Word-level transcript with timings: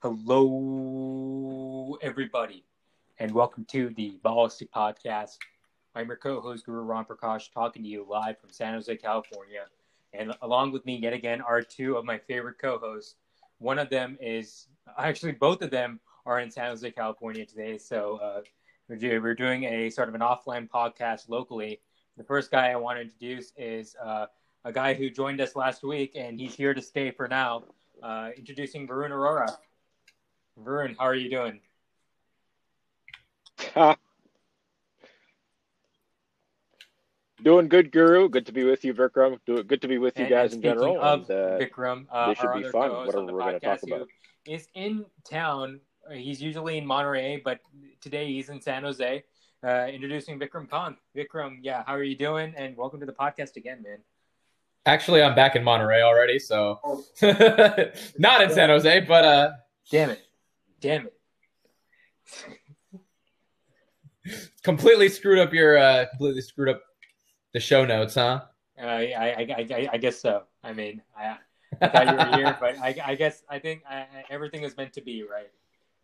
Hello, 0.00 1.98
everybody, 2.02 2.64
and 3.18 3.32
welcome 3.32 3.64
to 3.64 3.92
the 3.96 4.20
Ballistic 4.22 4.72
Podcast. 4.72 5.38
I'm 5.96 6.06
your 6.06 6.16
co-host 6.16 6.66
Guru 6.66 6.82
Ram 6.82 7.04
Prakash, 7.04 7.50
talking 7.52 7.82
to 7.82 7.88
you 7.88 8.06
live 8.08 8.38
from 8.38 8.50
San 8.52 8.74
Jose, 8.74 8.96
California. 8.98 9.64
And 10.12 10.32
along 10.42 10.70
with 10.70 10.86
me, 10.86 10.98
yet 10.98 11.14
again, 11.14 11.40
are 11.40 11.62
two 11.62 11.96
of 11.96 12.04
my 12.04 12.16
favorite 12.16 12.60
co-hosts. 12.60 13.16
One 13.58 13.76
of 13.80 13.90
them 13.90 14.16
is 14.20 14.68
actually 14.96 15.32
both 15.32 15.62
of 15.62 15.72
them 15.72 15.98
are 16.26 16.38
in 16.38 16.48
San 16.52 16.68
Jose, 16.68 16.88
California 16.92 17.44
today. 17.44 17.76
So 17.76 18.18
uh, 18.18 18.42
we're 18.88 19.34
doing 19.34 19.64
a 19.64 19.90
sort 19.90 20.08
of 20.08 20.14
an 20.14 20.20
offline 20.20 20.70
podcast 20.70 21.28
locally. 21.28 21.80
The 22.16 22.22
first 22.22 22.52
guy 22.52 22.70
I 22.70 22.76
want 22.76 22.98
to 22.98 23.02
introduce 23.02 23.52
is 23.56 23.96
uh, 24.00 24.26
a 24.64 24.70
guy 24.70 24.94
who 24.94 25.10
joined 25.10 25.40
us 25.40 25.56
last 25.56 25.82
week, 25.82 26.12
and 26.14 26.38
he's 26.38 26.54
here 26.54 26.72
to 26.72 26.82
stay 26.82 27.10
for 27.10 27.26
now. 27.26 27.64
Uh, 28.00 28.30
introducing 28.36 28.86
Varun 28.86 29.10
Arora. 29.10 29.56
Varun, 30.62 30.96
how 30.98 31.04
are 31.04 31.14
you 31.14 31.30
doing? 31.30 31.60
doing 37.42 37.68
good, 37.68 37.92
Guru. 37.92 38.28
Good 38.28 38.46
to 38.46 38.52
be 38.52 38.64
with 38.64 38.84
you, 38.84 38.94
Vikram. 38.94 39.38
Do 39.46 39.62
good 39.62 39.82
to 39.82 39.88
be 39.88 39.98
with 39.98 40.16
you 40.18 40.24
And- 40.24 40.30
guys 40.30 40.54
in 40.54 40.62
general. 40.62 40.94
speaking 40.94 41.00
Of 41.02 41.30
and, 41.30 41.30
uh, 41.30 41.58
Vikram, 41.66 42.06
uh, 42.10 42.28
this 42.30 42.38
should 42.38 42.46
our 42.48 42.54
be 42.58 42.64
other 42.64 42.72
fun, 42.72 42.88
co-host 42.90 43.06
whatever 43.06 43.18
on 43.20 43.26
the 43.26 43.32
we're 43.32 43.40
gonna 43.40 43.60
talk 43.60 43.78
podcast, 43.80 43.86
about. 43.86 44.08
who 44.46 44.52
is 44.52 44.68
in 44.74 45.04
town. 45.28 45.80
Uh, 46.08 46.14
He's 46.14 46.40
usually 46.42 46.78
in 46.78 46.86
Monterey, 46.86 47.40
but 47.44 47.60
today 48.00 48.26
he's 48.32 48.48
in 48.48 48.60
San 48.60 48.82
Jose. 48.82 49.24
Uh, 49.62 49.86
introducing 49.92 50.38
Vikram 50.38 50.68
Khan. 50.70 50.96
Vikram, 51.16 51.58
yeah, 51.62 51.82
how 51.86 51.94
are 51.94 52.02
you 52.04 52.16
doing? 52.16 52.54
And 52.56 52.76
welcome 52.76 53.00
to 53.00 53.06
the 53.06 53.12
podcast 53.12 53.56
again, 53.56 53.82
man. 53.82 53.98
Actually, 54.86 55.20
I'm 55.22 55.34
back 55.34 55.54
in 55.56 55.64
Monterey 55.64 56.00
already, 56.00 56.38
so 56.38 56.80
not 57.22 58.40
in 58.40 58.50
San 58.50 58.68
Jose, 58.70 59.00
but 59.00 59.24
uh, 59.24 59.50
Damn 59.90 60.10
it, 60.10 60.22
damn 60.80 61.06
it. 61.06 61.14
completely 64.62 65.08
screwed 65.08 65.38
up 65.38 65.52
your 65.52 65.78
uh, 65.78 66.06
completely 66.10 66.42
screwed 66.42 66.68
up 66.68 66.82
the 67.52 67.60
show 67.60 67.84
notes, 67.84 68.14
huh? 68.14 68.42
Uh, 68.80 68.86
I, 68.86 69.12
I, 69.16 69.66
I, 69.70 69.88
I, 69.94 69.96
guess 69.96 70.20
so. 70.20 70.44
I 70.62 70.72
mean, 70.72 71.02
I, 71.18 71.36
I 71.80 71.88
thought 71.88 72.06
you 72.06 72.14
were 72.14 72.36
here, 72.36 72.56
but 72.60 72.78
I, 72.78 72.94
I 73.04 73.14
guess 73.16 73.42
I 73.48 73.58
think 73.58 73.82
I, 73.88 74.06
everything 74.30 74.62
is 74.62 74.76
meant 74.76 74.92
to 74.92 75.00
be, 75.00 75.22
right? 75.22 75.50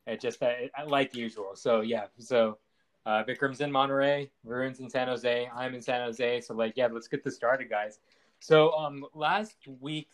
It 0.07 0.21
just 0.21 0.43
uh, 0.43 0.53
like 0.87 1.15
usual. 1.15 1.53
So 1.55 1.83
yeah, 1.83 2.07
so 2.19 2.59
uh, 3.07 3.23
Vikram's 3.25 3.61
in 3.61 3.71
Monterey, 3.71 4.31
Varun's 4.47 4.81
in 4.81 4.91
San 4.91 5.09
Jose, 5.09 5.49
I'm 5.55 5.75
in 5.75 5.83
San 5.83 6.01
Jose. 6.01 6.41
So 6.41 6.55
like, 6.55 6.75
yeah, 6.77 6.89
let's 6.91 7.09
get 7.09 7.23
this 7.23 7.37
started, 7.37 7.71
guys. 7.71 7.99
So 8.41 8.73
um, 8.73 9.07
last 9.15 9.57
week 9.81 10.11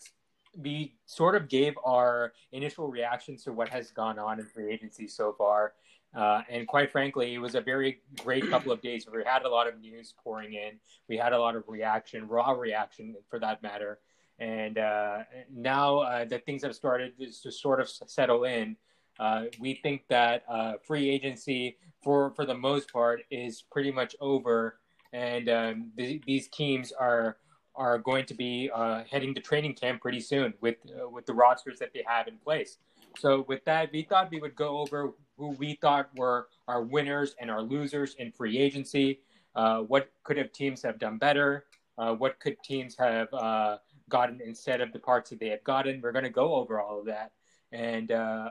we 0.56 0.94
sort 1.06 1.34
of 1.34 1.48
gave 1.48 1.74
our 1.84 2.32
initial 2.52 2.88
reactions 2.88 3.44
to 3.44 3.52
what 3.52 3.68
has 3.68 3.90
gone 3.90 4.18
on 4.18 4.40
in 4.40 4.46
free 4.46 4.72
agency 4.72 5.06
so 5.06 5.34
far. 5.36 5.74
Uh, 6.14 6.42
and 6.50 6.66
quite 6.66 6.90
frankly, 6.90 7.34
it 7.34 7.38
was 7.38 7.54
a 7.54 7.60
very 7.60 8.00
great 8.24 8.48
couple 8.50 8.72
of 8.72 8.80
days. 8.82 9.06
We 9.10 9.22
had 9.24 9.44
a 9.44 9.48
lot 9.48 9.68
of 9.68 9.80
news 9.80 10.14
pouring 10.22 10.54
in. 10.54 10.72
We 11.08 11.16
had 11.16 11.32
a 11.32 11.38
lot 11.38 11.54
of 11.54 11.64
reaction, 11.68 12.26
raw 12.26 12.50
reaction 12.50 13.14
for 13.28 13.38
that 13.38 13.62
matter. 13.62 14.00
And 14.40 14.78
uh, 14.78 15.18
now 15.54 15.98
uh, 16.00 16.24
that 16.24 16.46
things 16.46 16.62
have 16.64 16.74
started 16.74 17.12
to 17.18 17.52
sort 17.52 17.80
of 17.80 17.88
settle 17.88 18.44
in, 18.44 18.76
uh, 19.20 19.44
we 19.60 19.74
think 19.74 20.02
that 20.08 20.44
uh, 20.48 20.74
free 20.82 21.10
agency, 21.10 21.76
for 22.02 22.30
for 22.30 22.46
the 22.46 22.54
most 22.54 22.90
part, 22.90 23.20
is 23.30 23.62
pretty 23.70 23.92
much 23.92 24.16
over, 24.18 24.80
and 25.12 25.48
um, 25.50 25.92
th- 25.96 26.22
these 26.26 26.48
teams 26.48 26.90
are 26.90 27.36
are 27.74 27.98
going 27.98 28.26
to 28.26 28.34
be 28.34 28.70
uh, 28.74 29.02
heading 29.10 29.34
to 29.34 29.40
training 29.40 29.74
camp 29.74 30.00
pretty 30.00 30.20
soon 30.20 30.54
with 30.60 30.76
uh, 30.88 31.08
with 31.08 31.26
the 31.26 31.32
rosters 31.32 31.78
that 31.78 31.92
they 31.92 32.04
have 32.06 32.28
in 32.28 32.36
place. 32.38 32.78
So 33.18 33.44
with 33.48 33.64
that, 33.64 33.90
we 33.92 34.02
thought 34.02 34.30
we 34.30 34.40
would 34.40 34.54
go 34.54 34.78
over 34.78 35.12
who 35.36 35.50
we 35.50 35.74
thought 35.74 36.10
were 36.16 36.48
our 36.68 36.82
winners 36.82 37.34
and 37.40 37.50
our 37.50 37.62
losers 37.62 38.14
in 38.18 38.30
free 38.30 38.58
agency. 38.58 39.20
Uh, 39.54 39.80
what 39.80 40.10
could 40.22 40.36
have 40.36 40.52
teams 40.52 40.82
have 40.82 40.98
done 40.98 41.18
better? 41.18 41.64
Uh, 41.98 42.14
what 42.14 42.38
could 42.38 42.56
teams 42.62 42.96
have 42.96 43.32
uh, 43.34 43.78
gotten 44.08 44.40
instead 44.44 44.80
of 44.80 44.92
the 44.92 44.98
parts 44.98 45.30
that 45.30 45.40
they 45.40 45.48
have 45.48 45.64
gotten? 45.64 46.00
We're 46.00 46.12
going 46.12 46.24
to 46.24 46.30
go 46.30 46.54
over 46.54 46.80
all 46.80 47.00
of 47.00 47.06
that, 47.06 47.32
and 47.72 48.12
uh, 48.12 48.50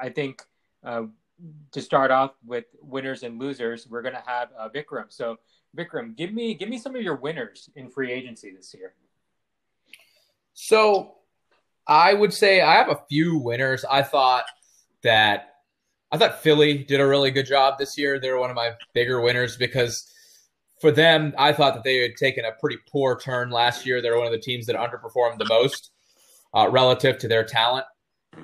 I 0.00 0.08
think 0.10 0.44
to 0.84 1.80
start 1.80 2.10
off 2.10 2.32
with 2.44 2.66
winners 2.82 3.22
and 3.22 3.38
losers, 3.38 3.88
we're 3.88 4.02
going 4.02 4.14
to 4.14 4.22
have 4.26 4.50
Vikram. 4.74 5.06
So 5.08 5.38
Vikram, 5.76 6.16
give 6.16 6.32
me 6.32 6.54
give 6.54 6.68
me 6.68 6.78
some 6.78 6.96
of 6.96 7.02
your 7.02 7.16
winners 7.16 7.70
in 7.76 7.90
free 7.90 8.12
agency 8.12 8.52
this 8.54 8.74
year. 8.74 8.94
So 10.54 11.14
I 11.86 12.14
would 12.14 12.32
say 12.32 12.60
I 12.60 12.74
have 12.74 12.88
a 12.88 13.00
few 13.08 13.38
winners. 13.38 13.84
I 13.84 14.02
thought 14.02 14.44
that 15.02 15.54
I 16.12 16.18
thought 16.18 16.42
Philly 16.42 16.78
did 16.78 17.00
a 17.00 17.06
really 17.06 17.30
good 17.30 17.46
job 17.46 17.78
this 17.78 17.96
year. 17.96 18.18
They're 18.18 18.38
one 18.38 18.50
of 18.50 18.56
my 18.56 18.72
bigger 18.94 19.20
winners 19.20 19.56
because 19.56 20.12
for 20.80 20.90
them, 20.90 21.34
I 21.38 21.52
thought 21.52 21.74
that 21.74 21.84
they 21.84 21.98
had 21.98 22.16
taken 22.16 22.44
a 22.44 22.52
pretty 22.52 22.78
poor 22.90 23.18
turn 23.18 23.50
last 23.50 23.84
year. 23.86 24.00
They're 24.00 24.16
one 24.16 24.26
of 24.26 24.32
the 24.32 24.40
teams 24.40 24.66
that 24.66 24.76
underperformed 24.76 25.38
the 25.38 25.46
most 25.48 25.92
uh, 26.54 26.68
relative 26.70 27.18
to 27.18 27.28
their 27.28 27.44
talent, 27.44 27.86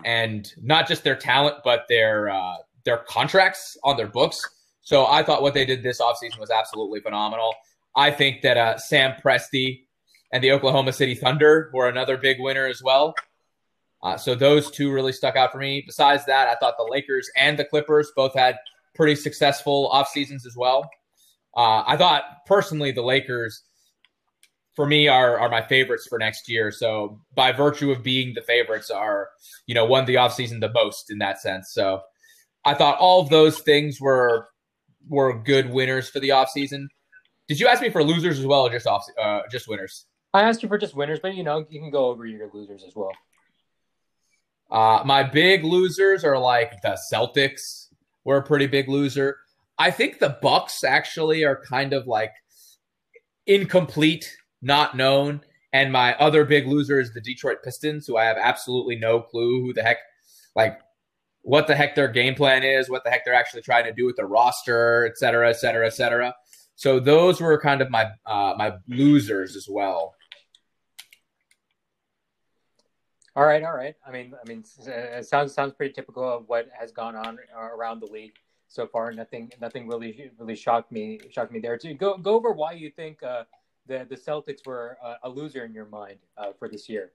and 0.04 0.52
not 0.62 0.86
just 0.86 1.02
their 1.02 1.16
talent, 1.16 1.56
but 1.64 1.86
their 1.88 2.28
uh, 2.28 2.56
their 2.84 2.98
contracts 2.98 3.76
on 3.82 3.96
their 3.96 4.06
books. 4.06 4.40
So 4.86 5.04
I 5.04 5.24
thought 5.24 5.42
what 5.42 5.52
they 5.52 5.64
did 5.66 5.82
this 5.82 6.00
offseason 6.00 6.38
was 6.38 6.48
absolutely 6.48 7.00
phenomenal. 7.00 7.52
I 7.96 8.12
think 8.12 8.42
that 8.42 8.56
uh, 8.56 8.78
Sam 8.78 9.14
Presti 9.20 9.80
and 10.32 10.44
the 10.44 10.52
Oklahoma 10.52 10.92
City 10.92 11.16
Thunder 11.16 11.72
were 11.74 11.88
another 11.88 12.16
big 12.16 12.38
winner 12.38 12.66
as 12.66 12.84
well. 12.84 13.12
Uh, 14.00 14.16
so 14.16 14.36
those 14.36 14.70
two 14.70 14.92
really 14.92 15.10
stuck 15.10 15.34
out 15.34 15.50
for 15.50 15.58
me. 15.58 15.82
Besides 15.84 16.24
that, 16.26 16.46
I 16.46 16.54
thought 16.54 16.74
the 16.78 16.86
Lakers 16.88 17.28
and 17.36 17.58
the 17.58 17.64
Clippers 17.64 18.12
both 18.14 18.32
had 18.34 18.58
pretty 18.94 19.16
successful 19.16 19.88
off 19.88 20.08
seasons 20.08 20.46
as 20.46 20.54
well. 20.56 20.88
Uh, 21.56 21.82
I 21.84 21.96
thought 21.96 22.22
personally 22.46 22.92
the 22.92 23.02
Lakers, 23.02 23.64
for 24.76 24.86
me, 24.86 25.08
are 25.08 25.36
are 25.40 25.48
my 25.48 25.62
favorites 25.62 26.06
for 26.06 26.16
next 26.16 26.48
year. 26.48 26.70
So 26.70 27.18
by 27.34 27.50
virtue 27.50 27.90
of 27.90 28.04
being 28.04 28.34
the 28.34 28.42
favorites, 28.42 28.92
are 28.92 29.30
you 29.66 29.74
know 29.74 29.84
won 29.84 30.04
the 30.04 30.14
offseason 30.14 30.60
the 30.60 30.72
most 30.72 31.10
in 31.10 31.18
that 31.18 31.40
sense. 31.40 31.72
So 31.72 32.02
I 32.64 32.74
thought 32.74 32.98
all 32.98 33.20
of 33.20 33.30
those 33.30 33.58
things 33.58 34.00
were 34.00 34.46
were 35.08 35.38
good 35.38 35.70
winners 35.70 36.08
for 36.08 36.20
the 36.20 36.30
offseason. 36.30 36.88
Did 37.48 37.60
you 37.60 37.68
ask 37.68 37.80
me 37.80 37.90
for 37.90 38.02
losers 38.02 38.38
as 38.38 38.46
well, 38.46 38.66
or 38.66 38.70
just 38.70 38.86
off 38.86 39.06
uh, 39.20 39.42
just 39.50 39.68
winners? 39.68 40.06
I 40.34 40.42
asked 40.42 40.62
you 40.62 40.68
for 40.68 40.78
just 40.78 40.96
winners, 40.96 41.20
but 41.20 41.34
you 41.34 41.44
know 41.44 41.64
you 41.70 41.80
can 41.80 41.90
go 41.90 42.06
over 42.06 42.26
your 42.26 42.50
losers 42.52 42.84
as 42.86 42.94
well. 42.94 43.12
Uh, 44.70 45.02
my 45.04 45.22
big 45.22 45.64
losers 45.64 46.24
are 46.24 46.38
like 46.38 46.82
the 46.82 46.98
Celtics 47.12 47.86
were 48.24 48.38
a 48.38 48.42
pretty 48.42 48.66
big 48.66 48.88
loser. 48.88 49.38
I 49.78 49.90
think 49.90 50.18
the 50.18 50.38
Bucks 50.42 50.82
actually 50.82 51.44
are 51.44 51.62
kind 51.62 51.92
of 51.92 52.06
like 52.06 52.32
incomplete, 53.46 54.36
not 54.60 54.96
known. 54.96 55.42
And 55.72 55.92
my 55.92 56.14
other 56.14 56.44
big 56.44 56.66
loser 56.66 56.98
is 56.98 57.12
the 57.12 57.20
Detroit 57.20 57.58
Pistons, 57.62 58.06
who 58.06 58.16
I 58.16 58.24
have 58.24 58.38
absolutely 58.40 58.96
no 58.96 59.20
clue 59.20 59.60
who 59.60 59.72
the 59.72 59.82
heck, 59.82 59.98
like, 60.54 60.78
what 61.46 61.68
the 61.68 61.76
heck 61.76 61.94
their 61.94 62.08
game 62.08 62.34
plan 62.34 62.64
is, 62.64 62.90
what 62.90 63.04
the 63.04 63.10
heck 63.10 63.24
they're 63.24 63.32
actually 63.32 63.62
trying 63.62 63.84
to 63.84 63.92
do 63.92 64.04
with 64.04 64.16
their 64.16 64.26
roster, 64.26 65.06
et 65.06 65.16
cetera, 65.16 65.48
et 65.48 65.56
cetera, 65.56 65.86
et 65.86 65.94
cetera. 65.94 66.34
So 66.74 66.98
those 66.98 67.40
were 67.40 67.56
kind 67.60 67.80
of 67.80 67.88
my 67.88 68.10
uh, 68.26 68.54
my 68.58 68.72
losers 68.88 69.54
as 69.54 69.68
well. 69.70 70.14
All 73.36 73.46
right, 73.46 73.62
all 73.62 73.76
right. 73.76 73.94
I 74.04 74.10
mean, 74.10 74.34
I 74.34 74.48
mean, 74.48 74.64
it 74.86 75.26
sounds 75.26 75.54
sounds 75.54 75.72
pretty 75.72 75.94
typical 75.94 76.24
of 76.24 76.48
what 76.48 76.68
has 76.76 76.90
gone 76.90 77.14
on 77.14 77.38
around 77.56 78.00
the 78.00 78.06
league 78.06 78.32
so 78.66 78.88
far. 78.88 79.12
Nothing, 79.12 79.52
nothing 79.60 79.86
really, 79.86 80.32
really 80.38 80.56
shocked 80.56 80.90
me. 80.90 81.20
Shocked 81.30 81.52
me 81.52 81.60
there. 81.60 81.78
To 81.78 81.94
go 81.94 82.18
go 82.18 82.34
over 82.34 82.50
why 82.52 82.72
you 82.72 82.90
think 82.90 83.22
uh, 83.22 83.44
the 83.86 84.04
the 84.10 84.16
Celtics 84.16 84.66
were 84.66 84.98
uh, 85.00 85.14
a 85.22 85.28
loser 85.28 85.64
in 85.64 85.72
your 85.72 85.86
mind 85.86 86.18
uh, 86.36 86.52
for 86.58 86.68
this 86.68 86.88
year. 86.88 87.12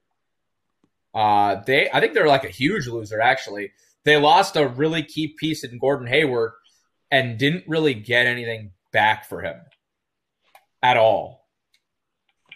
Uh, 1.14 1.56
they, 1.66 1.90
I 1.92 2.00
think 2.00 2.14
they're 2.14 2.26
like 2.26 2.44
a 2.44 2.48
huge 2.48 2.88
loser. 2.88 3.20
Actually, 3.20 3.72
they 4.04 4.16
lost 4.16 4.56
a 4.56 4.66
really 4.66 5.02
key 5.02 5.34
piece 5.38 5.64
in 5.64 5.78
Gordon 5.78 6.06
Hayward 6.06 6.52
and 7.10 7.38
didn't 7.38 7.64
really 7.68 7.94
get 7.94 8.26
anything 8.26 8.72
back 8.92 9.28
for 9.28 9.42
him 9.42 9.56
at 10.82 10.96
all. 10.96 11.46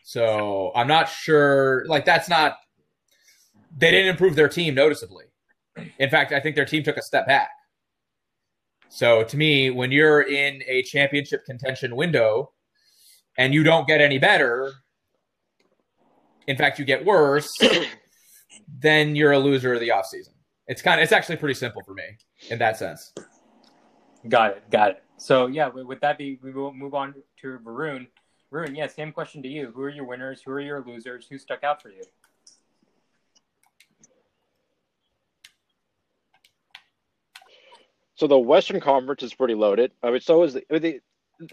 So 0.02 0.72
I'm 0.74 0.88
not 0.88 1.08
sure. 1.08 1.84
Like 1.88 2.04
that's 2.04 2.28
not. 2.28 2.56
They 3.76 3.90
didn't 3.90 4.10
improve 4.10 4.36
their 4.36 4.48
team 4.48 4.74
noticeably. 4.74 5.24
In 5.98 6.08
fact, 6.08 6.32
I 6.32 6.40
think 6.40 6.56
their 6.56 6.64
team 6.64 6.82
took 6.82 6.96
a 6.96 7.02
step 7.02 7.26
back. 7.26 7.50
So 8.88 9.24
to 9.24 9.36
me, 9.36 9.70
when 9.70 9.92
you're 9.92 10.22
in 10.22 10.62
a 10.66 10.82
championship 10.84 11.44
contention 11.44 11.96
window 11.96 12.52
and 13.36 13.52
you 13.52 13.62
don't 13.62 13.86
get 13.86 14.00
any 14.00 14.18
better, 14.18 14.72
in 16.46 16.56
fact, 16.56 16.78
you 16.78 16.84
get 16.84 17.04
worse, 17.04 17.50
then 18.68 19.16
you're 19.16 19.32
a 19.32 19.38
loser 19.38 19.74
of 19.74 19.80
the 19.80 19.88
offseason. 19.88 20.35
It's 20.68 20.82
kind 20.82 21.00
of 21.00 21.04
it's 21.04 21.12
actually 21.12 21.36
pretty 21.36 21.54
simple 21.54 21.82
for 21.82 21.94
me 21.94 22.04
in 22.50 22.58
that 22.58 22.76
sense. 22.76 23.12
Got 24.28 24.50
it, 24.52 24.70
got 24.70 24.90
it. 24.90 25.04
So 25.16 25.46
yeah, 25.46 25.68
with 25.68 25.86
with 25.86 26.00
that 26.00 26.18
be 26.18 26.38
we 26.42 26.52
will 26.52 26.72
move 26.72 26.94
on 26.94 27.14
to 27.42 27.58
Varun. 27.64 28.06
Varun, 28.52 28.76
yeah, 28.76 28.86
same 28.86 29.12
question 29.12 29.42
to 29.42 29.48
you. 29.48 29.72
Who 29.74 29.82
are 29.82 29.90
your 29.90 30.04
winners? 30.04 30.42
Who 30.44 30.52
are 30.52 30.60
your 30.60 30.84
losers? 30.84 31.26
Who 31.30 31.38
stuck 31.38 31.64
out 31.64 31.82
for 31.82 31.90
you? 31.90 32.02
So 38.16 38.26
the 38.26 38.38
Western 38.38 38.80
Conference 38.80 39.22
is 39.22 39.34
pretty 39.34 39.54
loaded. 39.54 39.92
I 40.02 40.10
mean, 40.10 40.20
so 40.20 40.42
is 40.42 40.54
the, 40.54 40.64
the 40.70 41.00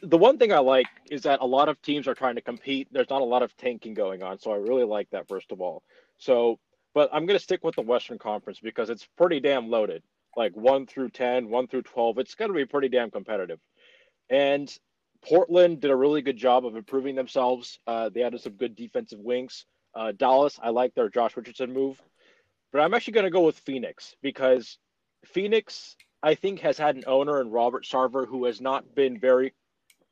the 0.02 0.18
one 0.18 0.38
thing 0.38 0.54
I 0.54 0.60
like 0.60 0.88
is 1.12 1.24
that 1.24 1.42
a 1.42 1.46
lot 1.46 1.68
of 1.68 1.82
teams 1.82 2.08
are 2.08 2.14
trying 2.14 2.36
to 2.36 2.42
compete. 2.42 2.88
There's 2.92 3.10
not 3.10 3.22
a 3.22 3.26
lot 3.26 3.44
of 3.44 3.56
tanking 3.58 3.94
going 3.94 4.24
on, 4.24 4.40
so 4.40 4.52
I 4.52 4.56
really 4.56 4.86
like 4.86 5.10
that 5.12 5.28
first 5.28 5.52
of 5.52 5.60
all. 5.60 5.84
So, 6.18 6.60
but 6.94 7.10
I'm 7.12 7.26
going 7.26 7.38
to 7.38 7.44
stick 7.44 7.64
with 7.64 7.76
the 7.76 7.82
Western 7.82 8.18
Conference 8.18 8.60
because 8.62 8.90
it's 8.90 9.08
pretty 9.18 9.40
damn 9.40 9.70
loaded. 9.70 10.04
Like 10.36 10.56
1 10.56 10.88
through 10.88 11.10
10, 11.10 11.50
1 11.50 11.68
through 11.68 11.84
12, 11.84 12.18
it's 12.20 12.36
going 12.36 12.50
to 12.50 12.56
be 12.56 12.66
pretty 12.66 12.90
damn 12.90 13.12
competitive. 13.12 13.60
And 14.30 14.72
Portland 15.24 15.80
did 15.80 15.92
a 15.92 15.96
really 15.96 16.22
good 16.22 16.38
job 16.38 16.66
of 16.66 16.76
improving 16.76 17.16
themselves. 17.16 17.80
Uh, 17.88 18.10
they 18.10 18.24
added 18.24 18.42
some 18.42 18.54
good 18.54 18.76
defensive 18.76 19.20
wings. 19.20 19.66
Uh, 19.96 20.12
Dallas, 20.12 20.60
I 20.62 20.70
like 20.70 20.94
their 20.96 21.10
Josh 21.10 21.38
Richardson 21.38 21.74
move. 21.74 22.02
But 22.72 22.82
I'm 22.82 22.94
actually 22.94 23.14
going 23.14 23.26
to 23.26 23.32
go 23.32 23.46
with 23.46 23.60
Phoenix 23.60 24.16
because 24.22 24.80
Phoenix, 25.26 25.96
I 26.24 26.36
think, 26.36 26.62
has 26.62 26.78
had 26.78 26.96
an 26.96 27.04
owner 27.06 27.40
in 27.40 27.52
Robert 27.52 27.86
Sarver 27.86 28.28
who 28.28 28.46
has 28.46 28.60
not 28.60 28.96
been 28.96 29.20
very 29.20 29.54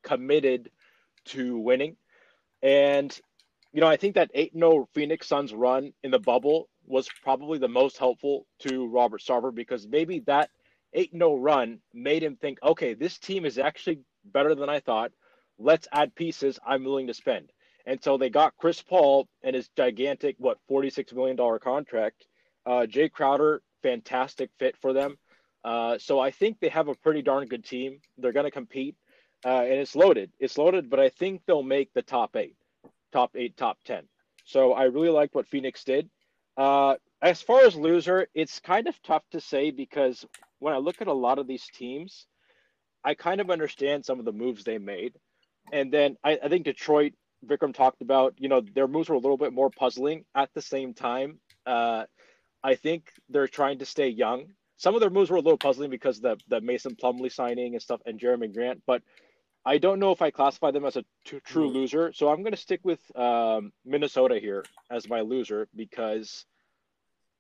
committed 0.04 0.70
to 1.26 1.58
winning. 1.58 1.98
And, 2.62 3.18
you 3.74 3.82
know, 3.82 3.88
I 3.88 3.98
think 3.98 4.16
that 4.16 4.30
8 4.34 4.54
0 4.54 4.88
Phoenix 4.94 5.28
Suns 5.28 5.54
run 5.54 5.94
in 6.04 6.12
the 6.12 6.20
bubble 6.20 6.70
was 6.86 7.08
probably 7.24 7.58
the 7.58 7.68
most 7.68 7.98
helpful 7.98 8.46
to 8.60 8.88
Robert 8.88 9.22
Sarver 9.22 9.54
because 9.54 9.88
maybe 9.88 10.20
that 10.22 10.50
8 10.94 11.12
0 11.14 11.38
run 11.38 11.80
made 11.94 12.24
him 12.24 12.36
think, 12.36 12.60
okay, 12.64 12.94
this 12.94 13.18
team 13.18 13.46
is 13.46 13.58
actually 13.58 14.00
better 14.26 14.56
than 14.56 14.70
I 14.70 14.80
thought. 14.80 15.12
Let's 15.58 15.88
add 15.92 16.16
pieces 16.16 16.60
I'm 16.66 16.84
willing 16.84 17.08
to 17.08 17.14
spend. 17.14 17.52
And 17.86 18.02
so 18.04 18.18
they 18.18 18.30
got 18.30 18.58
Chris 18.58 18.82
Paul 18.82 19.28
and 19.44 19.56
his 19.56 19.70
gigantic, 19.76 20.36
what, 20.38 20.58
$46 20.70 21.14
million 21.14 21.38
contract. 21.60 22.26
Uh, 22.66 22.86
Jae 22.88 23.12
Crowder, 23.12 23.62
fantastic 23.82 24.52
fit 24.60 24.76
for 24.82 24.94
them. 24.94 25.18
Uh, 25.64 25.98
so 25.98 26.20
I 26.20 26.32
think 26.32 26.60
they 26.60 26.70
have 26.70 26.88
a 26.88 26.96
pretty 26.96 27.22
darn 27.22 27.48
good 27.48 27.66
team. 27.66 28.00
They're 28.18 28.34
going 28.34 28.46
to 28.46 28.52
compete, 28.52 28.96
uh, 29.46 29.62
and 29.62 29.74
it's 29.74 29.96
loaded. 29.96 30.32
It's 30.40 30.58
loaded, 30.58 30.90
but 30.90 31.00
I 31.00 31.10
think 31.10 31.42
they'll 31.46 31.64
make 31.64 31.94
the 31.94 32.02
top 32.02 32.36
eight, 32.36 32.56
top 33.12 33.32
eight, 33.36 33.58
top 33.58 33.78
10. 33.86 34.04
So 34.46 34.74
I 34.74 34.86
really 34.86 35.10
like 35.10 35.34
what 35.34 35.48
Phoenix 35.48 35.84
did. 35.84 36.10
Uh, 36.58 36.96
as 37.22 37.42
far 37.42 37.62
as 37.62 37.76
loser, 37.76 38.28
it's 38.34 38.60
kind 38.60 38.88
of 38.88 39.02
tough 39.04 39.24
to 39.32 39.40
say 39.40 39.72
because 39.72 40.26
when 40.60 40.74
I 40.74 40.78
look 40.78 41.02
at 41.02 41.08
a 41.08 41.14
lot 41.14 41.40
of 41.40 41.48
these 41.48 41.68
teams, 41.74 42.26
I 43.04 43.14
kind 43.14 43.42
of 43.42 43.50
understand 43.50 44.06
some 44.06 44.20
of 44.20 44.26
the 44.26 44.32
moves 44.32 44.64
they 44.64 44.78
made. 44.78 45.14
And 45.72 45.92
then 45.92 46.18
I, 46.24 46.40
I 46.44 46.50
think 46.50 46.66
Detroit, 46.66 47.14
Vikram 47.46 47.74
talked 47.74 48.02
about, 48.02 48.36
you 48.38 48.50
know, 48.50 48.62
their 48.62 48.88
moves 48.88 49.10
were 49.10 49.16
a 49.16 49.20
little 49.20 49.38
bit 49.38 49.54
more 49.54 49.70
puzzling 49.70 50.26
at 50.36 50.50
the 50.54 50.62
same 50.62 50.94
time. 50.94 51.40
Uh, 51.66 52.06
I 52.64 52.76
think 52.76 53.12
they're 53.30 53.48
trying 53.48 53.80
to 53.80 53.86
stay 53.86 54.10
young. 54.10 54.46
Some 54.78 54.96
of 54.96 55.02
their 55.02 55.10
moves 55.10 55.30
were 55.30 55.38
a 55.38 55.42
little 55.42 55.58
puzzling 55.58 55.90
because 55.90 56.20
the 56.20 56.38
the 56.48 56.62
Mason 56.62 56.96
Plumlee 56.96 57.32
signing 57.32 57.74
and 57.74 57.82
stuff 57.82 58.02
and 58.06 58.20
Jerami 58.20 58.54
Grant, 58.54 58.82
but 58.86 59.02
I 59.66 59.78
don't 59.78 60.00
know 60.00 60.12
if 60.12 60.22
I 60.22 60.32
classify 60.32 60.72
them 60.72 60.86
as 60.86 60.96
a 60.96 61.04
t- 61.26 61.40
true 61.44 61.68
mm-hmm. 61.68 61.76
loser. 61.76 62.14
So 62.14 62.30
I'm 62.30 62.42
going 62.42 62.54
to 62.54 62.58
stick 62.58 62.82
with 62.84 63.00
um, 63.16 63.72
Minnesota 63.86 64.40
here 64.40 64.66
as 64.90 65.08
my 65.08 65.22
loser 65.22 65.68
because 65.76 66.46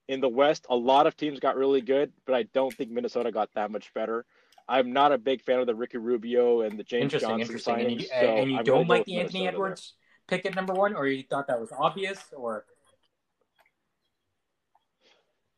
in 0.07 0.21
the 0.21 0.29
West, 0.29 0.65
a 0.69 0.75
lot 0.75 1.07
of 1.07 1.17
teams 1.17 1.39
got 1.39 1.55
really 1.55 1.81
good, 1.81 2.11
but 2.25 2.35
I 2.35 2.43
don't 2.53 2.73
think 2.73 2.91
Minnesota 2.91 3.31
got 3.31 3.49
that 3.55 3.71
much 3.71 3.93
better. 3.93 4.25
I'm 4.67 4.93
not 4.93 5.11
a 5.11 5.17
big 5.17 5.41
fan 5.41 5.59
of 5.59 5.67
the 5.67 5.75
Ricky 5.75 5.97
Rubio 5.97 6.61
and 6.61 6.77
the 6.77 6.83
James 6.83 7.13
interesting, 7.13 7.29
Johnson 7.29 7.41
interesting. 7.41 7.75
Signings, 7.75 7.91
and 7.91 8.01
you, 8.01 8.07
so 8.07 8.15
and 8.15 8.51
you 8.51 8.63
don't 8.63 8.87
like 8.87 9.05
the 9.05 9.19
Anthony 9.19 9.47
Edwards 9.47 9.95
there. 10.29 10.37
pick 10.37 10.45
at 10.45 10.55
number 10.55 10.73
one, 10.73 10.95
or 10.95 11.07
you 11.07 11.23
thought 11.29 11.47
that 11.47 11.59
was 11.59 11.71
obvious, 11.77 12.19
or 12.35 12.65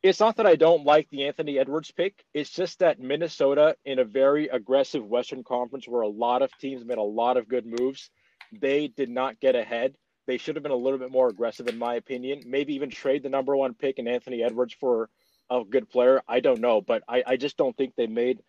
it's 0.03 0.19
not 0.19 0.35
that 0.35 0.45
I 0.45 0.55
don't 0.55 0.83
like 0.83 1.09
the 1.09 1.25
Anthony 1.25 1.57
Edwards 1.57 1.89
pick. 1.89 2.25
It's 2.33 2.50
just 2.50 2.79
that 2.79 3.00
Minnesota, 3.00 3.77
in 3.85 4.00
a 4.00 4.03
very 4.03 4.50
aggressive 4.50 5.05
Western 5.05 5.44
Conference 5.45 5.88
where 5.88 6.01
a 6.01 6.07
lot 6.07 6.41
of 6.41 6.51
teams 6.59 6.83
made 6.83 6.97
a 6.97 7.01
lot 7.01 7.38
of 7.38 7.47
good 7.47 7.65
moves, 7.65 8.09
they 8.51 8.89
did 8.89 9.09
not 9.09 9.39
get 9.39 9.55
ahead. 9.55 9.95
They 10.27 10.38
should 10.38 10.57
have 10.57 10.63
been 10.63 10.73
a 10.73 10.75
little 10.75 11.00
bit 11.00 11.11
more 11.11 11.29
aggressive, 11.29 11.67
in 11.67 11.77
my 11.77 11.95
opinion. 11.95 12.44
Maybe 12.45 12.75
even 12.75 12.89
trade 12.89 13.23
the 13.23 13.29
number 13.29 13.55
one 13.55 13.73
pick 13.73 13.97
in 13.97 14.07
Anthony 14.07 14.44
Edwards 14.44 14.75
for 14.77 15.09
a 15.50 15.63
good 15.63 15.89
player. 15.89 16.21
I 16.27 16.41
don't 16.41 16.59
know, 16.59 16.81
but 16.81 17.03
I, 17.07 17.23
I 17.25 17.38
just 17.38 17.55
don't 17.55 17.75
think 17.75 17.95
they 17.95 18.07
made 18.07 18.39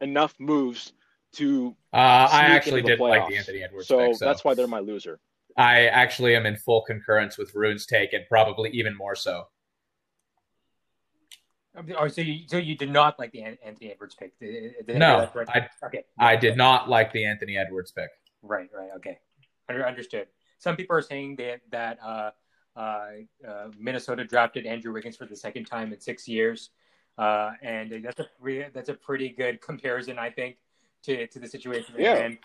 enough 0.00 0.34
moves 0.40 0.92
to. 1.34 1.76
Uh, 1.92 2.28
I 2.30 2.42
actually 2.46 2.82
did 2.82 2.98
playoffs. 2.98 3.20
like 3.20 3.28
the 3.28 3.36
Anthony 3.36 3.62
Edwards. 3.62 3.86
So, 3.86 3.98
pick, 3.98 4.16
so 4.16 4.24
that's 4.24 4.44
why 4.44 4.54
they're 4.54 4.66
my 4.66 4.80
loser. 4.80 5.20
I 5.56 5.86
actually 5.86 6.34
am 6.34 6.46
in 6.46 6.56
full 6.56 6.82
concurrence 6.82 7.38
with 7.38 7.54
Varun's 7.54 7.86
take, 7.86 8.12
and 8.12 8.24
probably 8.28 8.70
even 8.70 8.96
more 8.96 9.14
so. 9.14 9.46
Oh, 11.98 12.06
so 12.08 12.20
you 12.20 12.46
so 12.46 12.56
you 12.56 12.76
did 12.76 12.90
not 12.90 13.18
like 13.18 13.32
the 13.32 13.42
Anthony 13.42 13.90
Edwards 13.90 14.14
pick? 14.14 14.38
Did, 14.38 14.74
did 14.86 14.96
no, 14.96 15.28
I, 15.48 15.68
okay. 15.84 16.04
I 16.18 16.36
did 16.36 16.56
not 16.56 16.88
like 16.88 17.12
the 17.12 17.24
Anthony 17.24 17.56
Edwards 17.56 17.90
pick. 17.90 18.10
Right, 18.42 18.68
right, 18.72 18.90
okay, 18.96 19.18
understood. 19.68 20.28
Some 20.58 20.76
people 20.76 20.96
are 20.96 21.02
saying 21.02 21.36
that 21.36 21.62
that 21.72 21.98
uh, 22.00 22.30
uh, 22.76 23.06
uh, 23.46 23.68
Minnesota 23.78 24.24
drafted 24.24 24.66
Andrew 24.66 24.92
Wiggins 24.92 25.16
for 25.16 25.26
the 25.26 25.34
second 25.34 25.64
time 25.64 25.92
in 25.92 26.00
six 26.00 26.28
years, 26.28 26.70
uh, 27.18 27.50
and 27.60 28.04
that's 28.04 28.20
a 28.20 28.28
pretty, 28.40 28.70
that's 28.72 28.88
a 28.88 28.94
pretty 28.94 29.30
good 29.30 29.60
comparison, 29.60 30.16
I 30.16 30.30
think, 30.30 30.58
to 31.04 31.26
to 31.26 31.38
the 31.40 31.48
situation. 31.48 31.94
Yeah. 31.98 32.14
And, 32.16 32.38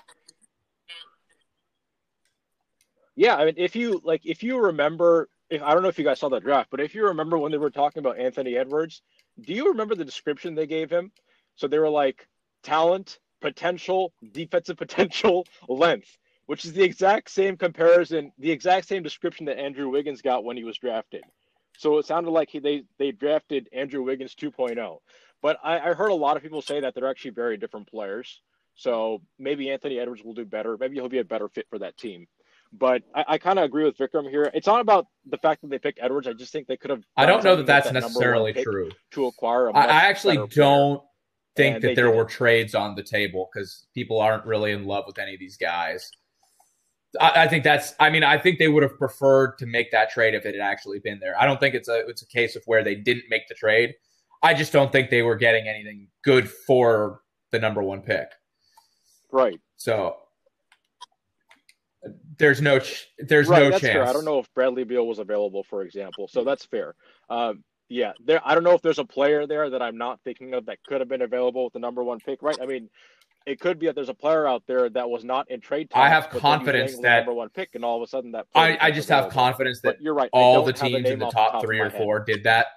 yeah, 3.15 3.35
I 3.35 3.45
mean, 3.45 3.55
if 3.57 3.75
you 3.75 4.01
like, 4.03 4.25
if 4.25 4.41
you 4.41 4.57
remember, 4.57 5.29
if 5.49 5.61
I 5.61 5.73
don't 5.73 5.83
know 5.83 5.89
if 5.89 5.99
you 5.99 6.05
guys 6.05 6.19
saw 6.19 6.29
the 6.29 6.39
draft, 6.39 6.69
but 6.71 6.79
if 6.79 6.95
you 6.95 7.05
remember 7.05 7.37
when 7.37 7.51
they 7.51 7.57
were 7.57 7.69
talking 7.69 7.99
about 7.99 8.17
Anthony 8.17 8.55
Edwards, 8.55 9.01
do 9.39 9.53
you 9.53 9.69
remember 9.69 9.95
the 9.95 10.05
description 10.05 10.55
they 10.55 10.67
gave 10.67 10.89
him? 10.89 11.11
So 11.55 11.67
they 11.67 11.79
were 11.79 11.89
like 11.89 12.27
talent, 12.63 13.19
potential, 13.41 14.13
defensive 14.31 14.77
potential, 14.85 15.45
length, 15.67 16.17
which 16.45 16.65
is 16.65 16.73
the 16.73 16.83
exact 16.83 17.29
same 17.29 17.57
comparison, 17.57 18.31
the 18.37 18.51
exact 18.51 18.87
same 18.87 19.03
description 19.03 19.45
that 19.47 19.59
Andrew 19.59 19.89
Wiggins 19.89 20.21
got 20.21 20.43
when 20.43 20.57
he 20.57 20.63
was 20.63 20.77
drafted. 20.77 21.23
So 21.77 21.97
it 21.97 22.05
sounded 22.05 22.31
like 22.31 22.49
he, 22.49 22.59
they 22.59 22.83
they 22.97 23.11
drafted 23.11 23.69
Andrew 23.71 24.03
Wiggins 24.03 24.35
2.0. 24.35 24.99
But 25.41 25.57
I, 25.63 25.79
I 25.79 25.93
heard 25.93 26.11
a 26.11 26.15
lot 26.15 26.35
of 26.35 26.43
people 26.43 26.61
say 26.61 26.81
that 26.81 26.93
they're 26.93 27.09
actually 27.09 27.31
very 27.31 27.57
different 27.57 27.87
players. 27.89 28.41
So 28.75 29.21
maybe 29.37 29.69
Anthony 29.69 29.99
Edwards 29.99 30.23
will 30.23 30.33
do 30.33 30.45
better. 30.45 30.77
Maybe 30.77 30.95
he'll 30.95 31.09
be 31.09 31.19
a 31.19 31.23
better 31.23 31.47
fit 31.47 31.67
for 31.69 31.79
that 31.79 31.97
team. 31.97 32.27
But 32.71 33.01
I, 33.15 33.25
I 33.27 33.37
kind 33.37 33.57
of 33.57 33.65
agree 33.65 33.83
with 33.83 33.97
Vikram 33.97 34.29
here. 34.29 34.51
It's 34.53 34.67
not 34.67 34.79
about 34.79 35.07
the 35.25 35.37
fact 35.37 35.61
that 35.61 35.69
they 35.69 35.79
picked 35.79 35.99
Edwards. 36.01 36.27
I 36.27 36.33
just 36.33 36.51
think 36.51 36.67
they 36.67 36.77
could 36.77 36.91
have. 36.91 37.03
I 37.17 37.25
don't 37.25 37.43
know 37.43 37.55
that 37.55 37.65
that's 37.65 37.87
that 37.87 37.93
necessarily 37.93 38.53
true. 38.53 38.91
To 39.11 39.25
acquire, 39.25 39.75
I 39.75 39.85
actually 39.85 40.39
don't 40.51 41.01
think 41.55 41.81
that 41.81 41.95
there 41.95 42.11
were 42.11 42.25
trades 42.25 42.75
on 42.75 42.95
the 42.95 43.03
table 43.03 43.49
because 43.51 43.87
people 43.93 44.19
aren't 44.19 44.45
really 44.45 44.71
in 44.71 44.85
love 44.85 45.05
with 45.07 45.17
any 45.17 45.33
of 45.33 45.39
these 45.39 45.57
guys. 45.57 46.11
I, 47.19 47.43
I, 47.43 47.47
think 47.47 47.63
that's. 47.63 47.95
I 47.99 48.11
mean, 48.11 48.23
I 48.23 48.37
think 48.37 48.59
they 48.59 48.67
would 48.67 48.83
have 48.83 48.97
preferred 48.97 49.57
to 49.57 49.65
make 49.65 49.91
that 49.91 50.11
trade 50.11 50.35
if 50.35 50.45
it 50.45 50.53
had 50.53 50.61
actually 50.61 50.99
been 50.99 51.19
there. 51.19 51.39
I 51.39 51.45
don't 51.45 51.59
think 51.59 51.73
it's 51.73 51.89
a 51.89 52.07
it's 52.07 52.21
a 52.21 52.27
case 52.27 52.55
of 52.55 52.61
where 52.65 52.83
they 52.83 52.95
didn't 52.95 53.25
make 53.29 53.47
the 53.47 53.55
trade. 53.55 53.95
I 54.43 54.53
just 54.53 54.71
don't 54.71 54.91
think 54.91 55.09
they 55.09 55.23
were 55.23 55.35
getting 55.35 55.67
anything 55.67 56.07
good 56.23 56.49
for 56.49 57.21
the 57.51 57.59
number 57.59 57.81
one 57.81 58.01
pick. 58.01 58.29
Right. 59.31 59.59
So 59.75 60.17
there's 62.39 62.61
no 62.61 62.79
ch- 62.79 63.07
there's 63.19 63.47
right, 63.47 63.63
no 63.63 63.69
that's 63.69 63.81
chance. 63.81 63.93
Fair. 63.93 64.07
I 64.07 64.13
don't 64.13 64.25
know 64.25 64.39
if 64.39 64.51
Bradley 64.53 64.85
Beal 64.85 65.05
was 65.05 65.19
available, 65.19 65.63
for 65.63 65.83
example. 65.83 66.27
So 66.27 66.43
that's 66.43 66.65
fair. 66.65 66.95
Um, 67.29 67.63
yeah, 67.89 68.13
there. 68.25 68.41
I 68.43 68.55
don't 68.55 68.63
know 68.63 68.73
if 68.73 68.81
there's 68.81 68.99
a 68.99 69.05
player 69.05 69.45
there 69.45 69.69
that 69.69 69.81
I'm 69.81 69.97
not 69.97 70.19
thinking 70.23 70.53
of 70.53 70.65
that 70.67 70.77
could 70.87 71.01
have 71.01 71.09
been 71.09 71.21
available 71.21 71.65
with 71.65 71.73
the 71.73 71.79
number 71.79 72.03
one 72.03 72.19
pick. 72.19 72.41
Right. 72.41 72.57
I 72.61 72.65
mean, 72.65 72.89
it 73.45 73.59
could 73.59 73.79
be 73.79 73.87
that 73.87 73.95
there's 73.95 74.09
a 74.09 74.13
player 74.13 74.47
out 74.47 74.63
there 74.67 74.89
that 74.89 75.09
was 75.09 75.23
not 75.23 75.49
in 75.51 75.59
trade. 75.59 75.89
Talks, 75.89 76.01
I 76.01 76.09
have 76.09 76.29
confidence 76.29 76.97
that 76.99 77.17
number 77.17 77.33
one 77.33 77.49
pick, 77.49 77.75
and 77.75 77.83
all 77.83 77.97
of 77.97 78.03
a 78.03 78.07
sudden 78.07 78.31
that. 78.31 78.45
I, 78.55 78.77
I 78.79 78.91
just 78.91 79.09
have 79.09 79.29
confidence 79.29 79.81
that 79.81 79.95
but 79.97 80.01
you're 80.01 80.13
right. 80.13 80.29
All 80.33 80.63
the 80.63 80.73
teams 80.73 81.09
in 81.09 81.19
the 81.19 81.29
top, 81.29 81.53
top 81.53 81.63
three 81.63 81.79
or 81.79 81.89
four 81.89 82.19
did 82.21 82.43
that. 82.43 82.67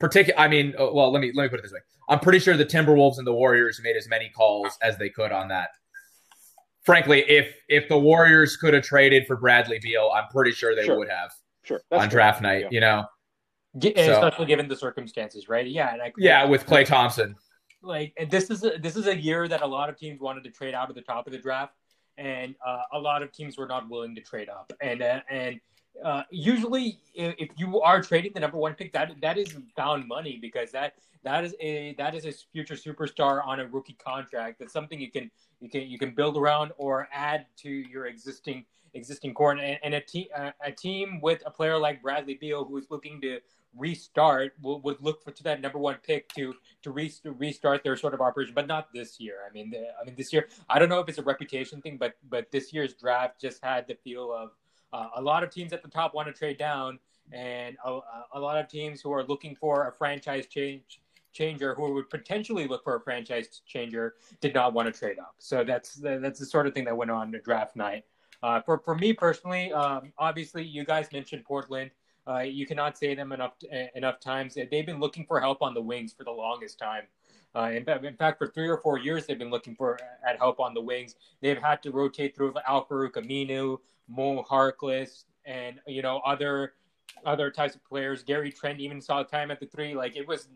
Particular. 0.00 0.38
I 0.40 0.48
mean, 0.48 0.74
uh, 0.78 0.90
well, 0.92 1.12
let 1.12 1.20
me 1.20 1.32
let 1.34 1.44
me 1.44 1.48
put 1.48 1.58
it 1.58 1.62
this 1.62 1.72
way. 1.72 1.80
I'm 2.08 2.18
pretty 2.18 2.40
sure 2.40 2.56
the 2.56 2.66
Timberwolves 2.66 3.18
and 3.18 3.26
the 3.26 3.32
Warriors 3.32 3.80
made 3.82 3.96
as 3.96 4.08
many 4.08 4.30
calls 4.30 4.76
as 4.82 4.98
they 4.98 5.08
could 5.08 5.32
on 5.32 5.48
that 5.48 5.70
frankly, 6.82 7.24
if 7.28 7.54
if 7.68 7.88
the 7.88 7.98
Warriors 7.98 8.56
could 8.56 8.74
have 8.74 8.82
traded 8.82 9.26
for 9.26 9.36
Bradley 9.36 9.78
Beal, 9.80 10.10
I'm 10.14 10.28
pretty 10.28 10.52
sure 10.52 10.74
they 10.74 10.84
sure. 10.84 10.98
would 10.98 11.08
have. 11.08 11.32
Sure. 11.64 11.80
That's 11.90 12.02
on 12.02 12.08
draft 12.08 12.42
night, 12.42 12.62
yeah. 12.62 12.68
you 12.70 12.80
know. 12.80 13.04
so, 13.80 13.90
especially 13.94 14.46
given 14.46 14.68
the 14.68 14.76
circumstances, 14.76 15.48
right? 15.48 15.66
Yeah, 15.66 15.92
and 15.92 16.02
I, 16.02 16.12
yeah, 16.18 16.44
with 16.44 16.66
Klay 16.66 16.84
Thompson. 16.84 17.36
Like 17.84 18.14
this 18.30 18.50
is 18.50 18.62
a, 18.64 18.78
this 18.78 18.96
is 18.96 19.08
a 19.08 19.16
year 19.16 19.48
that 19.48 19.62
a 19.62 19.66
lot 19.66 19.88
of 19.88 19.96
teams 19.96 20.20
wanted 20.20 20.44
to 20.44 20.50
trade 20.50 20.74
out 20.74 20.88
of 20.88 20.94
the 20.94 21.02
top 21.02 21.26
of 21.26 21.32
the 21.32 21.38
draft, 21.38 21.74
and 22.16 22.54
uh, 22.64 22.82
a 22.92 22.98
lot 22.98 23.22
of 23.22 23.32
teams 23.32 23.58
were 23.58 23.66
not 23.66 23.88
willing 23.88 24.14
to 24.14 24.20
trade 24.20 24.48
up. 24.48 24.72
And 24.80 25.02
uh, 25.02 25.20
and 25.28 25.60
uh, 26.02 26.22
usually, 26.30 26.98
if 27.14 27.50
you 27.56 27.80
are 27.80 28.02
trading 28.02 28.32
the 28.34 28.40
number 28.40 28.58
one 28.58 28.74
pick, 28.74 28.92
that 28.92 29.14
that 29.20 29.38
is 29.38 29.54
bound 29.76 30.06
money 30.08 30.38
because 30.40 30.70
that 30.72 30.94
that 31.24 31.44
is 31.44 31.54
a 31.60 31.94
that 31.98 32.14
is 32.14 32.24
a 32.24 32.32
future 32.52 32.74
superstar 32.74 33.46
on 33.46 33.60
a 33.60 33.66
rookie 33.66 33.96
contract. 34.04 34.58
That's 34.58 34.72
something 34.72 35.00
you 35.00 35.10
can 35.10 35.30
you 35.60 35.68
can 35.68 35.82
you 35.82 35.98
can 35.98 36.14
build 36.14 36.36
around 36.36 36.72
or 36.76 37.08
add 37.12 37.46
to 37.58 37.70
your 37.70 38.06
existing 38.06 38.64
existing 38.94 39.34
core. 39.34 39.52
And, 39.52 39.78
and 39.82 39.94
a 39.94 40.00
team 40.00 40.26
a 40.64 40.72
team 40.72 41.20
with 41.20 41.42
a 41.46 41.50
player 41.50 41.78
like 41.78 42.02
Bradley 42.02 42.34
Beal 42.34 42.64
who 42.64 42.76
is 42.78 42.86
looking 42.90 43.20
to 43.20 43.40
restart 43.76 44.52
would, 44.60 44.82
would 44.82 45.00
look 45.00 45.22
for 45.22 45.30
to 45.30 45.42
that 45.44 45.60
number 45.60 45.78
one 45.78 45.96
pick 46.06 46.28
to 46.34 46.54
to 46.82 46.90
re- 46.90 47.12
restart 47.24 47.82
their 47.84 47.96
sort 47.96 48.14
of 48.14 48.20
operation, 48.20 48.54
but 48.54 48.66
not 48.66 48.92
this 48.92 49.18
year. 49.20 49.38
I 49.48 49.52
mean, 49.52 49.70
the, 49.70 49.86
I 50.00 50.04
mean 50.04 50.14
this 50.16 50.32
year. 50.32 50.48
I 50.68 50.78
don't 50.78 50.88
know 50.88 51.00
if 51.00 51.08
it's 51.08 51.18
a 51.18 51.22
reputation 51.22 51.80
thing, 51.80 51.96
but 51.96 52.14
but 52.28 52.50
this 52.50 52.72
year's 52.72 52.94
draft 52.94 53.40
just 53.40 53.62
had 53.62 53.86
the 53.86 53.94
feel 53.94 54.32
of 54.32 54.50
uh, 54.92 55.08
a 55.16 55.22
lot 55.22 55.42
of 55.42 55.50
teams 55.50 55.72
at 55.72 55.82
the 55.82 55.88
top 55.88 56.14
want 56.14 56.28
to 56.28 56.32
trade 56.32 56.58
down, 56.58 56.98
and 57.32 57.76
a, 57.84 58.00
a 58.34 58.40
lot 58.40 58.58
of 58.58 58.68
teams 58.68 59.00
who 59.00 59.12
are 59.12 59.24
looking 59.24 59.54
for 59.54 59.88
a 59.88 59.92
franchise 59.92 60.46
change 60.46 61.00
changer 61.32 61.74
who 61.74 61.92
would 61.94 62.10
potentially 62.10 62.68
look 62.68 62.84
for 62.84 62.96
a 62.96 63.00
franchise 63.00 63.62
changer 63.66 64.16
did 64.40 64.52
not 64.54 64.74
want 64.74 64.92
to 64.92 64.98
trade 64.98 65.18
up. 65.18 65.34
So 65.38 65.64
that's 65.64 65.94
that's 65.94 66.38
the 66.38 66.46
sort 66.46 66.66
of 66.66 66.74
thing 66.74 66.84
that 66.84 66.96
went 66.96 67.10
on 67.10 67.32
to 67.32 67.40
draft 67.40 67.76
night. 67.76 68.04
Uh, 68.42 68.60
for 68.60 68.78
for 68.78 68.94
me 68.94 69.12
personally, 69.12 69.72
um, 69.72 70.12
obviously 70.18 70.64
you 70.64 70.84
guys 70.84 71.08
mentioned 71.12 71.44
Portland. 71.44 71.90
Uh, 72.26 72.38
you 72.38 72.66
cannot 72.66 72.96
say 72.96 73.14
them 73.14 73.32
enough 73.32 73.54
enough 73.94 74.20
times. 74.20 74.54
They've 74.54 74.86
been 74.86 75.00
looking 75.00 75.24
for 75.26 75.40
help 75.40 75.62
on 75.62 75.74
the 75.74 75.82
wings 75.82 76.12
for 76.12 76.24
the 76.24 76.30
longest 76.30 76.78
time. 76.78 77.04
Uh, 77.54 77.70
in, 77.74 77.86
in, 78.04 78.16
fact, 78.16 78.38
for 78.38 78.46
three 78.46 78.68
or 78.68 78.78
four 78.78 78.98
years, 78.98 79.26
they've 79.26 79.38
been 79.38 79.50
looking 79.50 79.74
for 79.76 79.98
at 80.26 80.38
help 80.38 80.58
on 80.58 80.72
the 80.72 80.80
wings. 80.80 81.16
They've 81.42 81.60
had 81.60 81.82
to 81.82 81.90
rotate 81.90 82.34
through 82.34 82.54
Al-Farouq 82.66 83.12
Aminu, 83.12 83.78
Mo 84.08 84.42
Harkless, 84.42 85.24
and 85.44 85.80
you 85.86 86.02
know 86.02 86.18
other 86.24 86.74
other 87.24 87.50
types 87.50 87.74
of 87.74 87.84
players. 87.84 88.22
Gary 88.22 88.50
Trent 88.50 88.80
even 88.80 89.00
saw 89.00 89.22
time 89.22 89.50
at 89.50 89.60
the 89.60 89.66
three. 89.66 89.94
Like 89.94 90.16
it 90.16 90.26
was 90.26 90.48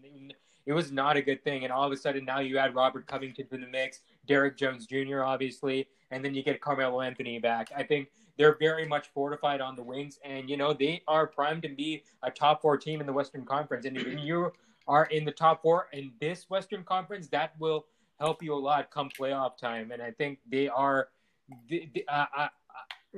it 0.67 0.73
was 0.73 0.91
not 0.91 1.17
a 1.17 1.23
good 1.23 1.43
thing. 1.45 1.65
And 1.65 1.73
all 1.73 1.85
of 1.85 1.93
a 1.93 1.97
sudden 1.97 2.25
now 2.25 2.41
you 2.41 2.59
add 2.59 2.75
Robert 2.75 3.07
Covington 3.07 3.47
to 3.49 3.57
the 3.57 3.67
mix, 3.67 4.01
Derrick 4.27 4.57
Jones 4.57 4.87
Jr. 4.87 5.23
obviously, 5.23 5.89
and 6.11 6.25
then 6.25 6.35
you 6.35 6.43
get 6.43 6.61
Carmelo 6.61 7.01
Anthony 7.01 7.39
back. 7.39 7.71
I 7.77 7.83
think 7.83 8.09
they're 8.37 8.57
very 8.59 8.87
much 8.87 9.09
fortified 9.15 9.61
on 9.61 9.77
the 9.77 9.83
wings, 9.83 10.19
and 10.25 10.51
you 10.51 10.57
know 10.57 10.73
they 10.73 11.03
are 11.09 11.27
primed 11.27 11.63
to 11.63 11.69
be 11.69 12.05
a 12.23 12.31
top 12.31 12.61
four 12.63 12.77
team 12.77 13.01
in 13.01 13.07
the 13.07 13.13
Western 13.13 13.45
Conference. 13.45 13.87
And 13.87 13.97
if 13.97 14.19
you 14.19 14.53
are 14.89 15.07
in 15.07 15.25
the 15.25 15.33
top 15.33 15.63
four 15.63 15.89
in 15.93 16.13
this 16.21 16.51
Western 16.51 16.85
Conference, 16.85 17.29
that 17.29 17.55
will 17.59 17.87
help 18.19 18.43
you 18.43 18.55
a 18.55 18.57
lot 18.57 18.91
come 18.91 19.09
playoff 19.09 19.57
time. 19.57 19.91
And 19.91 20.03
I 20.03 20.11
think 20.11 20.39
they 20.51 20.69
are. 20.69 21.09
uh, 22.09 22.49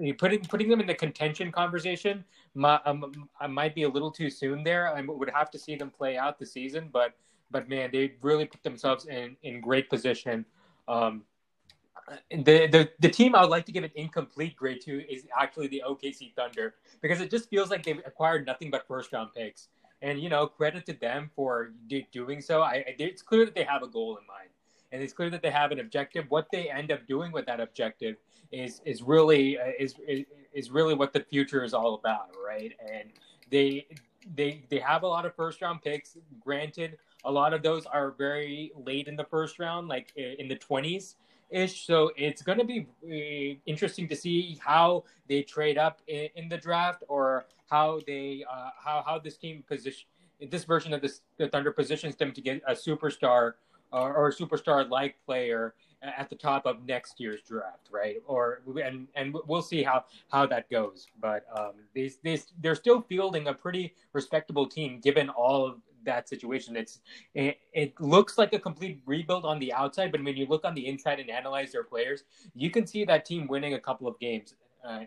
uh, 0.06 0.12
putting 0.18 0.40
putting 0.40 0.68
them 0.68 0.80
in 0.80 0.86
the 0.86 0.94
contention 0.94 1.50
conversation 1.52 2.24
might, 2.54 2.80
um, 2.84 3.28
I 3.40 3.46
might 3.46 3.74
be 3.74 3.82
a 3.84 3.88
little 3.88 4.10
too 4.10 4.30
soon 4.30 4.64
there. 4.64 4.94
I 4.94 5.00
would 5.00 5.30
have 5.30 5.50
to 5.52 5.58
see 5.58 5.76
them 5.76 5.90
play 5.90 6.16
out 6.16 6.38
the 6.38 6.46
season, 6.46 6.90
but 6.92 7.14
but 7.50 7.68
man, 7.68 7.90
they 7.92 8.14
really 8.22 8.44
put 8.44 8.62
themselves 8.62 9.06
in 9.06 9.36
in 9.42 9.60
great 9.60 9.88
position. 9.88 10.44
Um, 10.86 11.24
the, 12.30 12.66
the 12.68 12.90
the 13.00 13.08
team 13.08 13.34
I 13.34 13.42
would 13.42 13.50
like 13.50 13.66
to 13.66 13.72
give 13.72 13.84
an 13.84 13.90
incomplete 13.94 14.56
grade 14.56 14.80
to 14.82 15.10
is 15.12 15.26
actually 15.38 15.68
the 15.68 15.82
OKC 15.86 16.34
Thunder 16.34 16.74
because 17.02 17.20
it 17.20 17.30
just 17.30 17.48
feels 17.50 17.70
like 17.70 17.84
they've 17.84 18.00
acquired 18.06 18.46
nothing 18.46 18.70
but 18.70 18.86
first 18.86 19.12
round 19.12 19.30
picks. 19.34 19.68
And 20.00 20.20
you 20.20 20.28
know, 20.28 20.46
credit 20.46 20.86
to 20.86 20.92
them 20.92 21.30
for 21.34 21.72
doing 22.12 22.40
so. 22.40 22.62
I, 22.62 22.84
it's 22.98 23.20
clear 23.20 23.44
that 23.44 23.54
they 23.54 23.64
have 23.64 23.82
a 23.82 23.88
goal 23.88 24.16
in 24.16 24.26
mind, 24.26 24.50
and 24.92 25.02
it's 25.02 25.12
clear 25.12 25.30
that 25.30 25.42
they 25.42 25.50
have 25.50 25.72
an 25.72 25.80
objective. 25.80 26.26
What 26.28 26.48
they 26.50 26.70
end 26.70 26.90
up 26.90 27.06
doing 27.06 27.32
with 27.32 27.46
that 27.46 27.60
objective 27.60 28.16
is 28.52 28.80
is 28.84 29.02
really 29.02 29.58
uh, 29.58 29.72
is 29.78 29.94
is 30.54 30.70
really 30.70 30.94
what 30.94 31.12
the 31.12 31.20
future 31.20 31.64
is 31.64 31.74
all 31.74 31.94
about, 31.94 32.30
right? 32.44 32.72
And 32.92 33.10
they 33.50 33.86
they 34.34 34.64
they 34.68 34.78
have 34.78 35.02
a 35.02 35.06
lot 35.06 35.26
of 35.26 35.34
first 35.34 35.60
round 35.62 35.82
picks. 35.82 36.16
Granted, 36.40 36.98
a 37.24 37.30
lot 37.30 37.52
of 37.52 37.62
those 37.62 37.86
are 37.86 38.12
very 38.12 38.72
late 38.76 39.08
in 39.08 39.16
the 39.16 39.24
first 39.24 39.58
round, 39.58 39.88
like 39.88 40.12
in 40.16 40.48
the 40.48 40.56
20s 40.56 41.14
ish. 41.50 41.86
So 41.86 42.12
it's 42.16 42.42
going 42.42 42.58
to 42.58 42.64
be 42.64 42.86
uh, 43.04 43.58
interesting 43.66 44.08
to 44.08 44.16
see 44.16 44.58
how 44.64 45.04
they 45.28 45.42
trade 45.42 45.78
up 45.78 46.00
in, 46.06 46.28
in 46.36 46.48
the 46.48 46.58
draft 46.58 47.04
or 47.08 47.46
how 47.70 48.00
they 48.06 48.44
uh, 48.50 48.70
how 48.82 49.02
how 49.04 49.18
this 49.18 49.36
team 49.36 49.64
position 49.66 50.06
this 50.50 50.64
version 50.64 50.92
of 50.94 51.02
this 51.02 51.22
the 51.36 51.48
Thunder 51.48 51.72
positions 51.72 52.16
them 52.16 52.32
to 52.32 52.40
get 52.40 52.62
a 52.66 52.72
superstar 52.72 53.54
or, 53.92 54.14
or 54.14 54.28
a 54.28 54.32
superstar 54.32 54.88
like 54.88 55.16
player 55.24 55.74
at 56.02 56.28
the 56.30 56.36
top 56.36 56.66
of 56.66 56.86
next 56.86 57.18
year's 57.18 57.42
draft, 57.42 57.88
right? 57.90 58.16
Or 58.26 58.62
and 58.82 59.08
and 59.14 59.36
we'll 59.46 59.62
see 59.62 59.82
how 59.82 60.04
how 60.30 60.46
that 60.46 60.70
goes. 60.70 61.06
But 61.20 61.44
um, 61.54 61.72
these 61.94 62.18
these 62.22 62.52
they're 62.60 62.74
still 62.74 63.02
fielding 63.02 63.48
a 63.48 63.54
pretty 63.54 63.94
respectable 64.12 64.66
team 64.66 65.00
given 65.00 65.28
all 65.28 65.66
of 65.66 65.80
that 66.04 66.28
situation. 66.28 66.76
It's 66.76 67.00
it, 67.34 67.58
it 67.72 68.00
looks 68.00 68.38
like 68.38 68.52
a 68.52 68.58
complete 68.58 69.00
rebuild 69.06 69.44
on 69.44 69.58
the 69.58 69.72
outside, 69.72 70.12
but 70.12 70.22
when 70.22 70.36
you 70.36 70.46
look 70.46 70.64
on 70.64 70.74
the 70.74 70.86
inside 70.86 71.20
and 71.20 71.30
analyze 71.30 71.72
their 71.72 71.84
players, 71.84 72.24
you 72.54 72.70
can 72.70 72.86
see 72.86 73.04
that 73.04 73.24
team 73.24 73.46
winning 73.48 73.74
a 73.74 73.80
couple 73.80 74.06
of 74.06 74.18
games. 74.18 74.54
Uh, 74.84 75.00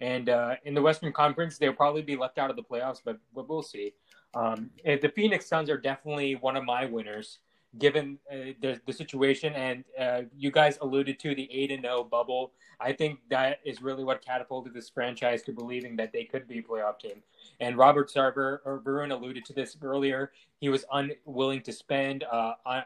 and 0.00 0.28
uh, 0.28 0.56
in 0.64 0.74
the 0.74 0.82
Western 0.82 1.12
Conference, 1.12 1.58
they'll 1.58 1.72
probably 1.72 2.02
be 2.02 2.16
left 2.16 2.38
out 2.38 2.50
of 2.50 2.56
the 2.56 2.62
playoffs, 2.62 3.00
but, 3.04 3.18
but 3.34 3.48
we'll 3.48 3.62
see. 3.62 3.92
Um, 4.34 4.70
the 4.84 5.12
Phoenix 5.14 5.46
Suns 5.46 5.70
are 5.70 5.76
definitely 5.76 6.34
one 6.34 6.56
of 6.56 6.64
my 6.64 6.86
winners, 6.86 7.38
given 7.78 8.18
uh, 8.30 8.52
the, 8.60 8.80
the 8.86 8.92
situation. 8.92 9.54
And 9.54 9.84
uh, 9.98 10.22
you 10.36 10.50
guys 10.50 10.78
alluded 10.80 11.18
to 11.20 11.34
the 11.34 11.48
8 11.50 11.70
and 11.72 11.82
0 11.82 12.04
bubble. 12.04 12.52
I 12.80 12.92
think 12.92 13.20
that 13.30 13.60
is 13.64 13.82
really 13.82 14.04
what 14.04 14.24
catapulted 14.24 14.74
this 14.74 14.90
franchise 14.90 15.42
to 15.44 15.52
believing 15.52 15.96
that 15.96 16.12
they 16.12 16.24
could 16.24 16.48
be 16.48 16.58
a 16.58 16.62
playoff 16.62 16.98
team. 16.98 17.22
And 17.60 17.76
Robert 17.76 18.10
Sarver 18.10 18.58
or 18.64 18.82
Varun 18.84 19.12
alluded 19.12 19.44
to 19.46 19.52
this 19.52 19.76
earlier. 19.82 20.32
He 20.60 20.68
was 20.68 20.84
unwilling 20.92 21.62
to 21.62 21.72
spend, 21.72 22.24
uh, 22.30 22.54
uh, 22.66 22.82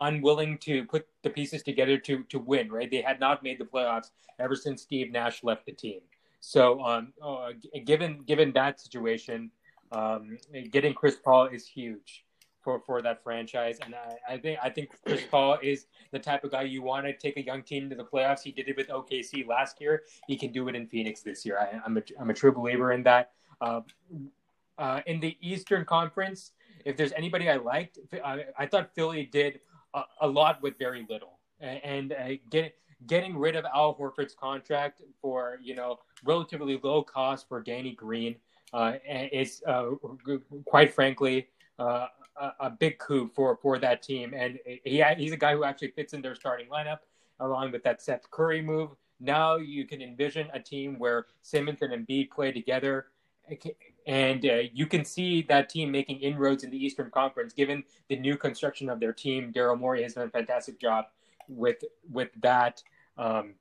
unwilling 0.00 0.58
to 0.58 0.84
put 0.84 1.06
the 1.22 1.30
pieces 1.30 1.62
together 1.62 1.98
to 1.98 2.24
to 2.24 2.38
win. 2.38 2.70
Right? 2.70 2.90
They 2.90 3.02
had 3.02 3.20
not 3.20 3.42
made 3.42 3.58
the 3.58 3.64
playoffs 3.64 4.10
ever 4.38 4.56
since 4.56 4.82
Steve 4.82 5.10
Nash 5.12 5.42
left 5.44 5.66
the 5.66 5.72
team. 5.72 6.00
So, 6.40 6.80
um, 6.82 7.12
uh, 7.22 7.52
given 7.84 8.22
given 8.22 8.52
that 8.52 8.80
situation, 8.80 9.50
um, 9.92 10.38
getting 10.70 10.94
Chris 10.94 11.16
Paul 11.16 11.46
is 11.46 11.66
huge 11.66 12.25
for, 12.66 12.80
for 12.80 13.00
that 13.00 13.22
franchise. 13.22 13.78
And 13.84 13.94
I, 13.94 14.34
I, 14.34 14.38
think 14.38 14.58
I 14.60 14.68
think 14.68 14.90
Chris 15.06 15.22
Paul 15.30 15.56
is 15.62 15.86
the 16.10 16.18
type 16.18 16.42
of 16.42 16.50
guy 16.50 16.62
you 16.62 16.82
want 16.82 17.06
to 17.06 17.16
take 17.16 17.36
a 17.36 17.42
young 17.42 17.62
team 17.62 17.88
to 17.90 17.94
the 17.94 18.02
playoffs. 18.02 18.42
He 18.42 18.50
did 18.50 18.68
it 18.68 18.76
with 18.76 18.88
OKC 18.88 19.46
last 19.46 19.80
year. 19.80 20.02
He 20.26 20.36
can 20.36 20.50
do 20.50 20.66
it 20.66 20.74
in 20.74 20.88
Phoenix 20.88 21.22
this 21.22 21.46
year. 21.46 21.60
I, 21.60 21.80
am 21.86 21.96
a 21.96 22.02
I'm 22.20 22.28
a 22.28 22.34
true 22.34 22.50
believer 22.50 22.90
in 22.90 23.04
that. 23.04 23.30
Uh, 23.60 23.82
uh, 24.78 25.00
in 25.06 25.20
the 25.20 25.36
Eastern 25.40 25.84
Conference, 25.84 26.50
if 26.84 26.96
there's 26.96 27.12
anybody 27.12 27.48
I 27.48 27.56
liked, 27.56 28.00
I, 28.12 28.46
I 28.58 28.66
thought 28.66 28.90
Philly 28.96 29.22
did 29.22 29.60
a, 29.94 30.02
a, 30.22 30.26
lot 30.26 30.60
with 30.60 30.76
very 30.76 31.06
little, 31.08 31.38
and, 31.60 31.80
and 31.84 32.12
uh, 32.12 32.42
get, 32.50 32.74
getting 33.06 33.38
rid 33.38 33.54
of 33.54 33.64
Al 33.72 33.94
Horford's 33.94 34.34
contract 34.34 35.02
for 35.22 35.58
you 35.62 35.76
know 35.76 36.00
relatively 36.24 36.80
low 36.82 37.04
cost 37.04 37.48
for 37.48 37.62
Danny 37.62 37.92
Green 37.94 38.34
uh, 38.72 38.94
is 39.32 39.62
uh, 39.66 39.90
quite 40.66 40.92
frankly 40.92 41.48
uh, 41.78 42.08
a, 42.40 42.52
a, 42.60 42.70
big 42.70 42.98
coup 42.98 43.30
for 43.34 43.56
for 43.56 43.78
that 43.78 44.02
team, 44.02 44.34
and 44.34 44.58
he 44.64 45.02
he's 45.16 45.32
a 45.32 45.36
guy 45.36 45.54
who 45.54 45.64
actually 45.64 45.90
fits 45.90 46.12
in 46.12 46.22
their 46.22 46.34
starting 46.34 46.68
lineup 46.68 46.98
along 47.40 47.72
with 47.72 47.82
that 47.84 48.00
Seth 48.02 48.30
Curry 48.30 48.62
move. 48.62 48.90
Now 49.20 49.56
you 49.56 49.86
can 49.86 50.02
envision 50.02 50.48
a 50.52 50.60
team 50.60 50.98
where 50.98 51.26
Simmons 51.42 51.82
and 51.82 51.92
Embiid 51.92 52.30
play 52.30 52.52
together 52.52 53.06
and 54.06 54.44
uh, 54.44 54.62
you 54.72 54.86
can 54.86 55.04
see 55.04 55.42
that 55.42 55.68
team 55.68 55.90
making 55.90 56.20
inroads 56.20 56.64
in 56.64 56.70
the 56.70 56.84
Eastern 56.84 57.10
Conference, 57.10 57.52
given 57.52 57.84
the 58.08 58.16
new 58.16 58.36
construction 58.36 58.88
of 58.88 59.00
their 59.00 59.12
team. 59.12 59.52
Daryl 59.52 59.78
Morey 59.78 60.02
has 60.02 60.14
done 60.14 60.28
a 60.28 60.30
fantastic 60.30 60.80
job 60.80 61.06
with 61.48 61.84
with 62.10 62.30
that. 62.40 62.82
Um, 63.18 63.54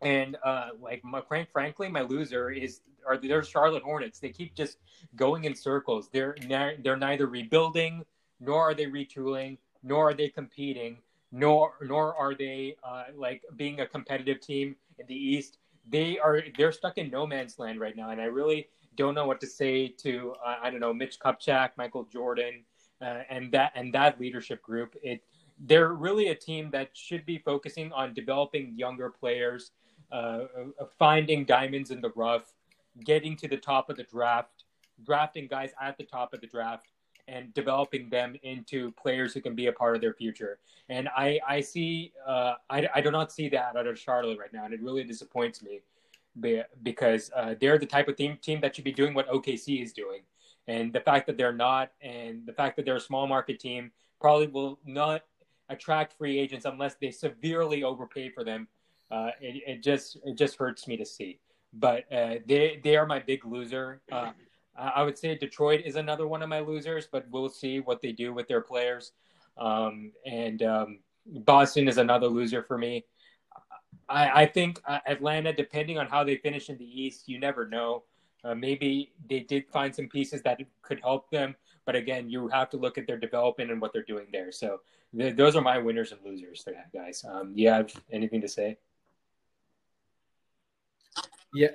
and 0.00 0.36
uh, 0.44 0.70
like 0.80 1.02
my, 1.04 1.20
frank, 1.20 1.50
frankly, 1.50 1.88
my 1.88 2.02
loser 2.02 2.50
is 2.50 2.80
are 3.06 3.16
their 3.16 3.42
Charlotte 3.42 3.82
Hornets. 3.82 4.18
They 4.18 4.30
keep 4.30 4.54
just 4.54 4.78
going 5.16 5.44
in 5.44 5.54
circles. 5.54 6.08
They're 6.12 6.36
they're 6.48 6.96
neither 6.96 7.26
rebuilding 7.26 8.04
nor 8.40 8.70
are 8.70 8.74
they 8.74 8.86
retooling, 8.86 9.58
nor 9.82 10.10
are 10.10 10.14
they 10.14 10.28
competing, 10.28 10.98
nor 11.32 11.72
nor 11.82 12.14
are 12.16 12.34
they 12.34 12.76
uh, 12.84 13.04
like 13.16 13.42
being 13.56 13.80
a 13.80 13.86
competitive 13.86 14.40
team 14.40 14.76
in 14.98 15.06
the 15.06 15.14
East. 15.14 15.58
They 15.90 16.18
are 16.18 16.42
they're 16.56 16.72
stuck 16.72 16.98
in 16.98 17.10
no 17.10 17.26
man's 17.26 17.58
land 17.58 17.80
right 17.80 17.96
now, 17.96 18.10
and 18.10 18.20
I 18.20 18.26
really 18.26 18.68
don't 18.96 19.14
know 19.14 19.26
what 19.26 19.40
to 19.40 19.46
say 19.46 19.88
to 19.88 20.34
uh, 20.44 20.56
I 20.62 20.70
don't 20.70 20.80
know 20.80 20.92
Mitch 20.92 21.18
Kupchak, 21.18 21.70
Michael 21.76 22.04
Jordan, 22.04 22.64
uh, 23.00 23.22
and 23.30 23.50
that 23.52 23.72
and 23.74 23.92
that 23.94 24.20
leadership 24.20 24.62
group. 24.62 24.94
It 25.02 25.22
they're 25.60 25.92
really 25.92 26.28
a 26.28 26.34
team 26.34 26.70
that 26.70 26.90
should 26.92 27.26
be 27.26 27.38
focusing 27.38 27.92
on 27.92 28.14
developing 28.14 28.74
younger 28.76 29.10
players, 29.10 29.72
uh, 30.10 30.44
uh, 30.80 30.84
finding 30.98 31.44
diamonds 31.44 31.90
in 31.90 32.00
the 32.00 32.10
rough, 32.16 32.52
getting 33.04 33.36
to 33.36 33.48
the 33.48 33.56
top 33.56 33.90
of 33.90 33.96
the 33.96 34.04
draft, 34.04 34.64
drafting 35.04 35.46
guys 35.46 35.70
at 35.80 35.96
the 35.98 36.04
top 36.04 36.32
of 36.32 36.40
the 36.40 36.46
draft, 36.46 36.86
and 37.26 37.52
developing 37.52 38.08
them 38.08 38.34
into 38.42 38.90
players 38.92 39.34
who 39.34 39.40
can 39.40 39.54
be 39.54 39.66
a 39.66 39.72
part 39.72 39.94
of 39.94 40.00
their 40.00 40.14
future. 40.14 40.58
And 40.88 41.08
I 41.08 41.38
I 41.46 41.60
see 41.60 42.12
uh, 42.26 42.54
I 42.70 42.88
I 42.94 43.00
do 43.00 43.10
not 43.10 43.32
see 43.32 43.48
that 43.50 43.76
out 43.76 43.86
of 43.86 43.98
Charlotte 43.98 44.38
right 44.38 44.52
now, 44.52 44.64
and 44.64 44.74
it 44.74 44.82
really 44.82 45.04
disappoints 45.04 45.62
me 45.62 45.80
because 46.82 47.30
uh, 47.34 47.54
they're 47.60 47.78
the 47.78 47.86
type 47.86 48.08
of 48.08 48.16
team 48.16 48.38
team 48.40 48.60
that 48.60 48.74
should 48.74 48.84
be 48.84 48.92
doing 48.92 49.12
what 49.12 49.28
OKC 49.28 49.82
is 49.82 49.92
doing, 49.92 50.22
and 50.66 50.92
the 50.92 51.00
fact 51.00 51.26
that 51.26 51.36
they're 51.36 51.52
not, 51.52 51.90
and 52.00 52.46
the 52.46 52.52
fact 52.52 52.76
that 52.76 52.84
they're 52.84 52.96
a 52.96 53.00
small 53.00 53.26
market 53.26 53.60
team 53.60 53.90
probably 54.20 54.46
will 54.46 54.78
not 54.84 55.22
attract 55.68 56.16
free 56.16 56.38
agents 56.38 56.64
unless 56.64 56.94
they 56.94 57.10
severely 57.10 57.82
overpay 57.82 58.30
for 58.30 58.44
them. 58.44 58.68
Uh, 59.10 59.30
it, 59.40 59.62
it, 59.66 59.82
just 59.82 60.18
it 60.24 60.36
just 60.36 60.56
hurts 60.56 60.86
me 60.86 60.96
to 60.96 61.04
see. 61.06 61.38
But 61.72 62.10
uh, 62.12 62.36
they 62.46 62.80
they 62.82 62.96
are 62.96 63.06
my 63.06 63.18
big 63.18 63.44
loser. 63.44 64.00
Uh, 64.10 64.32
I 64.76 65.02
would 65.02 65.18
say 65.18 65.36
Detroit 65.36 65.82
is 65.84 65.96
another 65.96 66.28
one 66.28 66.42
of 66.42 66.48
my 66.48 66.60
losers, 66.60 67.08
but 67.10 67.26
we'll 67.30 67.48
see 67.48 67.80
what 67.80 68.00
they 68.00 68.12
do 68.12 68.32
with 68.32 68.46
their 68.46 68.60
players. 68.60 69.12
Um, 69.56 70.12
and 70.24 70.62
um, 70.62 70.98
Boston 71.26 71.88
is 71.88 71.98
another 71.98 72.28
loser 72.28 72.62
for 72.62 72.78
me. 72.78 73.04
I, 74.08 74.42
I 74.42 74.46
think 74.46 74.80
uh, 74.86 75.00
Atlanta, 75.06 75.52
depending 75.52 75.98
on 75.98 76.06
how 76.06 76.24
they 76.24 76.36
finish 76.36 76.70
in 76.70 76.78
the 76.78 76.84
East, 77.02 77.28
you 77.28 77.38
never 77.38 77.66
know. 77.66 78.04
Uh, 78.44 78.54
maybe 78.54 79.12
they 79.28 79.40
did 79.40 79.66
find 79.68 79.94
some 79.94 80.06
pieces 80.08 80.42
that 80.42 80.60
could 80.82 81.00
help 81.00 81.28
them, 81.30 81.56
but 81.84 81.96
again, 81.96 82.30
you 82.30 82.48
have 82.48 82.70
to 82.70 82.76
look 82.76 82.96
at 82.96 83.06
their 83.06 83.18
development 83.18 83.70
and 83.70 83.80
what 83.80 83.92
they're 83.92 84.02
doing 84.04 84.26
there. 84.32 84.52
So 84.52 84.80
th- 85.16 85.36
those 85.36 85.56
are 85.56 85.60
my 85.60 85.78
winners 85.78 86.12
and 86.12 86.20
losers, 86.24 86.64
guys. 86.94 87.24
Um, 87.28 87.52
you 87.56 87.68
have 87.68 87.92
anything 88.12 88.40
to 88.40 88.48
say? 88.48 88.78
Yeah. 91.54 91.68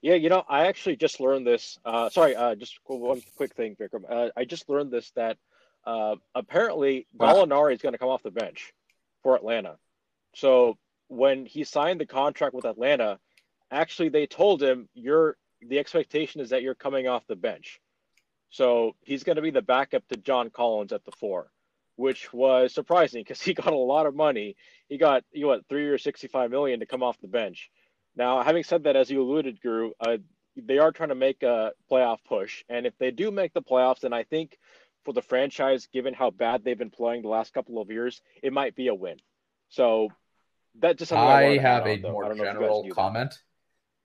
Yeah, 0.00 0.14
you 0.14 0.28
know, 0.28 0.44
I 0.48 0.66
actually 0.66 0.96
just 0.96 1.20
learned 1.20 1.46
this. 1.46 1.78
Uh, 1.84 2.08
sorry, 2.10 2.36
uh, 2.36 2.54
just 2.54 2.78
one 2.86 3.20
quick 3.36 3.54
thing, 3.54 3.74
Vikram. 3.74 4.04
Uh, 4.08 4.30
I 4.36 4.44
just 4.44 4.68
learned 4.68 4.92
this 4.92 5.10
that 5.16 5.38
uh, 5.84 6.16
apparently 6.34 7.06
Gallinari 7.16 7.74
is 7.74 7.82
going 7.82 7.94
to 7.94 7.98
come 7.98 8.08
off 8.08 8.22
the 8.22 8.30
bench 8.30 8.72
for 9.22 9.34
Atlanta. 9.34 9.76
So 10.34 10.76
when 11.08 11.46
he 11.46 11.64
signed 11.64 12.00
the 12.00 12.06
contract 12.06 12.54
with 12.54 12.64
Atlanta, 12.64 13.18
actually 13.70 14.10
they 14.10 14.26
told 14.26 14.62
him 14.62 14.88
you're 14.94 15.36
the 15.60 15.78
expectation 15.78 16.40
is 16.40 16.50
that 16.50 16.62
you're 16.62 16.74
coming 16.74 17.08
off 17.08 17.26
the 17.26 17.36
bench. 17.36 17.80
So 18.50 18.94
he's 19.02 19.24
going 19.24 19.36
to 19.36 19.42
be 19.42 19.50
the 19.50 19.62
backup 19.62 20.06
to 20.08 20.16
John 20.16 20.50
Collins 20.50 20.92
at 20.92 21.04
the 21.04 21.12
four, 21.12 21.50
which 21.98 22.32
was 22.32 22.72
surprising 22.72 23.22
because 23.22 23.42
he 23.42 23.52
got 23.62 23.72
a 23.72 23.76
lot 23.76 24.06
of 24.06 24.14
money. 24.14 24.56
He 24.88 24.96
got 24.96 25.24
you 25.32 25.48
what 25.48 25.68
three 25.68 25.86
or 25.86 25.98
sixty-five 25.98 26.50
million 26.50 26.80
to 26.80 26.86
come 26.86 27.02
off 27.02 27.20
the 27.20 27.28
bench. 27.28 27.70
Now, 28.16 28.42
having 28.42 28.64
said 28.64 28.84
that, 28.84 28.96
as 28.96 29.10
you 29.10 29.20
alluded, 29.20 29.60
Guru, 29.60 29.90
uh, 30.00 30.16
they 30.56 30.78
are 30.78 30.92
trying 30.92 31.10
to 31.10 31.14
make 31.14 31.42
a 31.42 31.72
playoff 31.90 32.18
push, 32.26 32.64
and 32.68 32.86
if 32.86 32.96
they 32.98 33.10
do 33.10 33.30
make 33.30 33.52
the 33.52 33.62
playoffs, 33.62 34.00
then 34.00 34.12
I 34.12 34.22
think 34.22 34.56
for 35.04 35.12
the 35.12 35.22
franchise, 35.22 35.88
given 35.92 36.14
how 36.14 36.30
bad 36.30 36.64
they've 36.64 36.78
been 36.78 36.90
playing 36.90 37.22
the 37.22 37.28
last 37.28 37.52
couple 37.52 37.80
of 37.80 37.90
years, 37.90 38.22
it 38.42 38.52
might 38.52 38.76
be 38.76 38.88
a 38.88 38.94
win. 38.94 39.16
So 39.68 40.08
that 40.78 40.98
just 40.98 41.12
I, 41.12 41.54
I 41.54 41.58
have 41.58 41.86
a 41.86 41.98
more 41.98 42.32
general 42.32 42.88
comment, 42.90 43.30
that. 43.30 43.38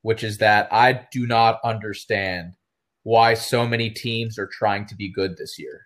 which 0.02 0.24
is 0.24 0.40
that 0.40 0.68
I 0.72 1.08
do 1.12 1.28
not 1.28 1.60
understand 1.64 2.56
why 3.04 3.36
so 3.36 3.68
many 3.68 3.90
teams 3.92 4.40
are 4.40 4.48
trying 4.48 4.88
to 4.88 4.96
be 4.96 5.12
good 5.12 5.38
this 5.38 5.60
year. 5.60 5.86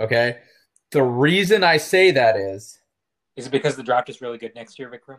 Okay, 0.00 0.38
the 0.92 1.02
reason 1.02 1.62
I 1.62 1.76
say 1.76 2.10
that 2.10 2.36
is 2.36 2.78
is 3.36 3.46
it 3.46 3.50
because 3.50 3.76
the 3.76 3.82
draft 3.82 4.08
is 4.08 4.20
really 4.20 4.38
good 4.38 4.54
next 4.54 4.78
year, 4.78 4.90
Vikram? 4.90 5.18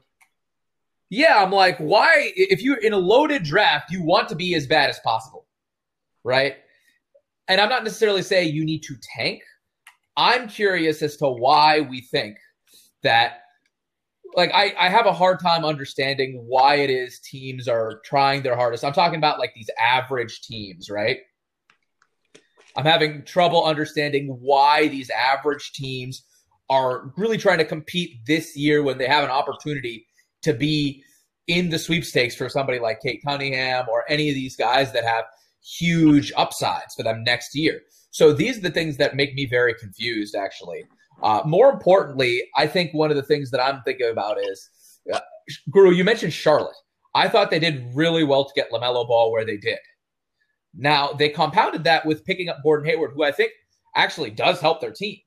Yeah, 1.09 1.43
I'm 1.43 1.51
like, 1.51 1.77
why? 1.77 2.31
If 2.35 2.61
you're 2.61 2.77
in 2.77 2.93
a 2.93 2.97
loaded 2.97 3.43
draft, 3.43 3.91
you 3.91 4.03
want 4.03 4.29
to 4.29 4.35
be 4.35 4.55
as 4.55 4.65
bad 4.65 4.89
as 4.89 4.99
possible, 4.99 5.45
right? 6.23 6.55
And 7.47 7.59
I'm 7.59 7.69
not 7.69 7.83
necessarily 7.83 8.21
saying 8.21 8.53
you 8.53 8.65
need 8.65 8.83
to 8.83 8.95
tank. 9.15 9.41
I'm 10.17 10.47
curious 10.47 11.01
as 11.01 11.17
to 11.17 11.29
why 11.29 11.81
we 11.81 12.01
think 12.01 12.37
that. 13.03 13.39
Like, 14.33 14.51
I, 14.53 14.73
I 14.79 14.87
have 14.87 15.07
a 15.07 15.11
hard 15.11 15.41
time 15.41 15.65
understanding 15.65 16.45
why 16.47 16.75
it 16.75 16.89
is 16.89 17.19
teams 17.19 17.67
are 17.67 17.99
trying 18.05 18.41
their 18.41 18.55
hardest. 18.55 18.85
I'm 18.85 18.93
talking 18.93 19.17
about 19.17 19.39
like 19.39 19.53
these 19.53 19.69
average 19.77 20.41
teams, 20.43 20.89
right? 20.89 21.17
I'm 22.75 22.85
having 22.85 23.23
trouble 23.25 23.63
understanding 23.63 24.37
why 24.39 24.87
these 24.87 25.09
average 25.09 25.73
teams 25.73 26.23
are 26.69 27.11
really 27.17 27.37
trying 27.37 27.57
to 27.57 27.65
compete 27.65 28.25
this 28.25 28.55
year 28.55 28.81
when 28.81 28.97
they 28.97 29.07
have 29.07 29.23
an 29.23 29.29
opportunity 29.29 30.05
to 30.41 30.53
be 30.53 31.03
in 31.47 31.69
the 31.69 31.77
sweepstakes 31.79 32.35
for 32.35 32.47
somebody 32.47 32.79
like 32.79 33.01
Cade 33.01 33.19
Cunningham 33.25 33.85
or 33.89 34.05
any 34.07 34.29
of 34.29 34.35
these 34.35 34.55
guys 34.55 34.93
that 34.93 35.03
have 35.03 35.25
huge 35.61 36.31
upsides 36.37 36.95
for 36.95 37.03
them 37.03 37.23
next 37.23 37.55
year. 37.55 37.81
So 38.11 38.33
these 38.33 38.57
are 38.57 38.61
the 38.61 38.71
things 38.71 38.97
that 38.97 39.15
make 39.15 39.33
me 39.35 39.45
very 39.45 39.73
confused, 39.73 40.35
actually. 40.35 40.85
Uh, 41.21 41.41
more 41.45 41.69
importantly, 41.69 42.41
I 42.55 42.67
think 42.67 42.93
one 42.93 43.09
of 43.09 43.17
the 43.17 43.23
things 43.23 43.51
that 43.51 43.61
I'm 43.61 43.81
thinking 43.83 44.09
about 44.09 44.37
is, 44.39 44.69
uh, 45.13 45.19
Guru, 45.71 45.91
you 45.91 46.03
mentioned 46.03 46.33
Charlotte. 46.33 46.75
I 47.13 47.27
thought 47.27 47.51
they 47.51 47.59
did 47.59 47.91
really 47.93 48.23
well 48.23 48.45
to 48.45 48.51
get 48.55 48.71
LaMelo 48.71 49.07
Ball 49.07 49.31
where 49.31 49.45
they 49.45 49.57
did. 49.57 49.79
Now, 50.73 51.11
they 51.13 51.29
compounded 51.29 51.83
that 51.83 52.05
with 52.05 52.25
picking 52.25 52.49
up 52.49 52.59
Gordon 52.63 52.89
Hayward, 52.89 53.11
who 53.13 53.23
I 53.23 53.31
think 53.31 53.51
actually 53.95 54.31
does 54.31 54.61
help 54.61 54.79
their 54.81 54.93
team 54.93 55.17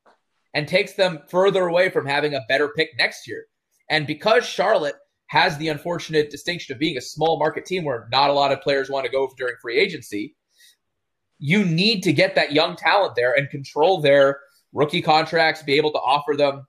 and 0.54 0.66
takes 0.66 0.94
them 0.94 1.20
further 1.28 1.66
away 1.66 1.90
from 1.90 2.06
having 2.06 2.34
a 2.34 2.44
better 2.48 2.68
pick 2.68 2.90
next 2.98 3.26
year. 3.26 3.44
And 3.90 4.06
because 4.06 4.46
Charlotte 4.46 4.96
has 5.28 5.56
the 5.58 5.68
unfortunate 5.68 6.30
distinction 6.30 6.72
of 6.72 6.78
being 6.78 6.96
a 6.96 7.00
small 7.00 7.38
market 7.38 7.66
team 7.66 7.84
where 7.84 8.08
not 8.12 8.30
a 8.30 8.32
lot 8.32 8.52
of 8.52 8.60
players 8.60 8.90
want 8.90 9.04
to 9.04 9.10
go 9.10 9.28
during 9.36 9.54
free 9.60 9.78
agency. 9.78 10.36
You 11.38 11.64
need 11.64 12.02
to 12.02 12.12
get 12.12 12.34
that 12.36 12.52
young 12.52 12.76
talent 12.76 13.14
there 13.16 13.34
and 13.36 13.50
control 13.50 14.00
their 14.00 14.38
rookie 14.72 15.02
contracts, 15.02 15.62
be 15.62 15.74
able 15.74 15.92
to 15.92 15.98
offer 15.98 16.36
them 16.36 16.66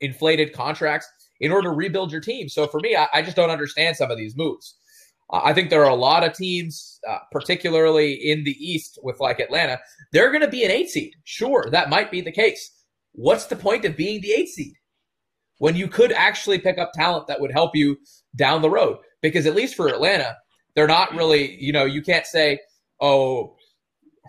inflated 0.00 0.52
contracts 0.52 1.06
in 1.40 1.52
order 1.52 1.68
to 1.68 1.74
rebuild 1.74 2.10
your 2.10 2.20
team. 2.20 2.48
So 2.48 2.66
for 2.66 2.80
me, 2.80 2.96
I, 2.96 3.06
I 3.12 3.22
just 3.22 3.36
don't 3.36 3.50
understand 3.50 3.96
some 3.96 4.10
of 4.10 4.16
these 4.16 4.36
moves. 4.36 4.76
I 5.32 5.52
think 5.52 5.70
there 5.70 5.84
are 5.84 5.90
a 5.90 5.94
lot 5.94 6.24
of 6.24 6.32
teams, 6.32 6.98
uh, 7.08 7.18
particularly 7.30 8.14
in 8.14 8.44
the 8.44 8.56
East 8.58 8.98
with 9.02 9.20
like 9.20 9.38
Atlanta, 9.38 9.78
they're 10.12 10.30
going 10.30 10.42
to 10.42 10.48
be 10.48 10.64
an 10.64 10.70
eight 10.70 10.90
seed. 10.90 11.14
Sure, 11.24 11.68
that 11.70 11.90
might 11.90 12.10
be 12.10 12.20
the 12.20 12.32
case. 12.32 12.70
What's 13.12 13.46
the 13.46 13.56
point 13.56 13.84
of 13.84 13.96
being 13.96 14.20
the 14.20 14.32
eight 14.32 14.48
seed? 14.48 14.74
when 15.60 15.76
you 15.76 15.86
could 15.86 16.10
actually 16.12 16.58
pick 16.58 16.78
up 16.78 16.90
talent 16.94 17.26
that 17.26 17.38
would 17.38 17.52
help 17.52 17.76
you 17.76 17.96
down 18.34 18.62
the 18.62 18.70
road. 18.70 18.96
Because 19.20 19.44
at 19.44 19.54
least 19.54 19.74
for 19.74 19.88
Atlanta, 19.88 20.36
they're 20.74 20.86
not 20.86 21.14
really, 21.14 21.54
you 21.62 21.70
know, 21.70 21.84
you 21.84 22.02
can't 22.02 22.26
say, 22.26 22.58
oh, 23.00 23.54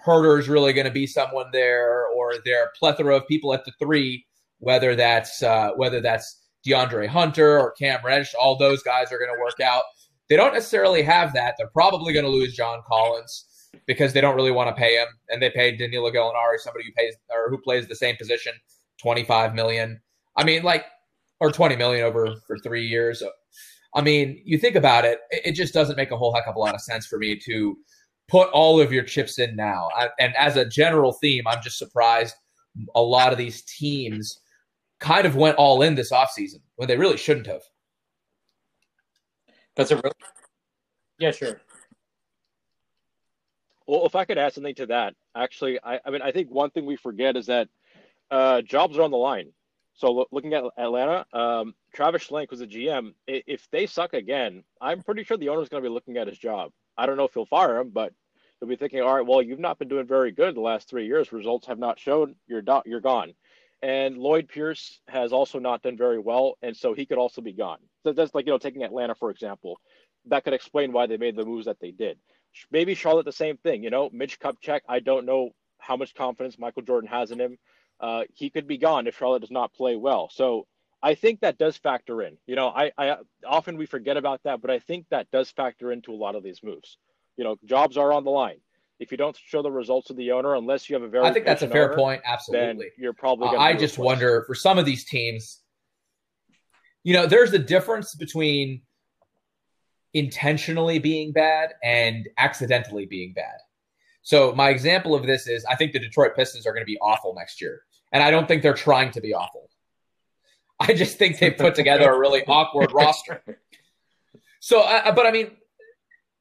Huerter 0.05 0.37
is 0.39 0.49
really 0.49 0.73
going 0.73 0.85
to 0.87 0.91
be 0.91 1.07
someone 1.07 1.47
there, 1.53 2.05
or 2.07 2.33
there 2.43 2.63
are 2.63 2.71
plethora 2.77 3.15
of 3.15 3.27
people 3.27 3.53
at 3.53 3.63
the 3.63 3.71
three, 3.79 4.25
whether 4.59 4.93
that's 4.93 5.41
uh, 5.41 5.69
whether 5.75 6.01
that's 6.01 6.41
De'Andre 6.67 7.07
Hunter 7.07 7.57
or 7.57 7.71
Cam 7.73 8.03
Reddish, 8.03 8.33
all 8.37 8.57
those 8.57 8.83
guys 8.83 9.11
are 9.11 9.19
going 9.19 9.33
to 9.33 9.41
work 9.41 9.59
out. 9.61 9.83
They 10.31 10.37
don't 10.37 10.53
necessarily 10.53 11.03
have 11.03 11.33
that. 11.33 11.55
They're 11.57 11.67
probably 11.67 12.13
going 12.13 12.23
to 12.23 12.31
lose 12.31 12.55
John 12.55 12.79
Collins 12.87 13.69
because 13.85 14.13
they 14.13 14.21
don't 14.21 14.37
really 14.37 14.51
want 14.51 14.73
to 14.73 14.79
pay 14.79 14.95
him, 14.95 15.09
and 15.27 15.41
they 15.41 15.49
paid 15.49 15.77
Danilo 15.77 16.09
Gallinari, 16.09 16.57
somebody 16.57 16.85
who 16.85 16.93
pays 16.93 17.15
or 17.29 17.49
who 17.49 17.57
plays 17.57 17.85
the 17.85 17.95
same 17.97 18.15
position, 18.15 18.53
twenty 18.97 19.25
five 19.25 19.53
million. 19.53 19.99
I 20.37 20.45
mean, 20.45 20.63
like 20.63 20.85
or 21.41 21.51
20 21.51 21.75
million 21.75 22.05
over 22.05 22.35
for 22.47 22.57
three 22.59 22.87
years. 22.87 23.21
I 23.93 24.01
mean, 24.01 24.41
you 24.45 24.57
think 24.57 24.77
about 24.77 25.03
it, 25.03 25.19
it 25.31 25.51
just 25.51 25.73
doesn't 25.73 25.97
make 25.97 26.11
a 26.11 26.17
whole 26.17 26.33
heck 26.33 26.47
of 26.47 26.55
a 26.55 26.59
lot 26.59 26.75
of 26.75 26.81
sense 26.81 27.05
for 27.05 27.17
me 27.17 27.35
to 27.39 27.75
put 28.29 28.47
all 28.51 28.79
of 28.79 28.93
your 28.93 29.03
chips 29.03 29.37
in 29.37 29.55
now. 29.57 29.89
and 30.17 30.33
as 30.37 30.55
a 30.55 30.63
general 30.63 31.11
theme, 31.11 31.45
I'm 31.45 31.61
just 31.61 31.77
surprised 31.77 32.35
a 32.95 33.01
lot 33.01 33.33
of 33.33 33.37
these 33.37 33.63
teams 33.63 34.39
kind 34.99 35.25
of 35.25 35.35
went 35.35 35.57
all 35.57 35.81
in 35.81 35.95
this 35.95 36.11
offseason 36.11 36.61
when 36.75 36.87
they 36.87 36.95
really 36.95 37.17
shouldn't 37.17 37.47
have. 37.47 37.63
That's 39.75 39.91
a 39.91 39.95
real. 39.95 40.13
Yeah, 41.19 41.31
sure. 41.31 41.61
Well, 43.87 44.05
if 44.05 44.15
I 44.15 44.25
could 44.25 44.37
add 44.37 44.53
something 44.53 44.75
to 44.75 44.85
that, 44.87 45.15
actually, 45.35 45.79
I, 45.83 45.99
I 46.05 46.11
mean, 46.11 46.21
I 46.21 46.31
think 46.31 46.49
one 46.49 46.69
thing 46.69 46.85
we 46.85 46.95
forget 46.95 47.35
is 47.35 47.47
that 47.47 47.67
uh, 48.29 48.61
jobs 48.61 48.97
are 48.97 49.03
on 49.03 49.11
the 49.11 49.17
line. 49.17 49.51
So 49.93 50.25
looking 50.31 50.53
at 50.53 50.63
Atlanta, 50.77 51.25
um, 51.33 51.75
Travis 51.93 52.27
Schlenk 52.27 52.49
was 52.49 52.61
a 52.61 52.67
GM. 52.67 53.13
If 53.27 53.67
they 53.71 53.85
suck 53.85 54.13
again, 54.13 54.63
I'm 54.79 55.01
pretty 55.03 55.23
sure 55.23 55.37
the 55.37 55.49
owner's 55.49 55.69
going 55.69 55.83
to 55.83 55.89
be 55.89 55.93
looking 55.93 56.17
at 56.17 56.27
his 56.27 56.37
job. 56.37 56.71
I 56.97 57.05
don't 57.05 57.17
know 57.17 57.25
if 57.25 57.33
he'll 57.33 57.45
fire 57.45 57.77
him, 57.77 57.89
but 57.89 58.13
he'll 58.59 58.69
be 58.69 58.77
thinking, 58.77 59.01
all 59.01 59.15
right, 59.15 59.25
well, 59.25 59.41
you've 59.41 59.59
not 59.59 59.77
been 59.77 59.89
doing 59.89 60.07
very 60.07 60.31
good 60.31 60.55
the 60.55 60.61
last 60.61 60.89
three 60.89 61.05
years. 61.05 61.31
Results 61.31 61.67
have 61.67 61.79
not 61.79 61.99
shown. 61.99 62.35
You're 62.47 62.61
do- 62.61 62.83
you're 62.85 63.01
gone. 63.01 63.33
And 63.81 64.17
Lloyd 64.17 64.47
Pierce 64.47 65.01
has 65.07 65.33
also 65.33 65.59
not 65.59 65.81
done 65.81 65.97
very 65.97 66.19
well, 66.19 66.57
and 66.61 66.75
so 66.75 66.93
he 66.93 67.05
could 67.05 67.17
also 67.17 67.41
be 67.41 67.53
gone. 67.53 67.79
So 68.03 68.13
that's 68.13 68.33
like 68.33 68.45
you 68.45 68.51
know 68.51 68.57
taking 68.57 68.83
Atlanta 68.83 69.15
for 69.15 69.29
example. 69.31 69.79
That 70.25 70.43
could 70.43 70.53
explain 70.53 70.91
why 70.91 71.07
they 71.07 71.17
made 71.17 71.35
the 71.35 71.45
moves 71.45 71.65
that 71.65 71.79
they 71.79 71.91
did. 71.91 72.19
Maybe 72.69 72.95
Charlotte 72.95 73.25
the 73.25 73.31
same 73.31 73.57
thing. 73.57 73.83
You 73.83 73.89
know, 73.89 74.09
Mitch 74.11 74.39
Kupchak. 74.39 74.81
I 74.87 74.99
don't 74.99 75.25
know 75.25 75.51
how 75.79 75.97
much 75.97 76.13
confidence 76.13 76.59
Michael 76.59 76.83
Jordan 76.83 77.09
has 77.09 77.31
in 77.31 77.39
him 77.39 77.57
uh, 78.01 78.23
he 78.33 78.49
could 78.49 78.67
be 78.67 78.77
gone 78.77 79.07
if 79.07 79.17
Charlotte 79.17 79.41
does 79.41 79.51
not 79.51 79.73
play 79.73 79.95
well. 79.95 80.29
So 80.33 80.67
I 81.01 81.15
think 81.15 81.41
that 81.41 81.57
does 81.57 81.77
factor 81.77 82.21
in. 82.23 82.37
You 82.47 82.55
know, 82.55 82.67
I, 82.67 82.91
I 82.97 83.17
often 83.45 83.77
we 83.77 83.85
forget 83.85 84.17
about 84.17 84.41
that, 84.43 84.61
but 84.61 84.71
I 84.71 84.79
think 84.79 85.05
that 85.11 85.29
does 85.31 85.51
factor 85.51 85.91
into 85.91 86.11
a 86.11 86.15
lot 86.17 86.35
of 86.35 86.43
these 86.43 86.61
moves. 86.63 86.97
You 87.37 87.43
know, 87.43 87.57
jobs 87.63 87.97
are 87.97 88.11
on 88.11 88.23
the 88.23 88.31
line. 88.31 88.57
If 88.99 89.11
you 89.11 89.17
don't 89.17 89.37
show 89.47 89.61
the 89.61 89.71
results 89.71 90.09
of 90.09 90.17
the 90.17 90.31
owner, 90.31 90.55
unless 90.55 90.89
you 90.89 90.95
have 90.95 91.01
a 91.01 91.07
very, 91.07 91.25
I 91.25 91.33
think 91.33 91.45
that's 91.45 91.63
a 91.63 91.67
fair 91.67 91.85
owner, 91.85 91.95
point. 91.95 92.21
Absolutely, 92.23 92.91
you're 92.99 93.13
probably. 93.13 93.47
Uh, 93.47 93.59
I 93.59 93.73
just 93.73 93.97
wonder 93.97 94.43
for 94.45 94.53
some 94.53 94.77
of 94.77 94.85
these 94.85 95.05
teams. 95.05 95.60
You 97.03 97.13
know, 97.13 97.25
there's 97.25 97.53
a 97.53 97.59
difference 97.59 98.15
between 98.15 98.81
intentionally 100.13 100.99
being 100.99 101.31
bad 101.31 101.73
and 101.83 102.27
accidentally 102.37 103.05
being 103.05 103.33
bad. 103.33 103.57
So 104.23 104.53
my 104.53 104.69
example 104.69 105.15
of 105.15 105.25
this 105.25 105.47
is 105.47 105.65
I 105.65 105.75
think 105.75 105.93
the 105.93 105.99
Detroit 105.99 106.35
Pistons 106.35 106.67
are 106.67 106.73
going 106.73 106.83
to 106.83 106.87
be 106.87 106.97
awful 106.99 107.33
next 107.35 107.61
year. 107.61 107.81
And 108.11 108.21
I 108.21 108.29
don't 108.29 108.47
think 108.47 108.61
they're 108.61 108.73
trying 108.73 109.11
to 109.11 109.21
be 109.21 109.33
awful. 109.33 109.69
I 110.79 110.93
just 110.93 111.17
think 111.17 111.39
they 111.39 111.51
put 111.51 111.75
together 111.75 112.11
a 112.11 112.19
really 112.19 112.43
awkward 112.45 112.91
roster. 112.93 113.41
So, 114.59 114.81
uh, 114.81 115.11
but 115.13 115.25
I 115.25 115.31
mean, 115.31 115.51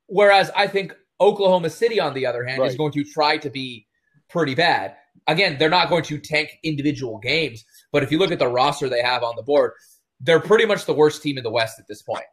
whereas 0.06 0.50
I 0.56 0.66
think 0.66 0.94
Oklahoma 1.20 1.70
City, 1.70 2.00
on 2.00 2.14
the 2.14 2.26
other 2.26 2.44
hand, 2.44 2.60
Right. 2.60 2.70
is 2.70 2.76
going 2.76 2.92
to 2.92 3.04
try 3.04 3.36
to 3.38 3.50
be 3.50 3.86
pretty 4.28 4.54
bad. 4.54 4.96
Again, 5.26 5.56
they're 5.58 5.68
not 5.70 5.88
going 5.90 6.02
to 6.04 6.18
tank 6.18 6.58
individual 6.62 7.18
games, 7.18 7.64
but 7.92 8.02
if 8.02 8.10
you 8.10 8.18
look 8.18 8.32
at 8.32 8.38
the 8.38 8.48
roster 8.48 8.88
they 8.88 9.02
have 9.02 9.22
on 9.22 9.36
the 9.36 9.42
board, 9.42 9.72
they're 10.20 10.40
pretty 10.40 10.66
much 10.66 10.84
the 10.84 10.94
worst 10.94 11.22
team 11.22 11.38
in 11.38 11.44
the 11.44 11.50
West 11.50 11.78
at 11.78 11.88
this 11.88 12.02
point. 12.02 12.24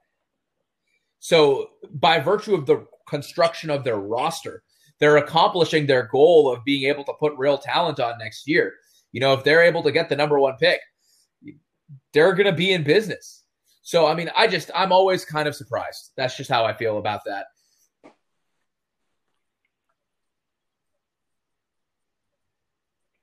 So, 1.19 1.69
by 1.93 2.19
virtue 2.19 2.54
of 2.54 2.65
the 2.65 2.86
construction 3.08 3.69
of 3.69 3.84
their 3.84 3.97
roster, 3.97 4.63
they're 5.00 5.17
accomplishing 5.17 5.86
their 5.86 6.08
goal 6.08 6.52
of 6.52 6.63
being 6.63 6.89
able 6.89 7.04
to 7.06 7.13
put 7.19 7.38
real 7.38 7.58
talent 7.58 8.00
on 8.00 8.17
next 8.19 8.47
year. 8.47 8.73
You 9.12 9.21
know, 9.21 9.34
if 9.34 9.43
they're 9.43 9.63
able 9.63 9.84
to 9.84 9.91
get 9.91 10.10
the 10.10 10.15
number 10.15 10.39
one 10.39 10.56
pick, 10.60 10.80
they're 12.13 12.34
going 12.34 12.45
to 12.45 12.54
be 12.54 12.73
in 12.73 12.84
business. 12.84 13.43
So, 13.82 14.06
I 14.06 14.13
mean, 14.13 14.30
I 14.36 14.47
just, 14.47 14.69
I'm 14.76 14.91
always 14.91 15.23
kind 15.23 15.47
of 15.47 15.56
surprised. 15.56 16.12
That's 16.17 16.36
just 16.36 16.50
how 16.50 16.65
I 16.65 16.73
feel 16.73 16.97
about 16.97 17.21
that. 17.26 17.45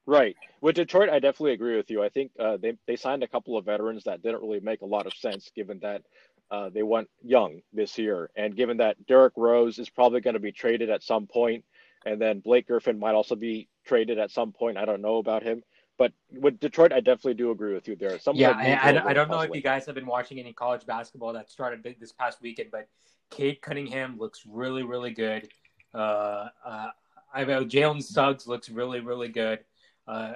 Right. 0.06 0.36
With 0.60 0.76
Detroit, 0.76 1.08
I 1.08 1.18
definitely 1.18 1.52
agree 1.52 1.76
with 1.76 1.90
you. 1.90 2.02
I 2.02 2.08
think 2.08 2.30
uh, 2.38 2.58
they 2.58 2.76
they 2.86 2.96
signed 2.96 3.22
a 3.22 3.28
couple 3.28 3.56
of 3.56 3.64
veterans 3.64 4.04
that 4.04 4.22
didn't 4.22 4.42
really 4.42 4.60
make 4.60 4.82
a 4.82 4.86
lot 4.86 5.06
of 5.06 5.14
sense, 5.14 5.50
given 5.54 5.78
that 5.80 6.02
uh, 6.50 6.68
they 6.68 6.82
went 6.82 7.08
young 7.22 7.60
this 7.72 7.96
year, 7.96 8.30
and 8.36 8.54
given 8.54 8.76
that 8.78 9.06
Derrick 9.06 9.32
Rose 9.36 9.78
is 9.78 9.88
probably 9.88 10.20
going 10.20 10.34
to 10.34 10.40
be 10.40 10.52
traded 10.52 10.90
at 10.90 11.02
some 11.02 11.26
point, 11.26 11.64
and 12.04 12.20
then 12.20 12.40
Blake 12.40 12.66
Griffin 12.66 12.98
might 12.98 13.14
also 13.14 13.34
be 13.34 13.68
traded 13.86 14.18
at 14.18 14.30
some 14.30 14.52
point. 14.52 14.76
I 14.76 14.84
don't 14.84 15.00
know 15.00 15.16
about 15.16 15.42
him, 15.42 15.62
but 15.96 16.12
with 16.30 16.60
Detroit, 16.60 16.92
I 16.92 17.00
definitely 17.00 17.34
do 17.34 17.50
agree 17.50 17.72
with 17.72 17.88
you 17.88 17.96
there. 17.96 18.18
Some 18.18 18.36
Yeah, 18.36 18.50
I, 18.50 18.92
I, 18.92 19.08
I 19.08 19.12
don't 19.14 19.30
know 19.30 19.40
if 19.40 19.54
you 19.54 19.62
guys 19.62 19.86
have 19.86 19.94
been 19.94 20.06
watching 20.06 20.38
any 20.38 20.52
college 20.52 20.84
basketball 20.84 21.32
that 21.32 21.50
started 21.50 21.82
this 21.98 22.12
past 22.12 22.42
weekend, 22.42 22.70
but 22.70 22.88
Cade 23.30 23.62
Cunningham 23.62 24.18
looks 24.18 24.42
really, 24.46 24.82
really 24.82 25.12
good. 25.12 25.48
Uh, 25.94 26.48
uh, 26.64 26.88
I 27.32 27.44
know 27.44 27.64
Jalen 27.64 28.02
Suggs 28.02 28.46
looks 28.46 28.68
really, 28.68 29.00
really 29.00 29.28
good. 29.28 29.60
Uh, 30.06 30.34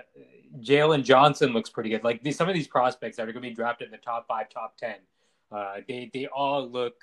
Jalen 0.61 1.05
Johnson 1.05 1.53
looks 1.53 1.69
pretty 1.71 1.91
good. 1.91 2.05
Like 2.05 2.23
these, 2.23 2.37
some 2.37 2.49
of 2.49 2.55
these 2.55 2.69
prospects 2.69 3.17
that 3.17 3.29
are 3.29 3.33
going 3.33 3.43
to 3.43 3.49
be 3.49 3.55
drafted 3.55 3.87
in 3.87 3.93
the 3.93 3.99
top 3.99 4.27
five, 4.27 4.49
top 4.49 4.77
ten, 4.77 4.97
uh, 5.53 5.77
they 5.87 6.11
they 6.13 6.27
all 6.27 6.67
look 6.67 6.95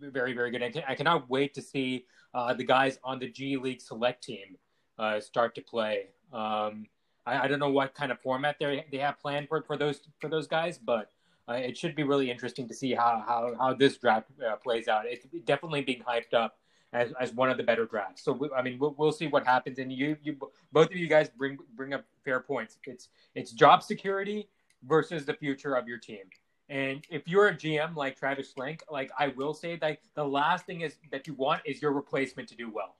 very, 0.00 0.32
very 0.32 0.50
good. 0.50 0.62
I, 0.62 0.70
can, 0.70 0.82
I 0.88 0.94
cannot 0.94 1.28
wait 1.28 1.54
to 1.54 1.62
see 1.62 2.06
uh, 2.34 2.54
the 2.54 2.64
guys 2.64 2.98
on 3.04 3.18
the 3.18 3.28
G 3.28 3.56
League 3.56 3.80
select 3.80 4.24
team 4.24 4.56
uh, 4.98 5.20
start 5.20 5.54
to 5.56 5.62
play. 5.62 6.06
Um, 6.32 6.86
I, 7.26 7.40
I 7.44 7.48
don't 7.48 7.58
know 7.58 7.70
what 7.70 7.94
kind 7.94 8.10
of 8.10 8.20
format 8.20 8.56
they 8.58 8.86
they 8.90 8.98
have 8.98 9.18
planned 9.20 9.48
for 9.48 9.62
for 9.62 9.76
those 9.76 10.00
for 10.20 10.28
those 10.28 10.46
guys, 10.46 10.78
but 10.78 11.10
uh, 11.48 11.54
it 11.54 11.76
should 11.76 11.94
be 11.94 12.02
really 12.02 12.30
interesting 12.30 12.66
to 12.68 12.74
see 12.74 12.94
how 12.94 13.22
how, 13.26 13.54
how 13.58 13.74
this 13.74 13.98
draft 13.98 14.28
uh, 14.46 14.56
plays 14.56 14.88
out. 14.88 15.04
It's 15.06 15.26
definitely 15.44 15.82
being 15.82 16.02
hyped 16.02 16.34
up 16.34 16.58
as, 16.92 17.12
as 17.20 17.32
one 17.32 17.50
of 17.50 17.56
the 17.56 17.62
better 17.62 17.84
drafts. 17.84 18.22
So 18.22 18.32
we, 18.32 18.48
I 18.56 18.62
mean, 18.62 18.78
we'll, 18.78 18.94
we'll 18.96 19.12
see 19.12 19.26
what 19.26 19.46
happens. 19.46 19.78
And 19.78 19.92
you 19.92 20.16
you 20.22 20.36
both 20.72 20.90
of 20.90 20.96
you 20.96 21.08
guys 21.08 21.28
bring 21.28 21.58
bring 21.74 21.92
up 21.92 22.04
fair 22.24 22.40
points. 22.40 22.78
It's 22.84 23.08
it's 23.34 23.52
job 23.52 23.82
security 23.82 24.48
versus 24.84 25.24
the 25.26 25.34
future 25.34 25.74
of 25.74 25.88
your 25.88 25.98
team. 25.98 26.24
And 26.68 27.04
if 27.10 27.28
you're 27.28 27.48
a 27.48 27.54
GM 27.54 27.94
like 27.94 28.16
Travis 28.16 28.52
Schlenk, 28.52 28.80
like 28.90 29.10
I 29.18 29.28
will 29.28 29.54
say 29.54 29.76
that 29.76 29.98
the 30.14 30.24
last 30.24 30.66
thing 30.66 30.80
is 30.80 30.96
that 31.12 31.26
you 31.26 31.34
want 31.34 31.62
is 31.64 31.80
your 31.80 31.92
replacement 31.92 32.48
to 32.48 32.56
do 32.56 32.70
well. 32.70 32.96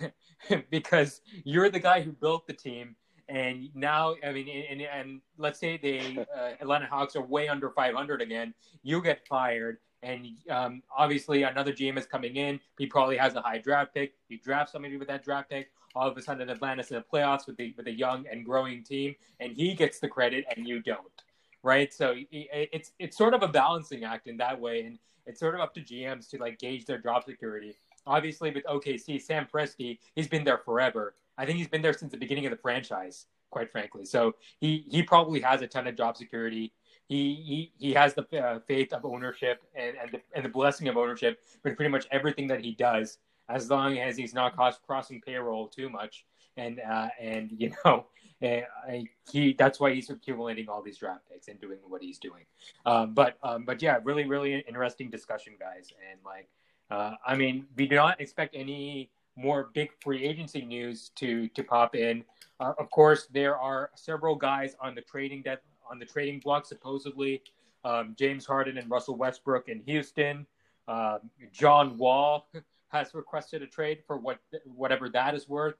because 0.70 1.20
you're 1.44 1.68
the 1.68 1.78
guy 1.80 2.00
who 2.00 2.12
built 2.12 2.46
the 2.46 2.52
team 2.52 2.96
and 3.28 3.68
now 3.74 4.14
I 4.24 4.32
mean 4.32 4.48
and, 4.48 4.80
and 4.82 5.20
let's 5.36 5.58
say 5.58 5.76
the 5.76 6.26
uh, 6.34 6.52
Atlanta 6.60 6.86
Hawks 6.86 7.14
are 7.16 7.22
way 7.22 7.48
under 7.48 7.70
500 7.70 8.22
again, 8.22 8.54
you 8.82 9.02
get 9.02 9.26
fired 9.26 9.78
and 10.02 10.26
um, 10.50 10.82
obviously 10.96 11.44
another 11.44 11.72
GM 11.72 11.98
is 11.98 12.06
coming 12.06 12.36
in. 12.36 12.60
He 12.78 12.86
probably 12.86 13.16
has 13.16 13.34
a 13.34 13.40
high 13.40 13.58
draft 13.58 13.94
pick. 13.94 14.14
You 14.28 14.38
draft 14.38 14.70
somebody 14.70 14.96
with 14.96 15.08
that 15.08 15.24
draft 15.24 15.50
pick. 15.50 15.70
All 15.94 16.08
of 16.08 16.16
a 16.16 16.22
sudden, 16.22 16.48
Atlanta's 16.48 16.90
in 16.90 16.96
the 16.96 17.04
playoffs 17.04 17.46
with 17.46 17.56
the 17.56 17.74
with 17.76 17.86
a 17.86 17.92
young 17.92 18.24
and 18.30 18.44
growing 18.44 18.82
team, 18.82 19.14
and 19.40 19.52
he 19.52 19.74
gets 19.74 19.98
the 19.98 20.08
credit, 20.08 20.44
and 20.56 20.66
you 20.66 20.80
don't, 20.80 21.22
right? 21.62 21.92
So 21.92 22.14
it's 22.30 22.92
it's 22.98 23.16
sort 23.16 23.34
of 23.34 23.42
a 23.42 23.48
balancing 23.48 24.04
act 24.04 24.26
in 24.26 24.38
that 24.38 24.58
way, 24.58 24.84
and 24.84 24.98
it's 25.26 25.38
sort 25.38 25.54
of 25.54 25.60
up 25.60 25.74
to 25.74 25.80
GMs 25.80 26.28
to 26.30 26.38
like 26.38 26.58
gauge 26.58 26.86
their 26.86 26.98
job 26.98 27.24
security. 27.24 27.76
Obviously, 28.06 28.50
with 28.50 28.64
OKC, 28.64 29.20
Sam 29.20 29.46
Presti, 29.52 29.98
he's 30.14 30.28
been 30.28 30.44
there 30.44 30.58
forever. 30.58 31.14
I 31.38 31.46
think 31.46 31.58
he's 31.58 31.68
been 31.68 31.82
there 31.82 31.92
since 31.92 32.10
the 32.10 32.18
beginning 32.18 32.46
of 32.46 32.50
the 32.50 32.58
franchise, 32.58 33.26
quite 33.50 33.70
frankly. 33.70 34.04
So 34.04 34.34
he 34.60 34.84
he 34.90 35.02
probably 35.02 35.40
has 35.40 35.62
a 35.62 35.66
ton 35.66 35.86
of 35.86 35.96
job 35.96 36.16
security. 36.16 36.72
He 37.12 37.72
he, 37.78 37.92
has 37.92 38.14
the 38.14 38.24
uh, 38.38 38.60
faith 38.60 38.92
of 38.92 39.04
ownership 39.04 39.62
and 39.74 39.96
and 40.00 40.12
the, 40.12 40.20
and 40.34 40.44
the 40.44 40.48
blessing 40.48 40.88
of 40.88 40.96
ownership 40.96 41.40
with 41.62 41.76
pretty 41.76 41.90
much 41.90 42.06
everything 42.10 42.46
that 42.48 42.60
he 42.60 42.72
does, 42.72 43.18
as 43.48 43.68
long 43.70 43.98
as 43.98 44.16
he's 44.16 44.32
not 44.32 44.56
crossing 44.86 45.20
payroll 45.20 45.68
too 45.68 45.90
much. 45.90 46.24
And 46.56 46.80
uh, 46.80 47.08
and 47.20 47.50
you 47.58 47.72
know, 47.84 48.06
I, 48.42 49.04
he 49.30 49.52
that's 49.52 49.78
why 49.78 49.92
he's 49.92 50.08
accumulating 50.08 50.68
all 50.70 50.82
these 50.82 50.96
draft 50.96 51.28
picks 51.30 51.48
and 51.48 51.60
doing 51.60 51.78
what 51.86 52.02
he's 52.02 52.18
doing. 52.18 52.44
Um, 52.86 53.12
but 53.12 53.36
um, 53.42 53.64
but 53.64 53.82
yeah, 53.82 53.98
really 54.02 54.24
really 54.24 54.64
interesting 54.66 55.10
discussion, 55.10 55.54
guys. 55.60 55.92
And 56.10 56.18
like, 56.24 56.48
uh, 56.90 57.16
I 57.26 57.36
mean, 57.36 57.66
we 57.76 57.86
do 57.86 57.96
not 57.96 58.20
expect 58.22 58.54
any 58.56 59.10
more 59.36 59.70
big 59.74 59.90
free 60.00 60.24
agency 60.24 60.64
news 60.64 61.10
to 61.16 61.48
to 61.48 61.62
pop 61.62 61.94
in. 61.94 62.24
Uh, 62.58 62.72
of 62.78 62.90
course, 62.90 63.28
there 63.32 63.58
are 63.58 63.90
several 63.96 64.34
guys 64.34 64.76
on 64.80 64.94
the 64.94 65.02
trading 65.02 65.42
debt 65.42 65.62
on 65.92 66.00
the 66.00 66.06
trading 66.06 66.40
block 66.40 66.66
supposedly. 66.66 67.42
Um, 67.84 68.16
James 68.18 68.46
Harden 68.46 68.78
and 68.78 68.90
Russell 68.90 69.16
Westbrook 69.16 69.68
in 69.68 69.82
Houston. 69.86 70.46
Um 70.88 71.30
John 71.52 71.96
Wall 71.96 72.48
has 72.88 73.14
requested 73.14 73.62
a 73.62 73.66
trade 73.66 74.02
for 74.06 74.16
what 74.16 74.38
whatever 74.64 75.08
that 75.10 75.34
is 75.36 75.48
worth. 75.48 75.76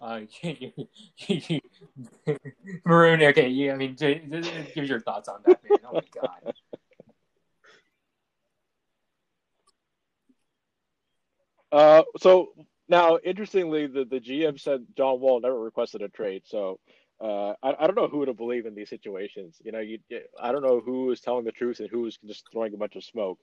Uh, 0.00 0.20
Varun, 2.86 3.22
okay, 3.28 3.48
yeah, 3.48 3.74
I 3.74 3.76
mean, 3.76 3.94
give 3.94 4.86
your 4.86 5.00
thoughts 5.00 5.28
on 5.28 5.40
that, 5.44 5.60
man. 5.62 5.78
Oh 5.84 5.92
my 5.92 6.00
god. 6.20 6.54
Uh, 11.72 12.02
so 12.18 12.48
now, 12.88 13.18
interestingly, 13.22 13.86
the, 13.86 14.04
the 14.04 14.20
GM 14.20 14.58
said 14.58 14.86
John 14.96 15.20
Wall 15.20 15.40
never 15.40 15.60
requested 15.60 16.02
a 16.02 16.08
trade. 16.08 16.42
So 16.46 16.80
uh, 17.20 17.54
I, 17.62 17.74
I 17.80 17.86
don't 17.86 17.96
know 17.96 18.08
who 18.08 18.24
to 18.24 18.32
believe 18.32 18.66
in 18.66 18.74
these 18.74 18.88
situations. 18.88 19.56
You 19.62 19.72
know, 19.72 19.80
you 19.80 19.98
I 20.40 20.52
don't 20.52 20.62
know 20.62 20.80
who 20.80 21.10
is 21.10 21.20
telling 21.20 21.44
the 21.44 21.52
truth 21.52 21.80
and 21.80 21.88
who 21.88 22.06
is 22.06 22.18
just 22.26 22.44
throwing 22.50 22.72
a 22.74 22.76
bunch 22.78 22.96
of 22.96 23.04
smoke. 23.04 23.38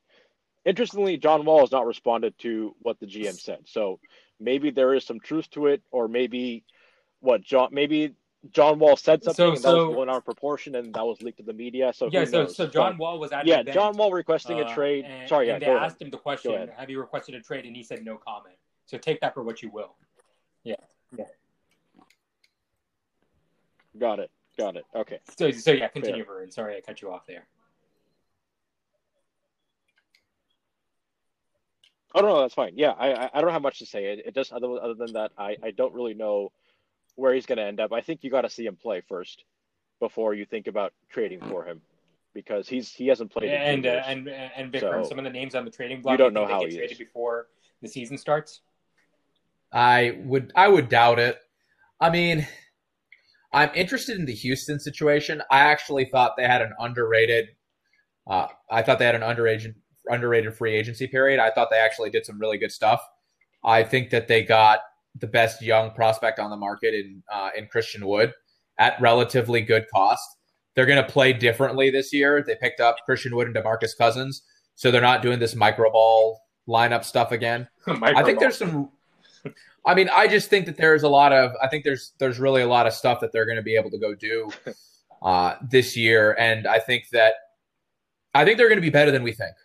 Interestingly, 0.66 1.18
John 1.18 1.46
Wall 1.46 1.60
has 1.62 1.72
not 1.72 1.86
responded 1.86 2.38
to 2.40 2.76
what 2.82 3.00
the 3.00 3.06
GM 3.06 3.40
said. 3.40 3.60
So 3.66 4.00
maybe 4.40 4.72
there 4.72 4.94
is 4.94 5.06
some 5.06 5.20
truth 5.20 5.50
to 5.52 5.68
it, 5.68 5.82
or 5.92 6.08
maybe 6.08 6.64
what 7.20 7.42
John 7.42 7.70
maybe 7.72 8.14
John 8.52 8.80
Wall 8.80 8.96
said 8.96 9.24
something 9.24 9.36
So- 9.36 9.48
and 9.50 9.58
that 9.58 9.62
so- 9.62 9.88
was 9.88 9.96
blown 9.96 10.10
out 10.10 10.18
of 10.18 10.26
proportion 10.26 10.76
and 10.76 10.94
that 10.94 11.06
was 11.06 11.22
leaked 11.22 11.38
to 11.38 11.44
the 11.44 11.54
media. 11.54 11.94
So 11.94 12.10
yeah, 12.12 12.26
so 12.26 12.48
so 12.48 12.66
John 12.68 12.98
Wall 12.98 13.20
was 13.20 13.32
at 13.32 13.46
yeah, 13.46 13.60
event, 13.60 13.76
John 13.76 13.96
Wall 13.98 14.12
requesting 14.12 14.60
uh, 14.60 14.66
a 14.66 14.74
trade. 14.74 15.06
and- 15.06 15.30
Sorry, 15.30 15.48
yeah, 15.48 15.54
and 15.54 15.62
they 15.62 15.68
go 15.68 15.76
ahead. 15.76 15.86
asked 15.92 16.02
him 16.02 16.10
the 16.10 16.18
question, 16.18 16.70
"Have 16.76 16.90
you 16.90 17.00
requested 17.00 17.36
a 17.36 17.42
trade?" 17.42 17.66
And 17.66 17.76
he 17.76 17.84
said, 17.84 18.04
"No 18.04 18.18
comment." 18.18 18.56
So 18.86 18.98
take 18.98 19.20
that 19.22 19.34
for 19.34 19.44
what 19.44 19.62
you 19.62 19.70
will. 19.70 19.96
Got 24.00 24.20
it. 24.20 24.32
Got 24.58 24.76
it. 24.76 24.86
Okay. 24.96 25.20
So 25.38 25.52
so 25.52 25.72
yeah, 25.72 25.88
continue, 25.88 26.26
Varun. 26.26 26.52
Sorry, 26.52 26.76
I 26.78 26.82
cut 26.82 27.02
you 27.02 27.12
off 27.12 27.26
there. 27.28 27.46
Oh 32.16 32.22
no, 32.22 32.42
that's 32.42 32.54
fine. 32.54 32.74
Yeah, 32.76 32.92
I 32.92 33.14
I- 33.26 33.30
I 33.36 33.42
don't 33.42 33.52
have 33.52 33.62
much 33.62 33.80
to 33.80 33.86
say. 33.86 34.06
It, 34.06 34.24
it 34.28 34.36
just 34.36 34.52
other 34.52 34.68
other 34.82 34.94
than 34.96 35.14
that, 35.14 35.32
I 35.38 35.58
I 35.62 35.72
don't 35.72 35.94
really 35.94 36.14
know 36.14 36.52
where 37.16 37.34
he's 37.34 37.46
going 37.46 37.58
to 37.58 37.64
end 37.66 37.80
up. 37.80 37.92
I 37.92 38.02
think 38.02 38.24
you 38.24 38.30
got 38.32 38.42
to 38.42 38.50
see 38.50 38.66
him 38.66 38.76
play 38.76 39.02
first 39.02 39.44
before 40.00 40.34
you 40.34 40.46
think 40.46 40.68
about 40.68 40.94
trading 41.10 41.42
for 41.42 41.64
him, 41.66 41.82
because 42.34 42.68
he's 42.68 42.92
he 42.94 43.08
hasn't 43.08 43.32
played. 43.32 43.52
in 43.52 43.58
two 43.58 43.58
And 43.58 43.86
uh, 43.86 43.90
years. 43.90 44.04
and 44.08 44.30
and 44.30 44.72
Vikram, 44.74 45.04
So, 45.04 45.10
some 45.10 45.18
of 45.20 45.24
the 45.26 45.30
names 45.32 45.54
on 45.56 45.66
the 45.66 45.72
trading 45.72 46.02
block. 46.02 46.14
you 46.14 46.18
don't 46.18 46.34
think 46.34 46.48
know 46.48 46.54
how 46.54 46.62
get 46.62 46.72
he 46.72 46.78
traded 46.78 46.92
is. 46.94 46.98
before 46.98 47.48
the 47.82 47.88
season 47.88 48.18
starts. 48.18 48.62
I 49.72 50.20
would 50.24 50.52
I 50.56 50.68
would 50.68 50.90
doubt 50.90 51.20
it. 51.20 51.38
I 52.00 52.10
mean, 52.10 52.48
I'm 53.58 53.72
interested 53.74 54.20
in 54.20 54.26
the 54.26 54.36
Houston 54.36 54.80
situation. 54.80 55.42
I 55.50 55.62
actually 55.62 56.06
thought 56.06 56.38
they 56.38 56.44
had 56.44 56.62
an 56.62 56.74
underrated. 56.80 57.48
Uh, 58.28 58.48
I 58.70 58.84
thought 58.84 59.00
they 59.00 59.06
had 59.06 59.16
an 59.16 59.24
underrated 59.24 59.74
underrated 60.08 60.54
free 60.54 60.76
agency 60.76 61.08
period. 61.08 61.40
I 61.40 61.50
thought 61.50 61.70
they 61.72 61.80
actually 61.80 62.12
did 62.12 62.24
some 62.24 62.40
really 62.40 62.60
good 62.60 62.72
stuff. 62.72 63.02
I 63.66 63.82
think 63.82 64.12
that 64.12 64.28
they 64.28 64.44
got 64.44 64.82
the 65.20 65.26
best 65.26 65.64
young 65.64 65.90
prospect 65.92 66.38
on 66.38 66.52
the 66.52 66.56
market 66.56 66.94
in 66.94 67.24
uh, 67.34 67.50
in 67.58 67.66
Christian 67.66 68.06
Wood 68.06 68.32
at 68.78 69.02
relatively 69.02 69.62
good 69.62 69.88
cost. 69.92 70.28
They're 70.76 70.86
going 70.86 71.04
to 71.04 71.12
play 71.12 71.34
differently 71.34 71.90
this 71.90 72.14
year. 72.14 72.44
They 72.46 72.56
picked 72.56 72.80
up 72.80 72.98
Christian 73.08 73.36
Wood 73.36 73.48
and 73.48 73.56
DeMarcus 73.56 73.98
Cousins, 73.98 74.44
so 74.76 74.92
they're 74.92 75.02
not 75.02 75.24
doing 75.24 75.40
this 75.40 75.56
micro 75.56 75.92
ball 75.92 76.40
lineup 76.68 77.04
stuff 77.04 77.32
again. 77.32 77.68
I 77.88 78.22
think 78.22 78.40
there's 78.40 78.60
some. 78.60 78.92
I 79.88 79.96
mean, 79.96 80.10
I 80.14 80.28
just 80.28 80.50
think 80.50 80.66
that 80.66 80.76
there's 80.76 81.04
a 81.04 81.10
lot 81.10 81.32
of. 81.32 81.52
I 81.64 81.70
think 81.70 81.86
there's 81.86 82.12
there's 82.20 82.40
really 82.40 82.62
a 82.62 82.68
lot 82.68 82.88
of 82.88 82.94
stuff 82.94 83.22
that 83.22 83.32
they're 83.32 83.46
going 83.46 83.56
to 83.56 83.64
be 83.64 83.78
able 83.78 83.90
to 83.92 83.98
go 83.98 84.14
do 84.14 84.50
uh, 85.22 85.56
this 85.72 85.96
year, 85.96 86.36
and 86.38 86.68
I 86.68 86.80
think 86.80 87.06
that 87.14 87.36
I 88.36 88.44
think 88.44 88.58
they're 88.58 88.68
going 88.68 88.78
to 88.78 88.82
be 88.82 88.90
better 88.90 89.12
than 89.12 89.24
we 89.24 89.32
think. 89.32 89.56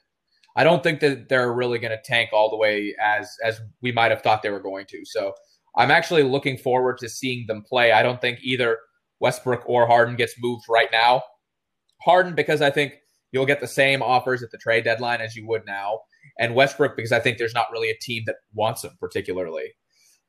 I 0.54 0.62
don't 0.62 0.82
think 0.82 1.00
that 1.00 1.28
they're 1.28 1.52
really 1.52 1.80
going 1.80 1.90
to 1.90 2.02
tank 2.04 2.30
all 2.32 2.50
the 2.50 2.56
way 2.56 2.94
as 3.02 3.34
as 3.44 3.60
we 3.80 3.90
might 3.90 4.12
have 4.12 4.22
thought 4.22 4.44
they 4.44 4.50
were 4.50 4.60
going 4.60 4.86
to. 4.90 5.04
So 5.04 5.34
I'm 5.76 5.90
actually 5.90 6.22
looking 6.22 6.56
forward 6.56 6.98
to 6.98 7.08
seeing 7.08 7.46
them 7.48 7.64
play. 7.68 7.90
I 7.90 8.04
don't 8.04 8.20
think 8.20 8.38
either 8.42 8.78
Westbrook 9.18 9.64
or 9.66 9.88
Harden 9.88 10.14
gets 10.14 10.34
moved 10.40 10.66
right 10.68 10.88
now. 10.92 11.22
Harden 12.00 12.36
because 12.36 12.62
I 12.62 12.70
think 12.70 12.94
you'll 13.32 13.46
get 13.46 13.60
the 13.60 13.66
same 13.66 14.02
offers 14.02 14.42
at 14.44 14.52
the 14.52 14.58
trade 14.58 14.84
deadline 14.84 15.20
as 15.20 15.34
you 15.34 15.48
would 15.48 15.66
now, 15.66 15.98
and 16.38 16.54
Westbrook 16.54 16.96
because 16.96 17.10
I 17.10 17.18
think 17.18 17.38
there's 17.38 17.54
not 17.54 17.72
really 17.72 17.90
a 17.90 17.98
team 18.00 18.22
that 18.26 18.36
wants 18.54 18.84
him 18.84 18.96
particularly. 19.00 19.72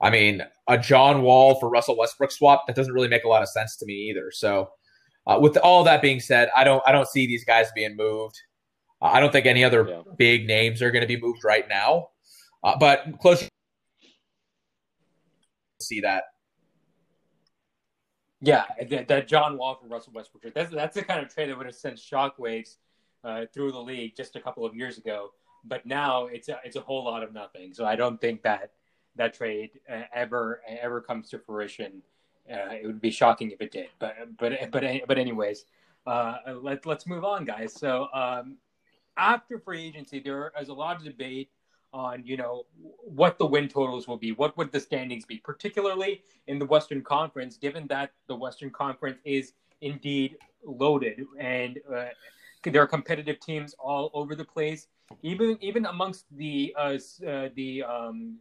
I 0.04 0.10
mean, 0.10 0.44
a 0.68 0.78
John 0.78 1.22
Wall 1.22 1.58
for 1.60 1.70
Russell 1.70 1.98
Westbrook 1.98 2.32
swap 2.32 2.68
that 2.68 2.76
doesn't 2.76 2.94
really 2.94 3.08
make 3.08 3.24
a 3.24 3.30
lot 3.30 3.42
of 3.42 3.48
sense 3.48 3.78
to 3.78 3.86
me 3.86 3.94
either. 4.10 4.32
So, 4.32 4.70
uh, 5.26 5.40
with 5.42 5.56
all 5.58 5.86
that 5.86 6.02
being 6.02 6.20
said, 6.20 6.50
I 6.56 6.66
don't 6.66 6.84
I 6.86 6.92
don't 6.92 7.08
see 7.08 7.26
these 7.26 7.46
guys 7.46 7.72
being 7.74 7.96
moved. 7.96 8.38
Uh, 9.02 9.06
I 9.06 9.22
don't 9.22 9.32
think 9.32 9.46
any 9.46 9.64
other 9.64 9.88
yeah. 9.88 10.02
big 10.18 10.46
names 10.46 10.82
are 10.82 10.92
going 10.92 11.02
to 11.04 11.08
be 11.08 11.20
moved 11.20 11.46
right 11.46 11.68
now, 11.70 12.10
uh, 12.66 12.78
but 12.78 13.06
close 13.22 13.48
see 15.80 16.02
that. 16.02 16.24
Yeah, 18.42 18.66
that, 18.90 19.08
that 19.08 19.28
John 19.30 19.58
Wall 19.58 19.76
for 19.76 19.88
Russell 19.88 20.12
Westbrook. 20.14 20.54
That's 20.54 20.70
that's 20.74 20.96
the 20.96 21.04
kind 21.04 21.26
of 21.26 21.34
trade 21.34 21.50
that 21.50 21.58
would 21.58 21.66
have 21.66 21.76
sent 21.76 21.96
shockwaves 21.96 22.76
uh, 23.24 23.46
through 23.54 23.72
the 23.72 23.80
league 23.80 24.18
just 24.18 24.36
a 24.36 24.42
couple 24.42 24.66
of 24.66 24.76
years 24.76 24.98
ago. 24.98 25.30
But 25.64 25.86
now 25.86 26.26
it's 26.26 26.50
a, 26.50 26.60
it's 26.66 26.76
a 26.76 26.82
whole 26.82 27.06
lot 27.06 27.24
of 27.24 27.34
nothing. 27.34 27.74
So 27.74 27.86
I 27.86 27.96
don't 27.96 28.20
think 28.20 28.44
that 28.44 28.72
that 29.16 29.34
trade 29.34 29.72
uh, 29.92 30.04
ever 30.14 30.62
ever 30.68 31.02
comes 31.02 31.30
to 31.30 31.40
fruition. 31.40 32.02
Uh, 32.52 32.76
it 32.82 32.86
would 32.86 33.02
be 33.02 33.12
shocking 33.12 33.52
if 33.52 33.62
it 33.62 33.72
did. 33.72 33.90
But 34.00 34.16
but 34.38 34.54
but 34.72 34.84
but 35.08 35.18
anyways, 35.18 35.66
uh, 36.06 36.38
let 36.62 36.86
let's 36.86 37.08
move 37.08 37.24
on, 37.24 37.46
guys. 37.46 37.74
So 37.74 38.08
um, 38.14 38.58
after 39.18 39.60
free 39.60 39.86
agency, 39.86 40.20
there 40.20 40.52
is 40.60 40.70
a 40.70 40.74
lot 40.74 40.98
of 40.98 41.04
debate 41.04 41.50
on 41.94 42.26
you 42.26 42.36
know 42.36 42.66
what 43.04 43.38
the 43.38 43.46
win 43.46 43.68
totals 43.68 44.08
will 44.08 44.18
be 44.18 44.32
what 44.32 44.58
would 44.58 44.72
the 44.72 44.80
standings 44.80 45.26
be 45.26 45.38
particularly 45.38 46.24
in 46.48 46.58
the 46.58 46.66
western 46.66 47.02
conference 47.02 47.56
given 47.56 47.86
that 47.88 48.12
the 48.28 48.36
western 48.36 48.72
conference 48.72 49.20
is 49.24 49.54
indeed 49.82 50.38
loaded 50.66 51.26
and 51.38 51.80
uh, 51.94 52.06
there 52.64 52.82
are 52.82 52.88
competitive 52.88 53.40
teams 53.40 53.76
all 53.78 54.10
over 54.14 54.36
the 54.36 54.44
place 54.44 54.88
even 55.22 55.58
even 55.62 55.86
amongst 55.86 56.26
the 56.36 56.74
uh, 56.78 56.98
uh, 57.28 57.50
the 57.56 57.84
um, 57.84 58.38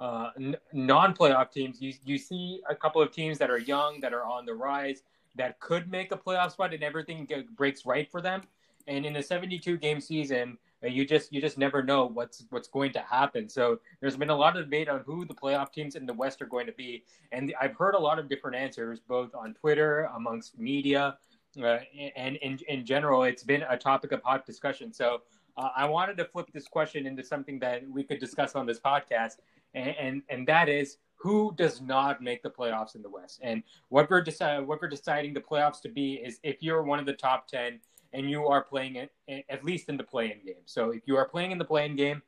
uh, 0.00 0.30
n- 0.36 0.56
non-playoff 0.72 1.50
teams 1.50 1.80
you, 1.80 1.92
you 2.04 2.18
see 2.18 2.60
a 2.68 2.74
couple 2.74 3.00
of 3.00 3.10
teams 3.10 3.38
that 3.38 3.50
are 3.50 3.58
young 3.58 4.00
that 4.00 4.12
are 4.12 4.24
on 4.24 4.44
the 4.44 4.54
rise 4.54 5.02
that 5.34 5.58
could 5.60 5.90
make 5.90 6.12
a 6.12 6.16
playoff 6.16 6.52
spot 6.52 6.72
and 6.74 6.82
everything 6.82 7.26
breaks 7.56 7.86
right 7.86 8.10
for 8.10 8.20
them 8.20 8.42
and 8.86 9.06
in 9.06 9.16
a 9.16 9.22
72 9.22 9.76
game 9.78 10.00
season 10.00 10.58
you 10.82 11.04
just 11.06 11.32
you 11.32 11.40
just 11.40 11.58
never 11.58 11.82
know 11.82 12.06
what's 12.06 12.44
what's 12.50 12.68
going 12.68 12.92
to 12.92 13.00
happen. 13.00 13.48
So 13.48 13.80
there's 14.00 14.16
been 14.16 14.30
a 14.30 14.36
lot 14.36 14.56
of 14.56 14.64
debate 14.64 14.88
on 14.88 15.00
who 15.00 15.24
the 15.24 15.34
playoff 15.34 15.72
teams 15.72 15.96
in 15.96 16.06
the 16.06 16.12
West 16.12 16.42
are 16.42 16.46
going 16.46 16.66
to 16.66 16.72
be, 16.72 17.04
and 17.32 17.54
I've 17.60 17.74
heard 17.76 17.94
a 17.94 17.98
lot 17.98 18.18
of 18.18 18.28
different 18.28 18.56
answers 18.56 19.00
both 19.00 19.34
on 19.34 19.54
Twitter 19.54 20.10
amongst 20.14 20.58
media. 20.58 21.16
Uh, 21.60 21.78
and 22.16 22.36
in, 22.36 22.58
in 22.68 22.84
general, 22.84 23.22
it's 23.22 23.42
been 23.42 23.62
a 23.70 23.78
topic 23.78 24.12
of 24.12 24.22
hot 24.22 24.44
discussion. 24.44 24.92
So 24.92 25.22
uh, 25.56 25.70
I 25.74 25.86
wanted 25.86 26.18
to 26.18 26.26
flip 26.26 26.52
this 26.52 26.68
question 26.68 27.06
into 27.06 27.24
something 27.24 27.58
that 27.60 27.88
we 27.88 28.02
could 28.02 28.18
discuss 28.18 28.54
on 28.54 28.66
this 28.66 28.78
podcast, 28.78 29.36
and, 29.74 30.22
and, 30.28 30.46
that 30.46 30.68
is 30.68 30.98
who 31.16 31.52
does 31.56 31.80
not 31.80 32.22
make 32.22 32.42
the 32.42 32.50
playoffs 32.50 32.94
in 32.94 33.02
the 33.02 33.10
West. 33.10 33.40
And 33.42 33.62
what 33.88 34.08
we're 34.08 34.24
deci- 34.24 34.64
what 34.64 34.80
we're 34.80 34.88
deciding 34.88 35.34
the 35.34 35.40
playoffs 35.40 35.80
to 35.82 35.88
be 35.88 36.14
is 36.14 36.38
if 36.42 36.62
you're 36.62 36.82
one 36.82 36.98
of 36.98 37.06
the 37.06 37.12
top 37.12 37.46
ten 37.46 37.80
and 38.12 38.30
you 38.30 38.46
are 38.46 38.62
playing 38.62 38.96
it 38.96 39.12
at 39.48 39.64
least 39.64 39.88
in 39.88 39.96
the 39.96 40.04
play-in 40.04 40.38
game. 40.44 40.62
So 40.64 40.90
if 40.90 41.02
you 41.06 41.16
are 41.16 41.28
playing 41.28 41.50
in 41.52 41.58
the 41.58 41.64
play-in 41.64 41.96
game, 41.96 42.22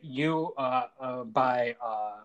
you 0.00 0.54
uh, 0.56 0.84
uh, 1.00 1.24
by 1.24 1.76
uh, 1.84 2.20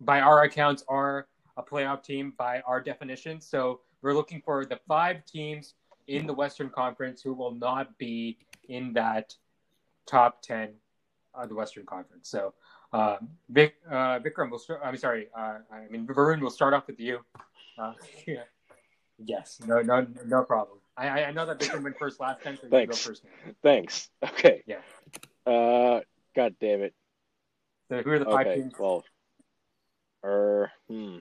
by 0.00 0.20
our 0.20 0.44
accounts 0.44 0.84
are 0.88 1.26
a 1.56 1.62
playoff 1.62 2.02
team 2.04 2.32
by 2.38 2.60
our 2.60 2.80
definition. 2.80 3.40
So 3.40 3.80
we're 4.02 4.14
looking 4.14 4.40
for 4.40 4.64
the 4.64 4.78
five 4.86 5.24
teams 5.24 5.74
in 6.06 6.26
the 6.26 6.32
Western 6.32 6.70
Conference 6.70 7.20
who 7.20 7.34
will 7.34 7.54
not 7.54 7.98
be 7.98 8.38
in 8.68 8.92
that 8.94 9.34
top 10.06 10.42
ten 10.42 10.74
of 11.34 11.48
the 11.48 11.54
Western 11.54 11.84
Conference. 11.84 12.28
So 12.28 12.54
uh, 12.92 13.16
Vic, 13.48 13.74
uh, 13.90 14.18
Vikram 14.20 14.50
will 14.50 14.58
start. 14.58 14.80
I'm 14.84 14.96
sorry. 14.96 15.28
Uh, 15.36 15.58
I 15.70 15.88
mean, 15.90 16.06
Varun 16.06 16.40
will 16.40 16.50
start 16.50 16.74
off 16.74 16.86
with 16.86 17.00
you. 17.00 17.20
Uh, 17.78 17.92
yeah. 18.26 18.44
Yes. 19.18 19.60
No. 19.66 19.80
No. 19.80 20.06
No 20.26 20.44
problem. 20.44 20.78
I, 20.96 21.24
I 21.24 21.30
know 21.30 21.46
that 21.46 21.60
Victor 21.60 21.80
went 21.80 21.96
first 21.98 22.18
last 22.18 22.42
time, 22.42 22.58
so 22.60 22.68
Thanks. 22.68 23.04
go 23.04 23.10
first. 23.10 23.24
Now. 23.24 23.52
Thanks. 23.62 24.10
Okay. 24.24 24.64
Yeah. 24.66 24.80
Uh, 25.46 26.00
God 26.34 26.54
damn 26.60 26.82
it. 26.82 26.94
So 27.88 28.02
who 28.02 28.10
are 28.10 28.18
the 28.18 28.24
five 28.24 28.46
okay, 28.46 28.56
teams? 28.56 28.74
Well, 28.78 29.04
er, 30.24 30.70
hmm. 30.88 31.18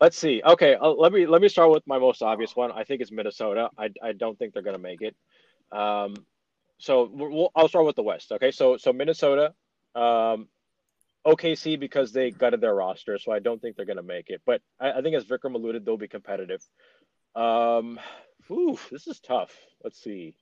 Let's 0.00 0.18
see. 0.18 0.42
Okay, 0.44 0.74
uh, 0.74 0.88
let 0.88 1.12
me 1.12 1.26
let 1.26 1.40
me 1.40 1.48
start 1.48 1.70
with 1.70 1.86
my 1.86 1.98
most 1.98 2.20
obvious 2.20 2.54
one. 2.54 2.72
I 2.72 2.84
think 2.84 3.00
it's 3.00 3.12
Minnesota. 3.12 3.70
I, 3.78 3.88
I 4.02 4.12
don't 4.12 4.38
think 4.38 4.52
they're 4.52 4.62
going 4.62 4.76
to 4.76 4.82
make 4.82 5.00
it. 5.00 5.16
Um, 5.72 6.14
so 6.78 7.08
we'll, 7.10 7.50
I'll 7.54 7.68
start 7.68 7.86
with 7.86 7.96
the 7.96 8.02
West. 8.02 8.32
Okay, 8.32 8.50
so 8.50 8.76
so 8.76 8.92
Minnesota, 8.92 9.54
um, 9.94 10.48
OKC 11.26 11.78
because 11.78 12.12
they 12.12 12.30
gutted 12.30 12.60
their 12.60 12.74
roster, 12.74 13.18
so 13.18 13.32
I 13.32 13.38
don't 13.38 13.60
think 13.60 13.76
they're 13.76 13.86
going 13.86 13.96
to 13.96 14.02
make 14.02 14.30
it. 14.30 14.42
But 14.44 14.60
I, 14.80 14.92
I 14.92 15.02
think 15.02 15.16
as 15.16 15.24
Vikram 15.24 15.54
alluded, 15.54 15.84
they'll 15.84 15.96
be 15.96 16.08
competitive. 16.08 16.62
Um, 17.34 17.98
Ooh, 18.50 18.78
this 18.90 19.06
is 19.06 19.20
tough. 19.20 19.52
Let's 19.82 20.02
see. 20.02 20.34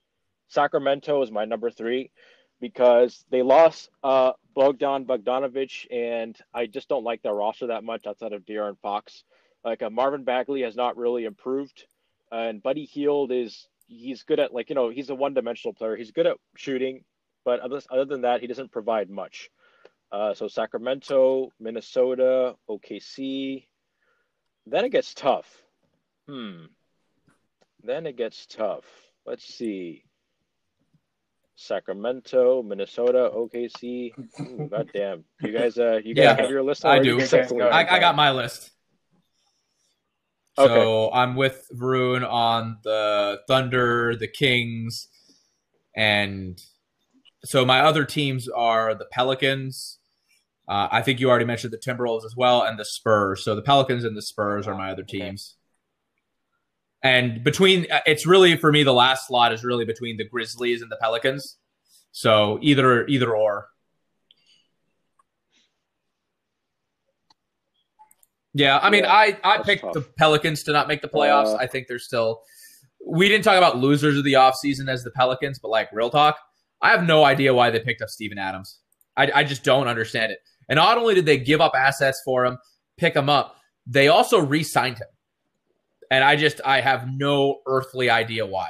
Sacramento 0.49 1.21
is 1.21 1.31
my 1.31 1.45
number 1.45 1.71
three 1.71 2.11
because 2.59 3.23
they 3.29 3.41
lost 3.41 3.89
uh, 4.03 4.33
Bogdan 4.53 5.05
Bogdanovich, 5.05 5.87
and 5.91 6.37
I 6.53 6.65
just 6.65 6.89
don't 6.89 7.03
like 7.03 7.21
their 7.21 7.33
roster 7.33 7.67
that 7.67 7.83
much 7.83 8.05
outside 8.05 8.33
of 8.33 8.45
De'Aaron 8.45 8.77
Fox. 8.81 9.23
Like 9.63 9.81
uh, 9.81 9.89
Marvin 9.89 10.23
Bagley 10.23 10.61
has 10.61 10.75
not 10.75 10.97
really 10.97 11.23
improved, 11.25 11.85
uh, 12.31 12.35
and 12.35 12.61
Buddy 12.61 12.85
Hield 12.85 13.31
is 13.31 13.67
he's 13.87 14.23
good 14.23 14.39
at 14.39 14.53
like 14.53 14.69
you 14.69 14.75
know 14.75 14.89
he's 14.89 15.09
a 15.09 15.15
one-dimensional 15.15 15.73
player. 15.73 15.95
He's 15.95 16.11
good 16.11 16.27
at 16.27 16.37
shooting, 16.55 17.05
but 17.45 17.59
other, 17.59 17.81
other 17.89 18.05
than 18.05 18.21
that, 18.21 18.41
he 18.41 18.47
doesn't 18.47 18.71
provide 18.71 19.09
much. 19.09 19.49
Uh, 20.11 20.33
so 20.33 20.47
Sacramento, 20.47 21.51
Minnesota, 21.59 22.55
OKC. 22.69 23.65
Then 24.65 24.85
it 24.85 24.91
gets 24.91 25.13
tough. 25.13 25.63
Hmm. 26.27 26.65
Then 27.83 28.05
it 28.05 28.15
gets 28.15 28.45
tough. 28.45 28.85
Let's 29.25 29.43
see. 29.43 30.03
Sacramento, 31.55 32.63
Minnesota, 32.63 33.31
OKC. 33.33 34.11
Ooh, 34.39 34.67
God 34.71 34.89
damn. 34.93 35.23
You 35.41 35.51
guys 35.51 35.77
uh 35.77 35.99
you 36.03 36.13
guys 36.13 36.23
yeah, 36.23 36.41
have 36.41 36.49
your 36.49 36.63
list 36.63 36.85
I 36.85 36.99
do. 36.99 37.19
I, 37.19 37.95
I, 37.95 37.99
got 37.99 38.15
my 38.15 38.31
list. 38.31 38.71
Okay. 40.57 40.73
So 40.73 41.11
I'm 41.11 41.35
with 41.35 41.67
Varun 41.73 42.27
on 42.29 42.77
the 42.83 43.41
Thunder, 43.47 44.15
the 44.15 44.27
Kings, 44.27 45.07
and 45.95 46.61
so 47.45 47.65
my 47.65 47.81
other 47.81 48.05
teams 48.05 48.47
are 48.47 48.95
the 48.95 49.05
Pelicans. 49.05 49.99
Uh, 50.67 50.87
I 50.91 51.01
think 51.01 51.19
you 51.19 51.29
already 51.29 51.45
mentioned 51.45 51.73
the 51.73 51.77
Timberwolves 51.77 52.25
as 52.25 52.35
well, 52.35 52.63
and 52.63 52.79
the 52.79 52.85
Spurs. 52.85 53.43
So 53.43 53.55
the 53.55 53.61
Pelicans 53.61 54.05
and 54.05 54.15
the 54.15 54.21
Spurs 54.21 54.65
are 54.65 54.75
my 54.75 54.91
other 54.91 55.03
teams. 55.03 55.55
And 57.03 57.43
between, 57.43 57.91
uh, 57.91 57.99
it's 58.05 58.25
really 58.25 58.55
for 58.55 58.71
me 58.71 58.83
the 58.83 58.93
last 58.93 59.27
slot 59.27 59.51
is 59.51 59.65
really 59.65 59.83
between 59.83 60.15
the 60.15 60.23
Grizzlies 60.23 60.81
and 60.81 60.89
the 60.89 60.95
Pelicans. 60.95 61.57
So 62.13 62.59
either 62.61 63.05
either 63.07 63.35
or. 63.35 63.67
Yeah, 68.53 68.79
I 68.81 68.89
mean, 68.89 69.03
yeah, 69.03 69.11
I 69.11 69.37
I 69.43 69.57
picked 69.63 69.83
tough. 69.83 69.93
the 69.93 70.01
Pelicans 70.01 70.63
to 70.63 70.71
not 70.71 70.87
make 70.87 71.01
the 71.01 71.09
playoffs. 71.09 71.55
Uh, 71.55 71.57
I 71.57 71.67
think 71.67 71.87
they're 71.87 71.99
still. 71.99 72.43
We 73.05 73.27
didn't 73.27 73.43
talk 73.43 73.57
about 73.57 73.79
losers 73.79 74.17
of 74.17 74.23
the 74.23 74.33
offseason 74.33 74.87
as 74.87 75.03
the 75.03 75.11
Pelicans, 75.11 75.59
but 75.59 75.69
like 75.69 75.89
real 75.91 76.09
talk, 76.09 76.37
I 76.83 76.89
have 76.89 77.03
no 77.03 77.23
idea 77.23 77.53
why 77.53 77.71
they 77.71 77.79
picked 77.79 78.03
up 78.03 78.09
Steven 78.09 78.37
Adams. 78.37 78.77
I, 79.17 79.31
I 79.33 79.43
just 79.43 79.63
don't 79.63 79.87
understand 79.87 80.31
it. 80.31 80.39
And 80.69 80.77
not 80.77 80.97
only 80.97 81.15
did 81.15 81.25
they 81.25 81.37
give 81.37 81.61
up 81.61 81.73
assets 81.75 82.21
for 82.23 82.45
him, 82.45 82.57
pick 82.97 83.15
him 83.15 83.29
up, 83.29 83.55
they 83.87 84.09
also 84.09 84.39
re-signed 84.39 84.97
him 84.97 85.07
and 86.13 86.23
I 86.23 86.35
just 86.35 86.61
I 86.63 86.79
have 86.79 87.07
no 87.07 87.61
earthly 87.65 88.11
idea 88.11 88.45
why. 88.45 88.69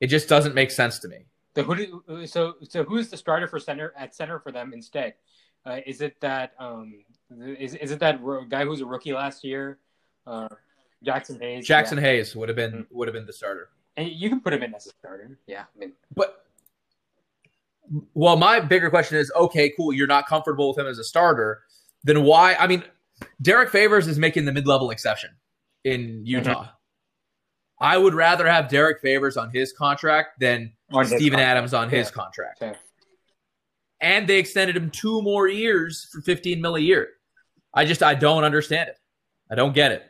It 0.00 0.08
just 0.08 0.28
doesn't 0.28 0.56
make 0.56 0.72
sense 0.72 0.98
to 1.00 1.08
me. 1.08 1.26
So 1.54 1.62
who 1.62 1.74
do, 1.76 2.26
so 2.26 2.54
so 2.68 2.82
who's 2.82 3.10
the 3.10 3.16
starter 3.16 3.46
for 3.46 3.60
center 3.60 3.92
at 3.96 4.16
center 4.16 4.40
for 4.40 4.50
them 4.50 4.72
instead? 4.72 5.14
Uh, 5.64 5.78
is 5.86 6.00
it 6.00 6.20
that 6.20 6.54
um 6.58 7.04
is 7.30 7.76
is 7.76 7.92
it 7.92 8.00
that 8.00 8.20
guy 8.48 8.64
who's 8.64 8.80
a 8.80 8.86
rookie 8.86 9.12
last 9.12 9.44
year, 9.44 9.78
uh, 10.26 10.48
Jaxson 11.06 11.40
Hayes? 11.40 11.68
Jaxson 11.68 11.96
yeah. 11.96 12.02
Hayes 12.02 12.34
would 12.34 12.48
have 12.48 12.56
been 12.56 12.72
mm-hmm. 12.72 12.96
would 12.96 13.06
have 13.06 13.14
been 13.14 13.26
the 13.26 13.32
starter. 13.32 13.68
And 13.96 14.08
you 14.08 14.28
can 14.30 14.40
put 14.40 14.52
him 14.52 14.64
in 14.64 14.74
as 14.74 14.88
a 14.88 14.90
starter. 14.90 15.38
Yeah, 15.46 15.64
I 15.76 15.78
mean, 15.78 15.92
but 16.14 16.44
well, 18.14 18.36
my 18.36 18.60
bigger 18.60 18.90
question 18.90 19.18
is, 19.18 19.32
okay, 19.34 19.72
cool, 19.76 19.92
you're 19.92 20.06
not 20.06 20.26
comfortable 20.26 20.68
with 20.68 20.78
him 20.78 20.86
as 20.86 20.98
a 20.98 21.04
starter, 21.04 21.62
then 22.04 22.22
why? 22.22 22.54
I 22.54 22.66
mean, 22.66 22.84
Derrick 23.42 23.70
Favors 23.70 24.06
is 24.06 24.18
making 24.18 24.44
the 24.44 24.52
mid 24.52 24.66
level 24.66 24.90
exception 24.90 25.30
in 25.84 26.00
mm-hmm. 26.00 26.26
Utah. 26.26 26.62
Mm-hmm. 26.62 26.70
I 27.80 27.96
would 27.96 28.14
rather 28.14 28.46
have 28.46 28.68
Derrick 28.68 29.00
Favors 29.00 29.36
on 29.36 29.50
his 29.50 29.72
contract 29.72 30.38
than 30.38 30.72
On 30.92 31.04
Steven 31.04 31.38
contract. 31.38 31.48
Adams 31.48 31.74
on 31.74 31.88
his 31.88 32.10
contract. 32.10 32.62
Okay. 32.62 32.78
And 34.02 34.28
they 34.28 34.38
extended 34.38 34.76
him 34.76 34.90
two 34.90 35.22
more 35.22 35.48
years 35.48 36.08
for 36.12 36.20
15 36.20 36.60
mil 36.60 36.76
a 36.76 36.80
year. 36.80 37.08
I 37.74 37.86
just 37.86 38.02
I 38.02 38.14
don't 38.14 38.44
understand 38.44 38.90
it. 38.90 38.96
I 39.50 39.54
don't 39.54 39.74
get 39.74 39.92
it. 39.92 40.02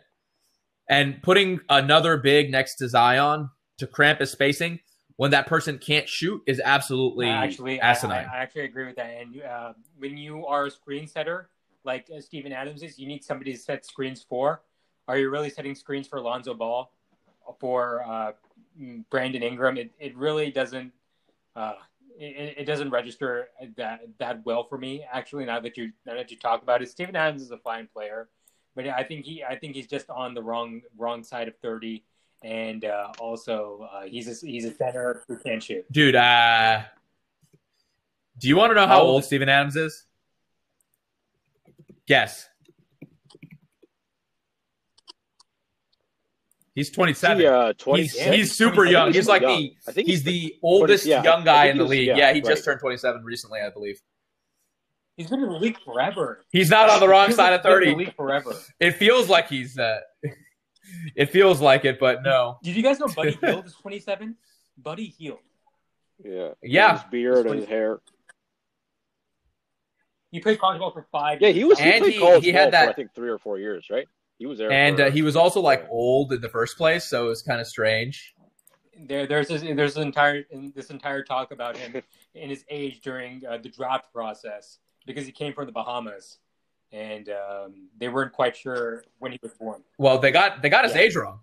And 0.89 1.23
putting 1.23 1.61
another 1.69 2.17
big 2.17 2.51
next 2.51 2.77
to 2.77 2.89
Zion 2.89 3.49
to 3.79 3.87
cramp 3.87 4.19
his 4.19 4.33
spacing 4.33 4.81
when 5.21 5.33
that 5.33 5.47
person 5.47 5.77
can't 5.77 6.09
shoot 6.09 6.43
is 6.47 6.63
absolutely 6.65 7.29
actually, 7.29 7.79
I, 7.79 7.91
asinine. 7.91 8.27
I, 8.33 8.39
I 8.39 8.39
actually 8.39 8.65
agree 8.65 8.87
with 8.87 8.97
that. 8.97 9.19
And 9.21 9.43
uh, 9.43 9.73
when 9.99 10.17
you 10.17 10.47
are 10.47 10.65
a 10.65 10.71
screen 10.71 11.07
setter 11.07 11.51
like 11.85 12.09
uh, 12.11 12.23
Steven 12.23 12.55
Adams 12.55 12.83
is, 12.83 12.99
you 12.99 13.07
need 13.07 13.23
somebody 13.23 13.53
to 13.53 13.59
set 13.59 13.85
screens 13.85 14.25
for. 14.27 14.63
Are 15.09 15.19
you 15.19 15.29
really 15.29 15.51
setting 15.51 15.75
screens 15.75 16.09
for 16.09 16.23
Lonzo 16.23 16.55
Ball, 16.55 16.91
for 17.59 18.03
uh, 18.03 18.33
mm, 18.81 19.05
Brandon 19.11 19.43
Ingram? 19.43 19.77
It, 19.77 19.91
it 19.99 20.17
really 20.17 20.51
doesn't. 20.51 20.91
Uh, 21.55 21.75
it, 22.19 22.55
it 22.57 22.65
doesn't 22.65 22.89
register 22.89 23.51
that 23.77 24.01
that 24.21 24.41
well 24.47 24.65
for 24.65 24.79
me. 24.79 25.05
Actually, 25.13 25.45
now 25.45 25.61
that 25.61 25.77
you 25.77 25.93
now 26.07 26.15
that 26.15 26.31
you 26.31 26.39
talk 26.39 26.63
about 26.63 26.81
it, 26.81 26.89
Steven 26.89 27.15
Adams 27.15 27.43
is 27.43 27.51
a 27.51 27.59
fine 27.59 27.91
player, 27.93 28.31
but 28.75 28.87
I 28.87 29.03
think 29.03 29.27
he 29.27 29.45
I 29.45 29.59
think 29.59 29.75
he's 29.75 29.87
just 29.87 30.09
on 30.09 30.33
the 30.33 30.43
wrong 30.43 30.81
wrong 30.97 31.23
side 31.23 31.47
of 31.47 31.59
thirty, 31.59 32.05
and 32.43 32.85
uh, 32.85 33.13
also 33.19 33.89
uh, 33.93 34.03
he's 34.03 34.27
a, 34.43 34.47
he's 34.47 34.65
a 34.65 34.75
center 34.75 35.23
who 35.29 35.37
can't 35.39 35.63
shoot. 35.63 35.85
Dude, 35.93 36.17
uh 36.17 36.83
do 38.39 38.49
you 38.49 38.57
want 38.57 38.71
to 38.71 38.75
know 38.75 38.87
how 38.87 38.95
How 38.95 39.01
old 39.01 39.09
old- 39.11 39.25
Steven 39.25 39.49
Adams 39.51 39.77
is? 39.77 40.07
Guess. 42.07 42.49
He's 46.75 46.91
27. 46.91 47.41
He, 47.41 47.47
uh, 47.47 47.73
20, 47.77 48.03
he's, 48.03 48.19
he's 48.19 48.57
super 48.57 48.85
young. 48.85 49.13
He's 49.13 49.29
like 49.29 49.43
the 49.43 49.75
I 49.87 49.93
think 49.93 50.09
he's 50.09 50.23
the 50.23 50.55
oldest 50.63 51.05
yeah, 51.05 51.23
young 51.23 51.45
guy 51.45 51.67
in 51.67 51.77
the 51.77 51.85
league. 51.85 52.07
yeah, 52.07 52.17
Yeah, 52.17 52.33
he 52.33 52.41
right. 52.41 52.45
just 52.51 52.65
turned 52.65 52.81
27 52.81 53.25
recently, 53.25 53.61
I 53.61 53.71
believe. 53.71 54.01
He's 55.17 55.29
been 55.29 55.43
in 55.43 55.49
the 55.51 55.59
league 55.59 55.79
forever. 55.85 56.43
He's 56.51 56.71
not 56.71 56.89
on 56.89 57.01
the 57.01 57.09
wrong 57.09 57.27
He's 57.27 57.37
side 57.37 57.53
of 57.53 57.63
been 57.63 57.73
in 57.73 57.79
30. 57.79 57.91
the 57.91 57.97
league 57.97 58.17
forever. 58.17 58.55
It 58.79 58.93
feels 58.93 59.29
like 59.29 59.49
he's 59.49 59.79
uh 59.79 59.99
it 61.15 61.27
feels 61.27 61.61
like 61.61 61.85
it, 61.85 61.99
but 61.99 62.23
no. 62.23 62.59
Did 62.63 62.77
you 62.77 62.83
guys 62.83 62.99
know 62.99 63.09
Buddy 63.09 63.33
Hield 63.43 63.67
is 63.67 63.75
27? 63.75 64.37
Buddy 64.79 65.07
Hield. 65.07 65.39
Yeah. 66.25 66.51
Yeah. 66.63 66.99
His 66.99 67.11
beard 67.11 67.47
and 67.47 67.57
his 67.61 67.67
hair. 67.69 68.01
He 70.31 70.41
played 70.41 70.61
college 70.61 70.79
ball 70.79 70.93
for 70.93 71.07
five. 71.11 71.41
Yeah, 71.41 71.49
he 71.49 71.65
was. 71.65 71.79
He 71.79 71.91
And 71.91 72.03
played 72.03 72.13
he- 72.15 72.19
college 72.21 72.45
he 72.45 72.53
ball 72.53 72.61
had 72.61 72.73
that- 72.73 72.85
for 72.87 72.91
I 72.91 72.95
think 72.95 73.15
three 73.15 73.31
or 73.31 73.39
four 73.39 73.59
years, 73.59 73.89
right? 73.91 74.07
He 74.39 74.47
was 74.47 74.59
there. 74.59 74.71
And 74.71 74.97
for- 74.97 75.05
uh, 75.05 75.11
he 75.11 75.23
was 75.23 75.37
also 75.37 75.61
like 75.61 75.87
old 75.91 76.33
in 76.33 76.41
the 76.41 76.49
first 76.49 76.77
place, 76.77 77.05
so 77.05 77.27
it 77.27 77.29
was 77.29 77.43
kind 77.43 77.61
of 77.61 77.67
strange. 77.67 78.35
There, 79.03 79.27
there's 79.27 79.49
this, 79.49 79.63
there's 79.63 79.97
an 79.97 80.03
entire 80.03 80.45
in 80.51 80.73
this 80.77 80.91
entire 80.91 81.23
talk 81.25 81.53
about 81.53 81.77
him 81.77 82.03
and 82.35 82.51
his 82.51 82.65
age 82.69 83.01
during 83.01 83.45
uh, 83.47 83.57
the 83.59 83.71
draft 83.71 84.13
process 84.13 84.79
because 85.07 85.25
he 85.27 85.33
came 85.33 85.53
from 85.55 85.67
the 85.67 85.73
Bahamas, 85.73 86.39
and 86.93 87.29
um, 87.29 87.89
they 87.99 88.09
weren't 88.09 88.33
quite 88.33 88.57
sure 88.57 89.05
when 89.19 89.33
he 89.33 89.39
was 89.43 89.53
born. 89.55 89.83
Well, 89.99 90.19
they 90.19 90.31
got 90.31 90.63
they 90.63 90.69
got 90.69 90.85
his 90.85 90.95
Yeah. 90.95 91.01
age 91.03 91.17
wrong. 91.17 91.41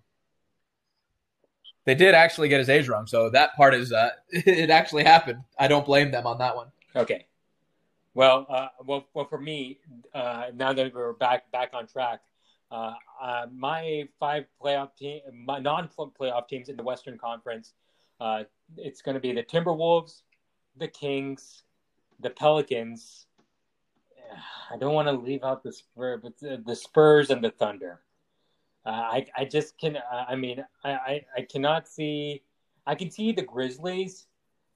They 1.86 1.96
did 1.96 2.14
actually 2.16 2.50
get 2.50 2.60
his 2.60 2.70
age 2.70 2.90
wrong, 2.90 3.08
so 3.08 3.30
that 3.30 3.56
part 3.56 3.74
is 3.74 3.94
uh, 3.94 4.10
it 4.32 4.70
actually 4.70 5.04
happened. 5.04 5.44
I 5.58 5.68
don't 5.68 5.86
blame 5.86 6.12
them 6.12 6.28
on 6.28 6.38
that 6.40 6.56
one. 6.56 6.68
Okay. 6.96 7.26
Well, 8.14 8.46
uh, 8.50 8.70
well, 8.84 9.06
well, 9.14 9.26
for 9.26 9.38
me, 9.40 9.80
uh, 10.14 10.48
now 10.56 10.74
that 10.74 10.94
we're 10.94 11.14
back 11.14 11.50
back 11.52 11.70
on 11.74 11.88
track, 11.88 12.22
uh, 12.72 12.94
uh, 13.22 13.46
my 13.54 14.10
five 14.20 14.46
playoff 14.62 14.96
team, 14.98 15.22
my 15.46 15.60
non-playoff 15.60 16.48
teams 16.48 16.68
in 16.68 16.76
the 16.76 16.84
Western 16.84 17.18
Conference, 17.18 17.74
uh, 18.20 18.44
it's 18.76 19.02
going 19.02 19.16
to 19.16 19.22
be 19.22 19.32
the 19.34 19.44
Timberwolves, 19.44 20.24
the 20.78 20.88
Kings, 20.88 21.64
the 22.20 22.32
Pelicans. 22.32 23.27
I 24.72 24.78
don't 24.78 24.94
want 24.94 25.08
to 25.08 25.13
leave 25.13 25.44
out 25.44 25.63
the 25.63 25.72
Spurs, 25.72 26.20
but 26.24 26.38
the, 26.40 26.76
Spurs 26.76 27.30
and 27.30 27.44
the 27.44 27.52
Thunder. 27.52 28.02
Uh, 28.86 28.90
I 28.90 29.26
I 29.36 29.46
just 29.46 29.78
can. 29.78 29.98
Uh, 29.98 30.26
I 30.30 30.36
mean, 30.36 30.63
I, 30.84 30.92
I 30.92 31.26
I 31.38 31.42
cannot 31.42 31.88
see. 31.88 32.44
I 32.86 32.96
can 32.96 33.12
see 33.12 33.34
the 33.34 33.42
Grizzlies 33.42 34.28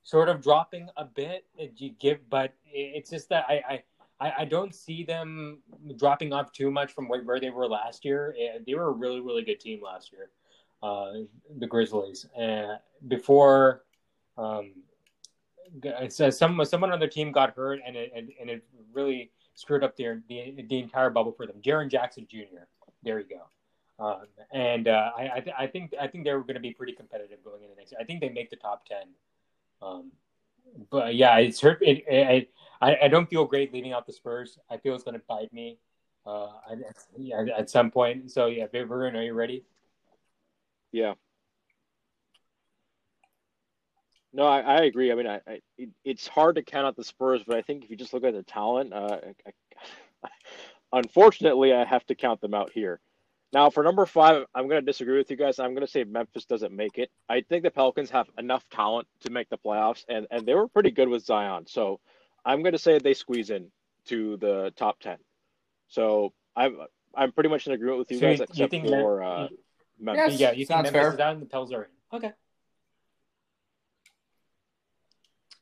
sort 0.04 0.30
of 0.30 0.42
dropping 0.42 0.90
a 0.98 1.06
bit. 1.06 1.46
You 1.78 1.92
give, 2.00 2.30
but 2.30 2.54
it's 2.66 3.10
just 3.10 3.30
that 3.30 3.46
I, 3.48 3.82
I, 4.20 4.34
I 4.40 4.46
don't 4.46 4.74
see 4.74 5.04
them 5.04 5.60
dropping 5.98 6.34
off 6.34 6.52
too 6.52 6.72
much 6.72 6.94
from 6.94 7.08
where, 7.08 7.40
they 7.40 7.50
were 7.50 7.68
last 7.68 8.06
year. 8.06 8.36
Eh, 8.40 8.60
They 8.66 8.74
were 8.76 8.88
a 8.88 8.92
really, 8.92 9.20
really 9.20 9.44
good 9.44 9.60
team 9.60 9.82
last 9.82 10.12
year, 10.12 10.30
uh, 10.84 11.26
the 11.58 11.68
Grizzlies. 11.68 12.26
Uh, 12.40 12.78
before, 13.08 13.84
um, 14.38 14.74
some 16.10 16.64
someone 16.66 16.92
on 16.92 17.00
their 17.00 17.10
team 17.10 17.32
got 17.32 17.56
hurt, 17.56 17.80
and 17.86 17.96
it 17.96 18.12
and, 18.16 18.30
and 18.40 18.50
it 18.50 18.64
really 18.94 19.32
screwed 19.62 19.84
up 19.84 19.95
their 19.95 20.21
the, 20.28 20.65
the 20.67 20.80
entire 20.80 21.10
bubble 21.10 21.32
for 21.32 21.45
them. 21.45 21.58
Jaren 21.62 21.89
Jackson 21.89 22.28
Jr. 22.30 22.65
There 23.04 23.19
you 23.19 23.26
go. 23.28 24.04
Um, 24.04 24.26
and 24.52 24.88
uh, 24.88 25.12
I 25.15 25.32
I, 25.36 25.39
th- 25.39 25.56
I 25.58 25.67
think 25.67 25.93
I 26.00 26.08
think 26.08 26.24
they're 26.24 26.39
going 26.39 26.56
to 26.56 26.60
be 26.60 26.74
pretty 26.74 26.93
competitive 26.93 27.43
going 27.43 27.63
into 27.63 27.76
next 27.76 27.91
year. 27.91 28.02
I 28.02 28.04
think 28.04 28.19
they 28.19 28.30
make 28.30 28.50
the 28.50 28.56
top 28.56 28.86
ten. 28.86 29.04
Um, 29.82 30.12
but 30.89 31.15
yeah, 31.15 31.38
it's 31.38 31.62
hurt. 31.62 31.82
It, 31.82 32.04
it, 32.08 32.52
I 32.82 32.97
I 33.04 33.08
don't 33.08 33.30
feel 33.30 33.45
great 33.45 33.71
leaving 33.74 33.93
out 33.93 34.08
the 34.08 34.13
Spurs. 34.13 34.58
I 34.69 34.78
feel 34.78 34.95
it's 34.95 35.04
going 35.04 35.15
to 35.15 35.24
bite 35.28 35.54
me. 35.54 35.78
Uh, 36.26 36.47
I, 36.69 36.76
yeah, 37.17 37.45
at 37.56 37.69
some 37.69 37.91
point. 37.91 38.32
So 38.32 38.47
yeah, 38.47 38.65
Vivian, 38.71 39.15
are 39.15 39.24
you 39.24 39.34
ready? 39.34 39.63
Yeah. 40.91 41.13
No, 44.34 44.44
I, 44.44 44.60
I 44.62 44.78
agree. 44.84 45.12
I 45.12 45.15
mean, 45.15 45.28
I, 45.28 45.41
I 45.48 45.60
it, 45.78 45.89
it's 46.06 46.28
hard 46.28 46.56
to 46.56 46.63
count 46.63 46.88
out 46.88 46.96
the 46.96 47.04
Spurs, 47.04 47.41
but 47.46 47.58
I 47.58 47.62
think 47.62 47.84
if 47.84 47.89
you 47.89 47.98
just 47.98 48.13
look 48.13 48.24
at 48.24 48.34
the 48.34 48.44
talent, 48.44 48.94
uh, 48.94 49.17
I, 49.46 49.50
I, 50.24 50.30
unfortunately, 50.94 51.74
I 51.74 51.84
have 51.86 52.06
to 52.08 52.15
count 52.15 52.41
them 52.41 52.54
out 52.54 52.72
here. 52.72 53.00
Now, 53.54 53.70
for 53.70 53.84
number 53.84 54.06
five, 54.06 54.46
I'm 54.56 54.70
going 54.70 54.80
to 54.82 54.86
disagree 54.86 55.17
with 55.17 55.30
you 55.30 55.36
guys. 55.36 55.60
I'm 55.60 55.74
going 55.74 55.86
to 55.86 55.91
say 55.91 56.06
Memphis 56.06 56.46
doesn't 56.46 56.74
make 56.74 56.98
it. 56.98 57.12
I 57.28 57.41
think 57.41 57.63
the 57.63 57.72
Pelicans 57.72 58.10
have 58.12 58.28
enough 58.38 58.63
talent 58.70 59.08
to 59.22 59.30
make 59.32 59.50
the 59.50 59.58
playoffs, 59.58 60.06
and, 60.08 60.26
and 60.32 60.46
they 60.46 60.54
were 60.54 60.70
pretty 60.70 60.91
good 60.91 61.10
with 61.10 61.26
Zion. 61.26 61.65
So 61.67 62.00
I'm 62.46 62.62
going 62.63 62.72
to 62.72 62.78
say 62.80 62.98
they 62.98 63.13
squeeze 63.13 63.50
in 63.50 63.70
to 64.06 64.38
the 64.38 64.72
top 64.78 65.00
10. 65.02 65.17
So 65.89 66.34
I'm 66.56 66.78
I'm 67.13 67.34
pretty 67.34 67.50
much 67.50 67.67
in 67.67 67.74
agreement 67.74 68.00
with 68.00 68.12
you 68.12 68.20
So 68.20 68.22
guys, 68.28 68.39
you- 68.39 68.46
you 68.46 68.46
except 68.65 68.72
think 68.72 68.88
for 68.88 69.20
Mem- 69.20 69.28
uh, 69.30 69.48
you- 69.52 69.58
Memphis. 70.00 70.39
yeah, 70.39 70.52
you 70.52 70.65
think 70.65 70.67
sounds 70.70 70.84
Memphis 70.86 71.02
fair. 71.02 71.13
is 71.13 71.20
out 71.20 71.34
and 71.34 71.41
the 71.41 71.46
Pels 71.46 71.74
are 71.74 71.84
in. 71.84 71.89
Okay, 72.17 72.32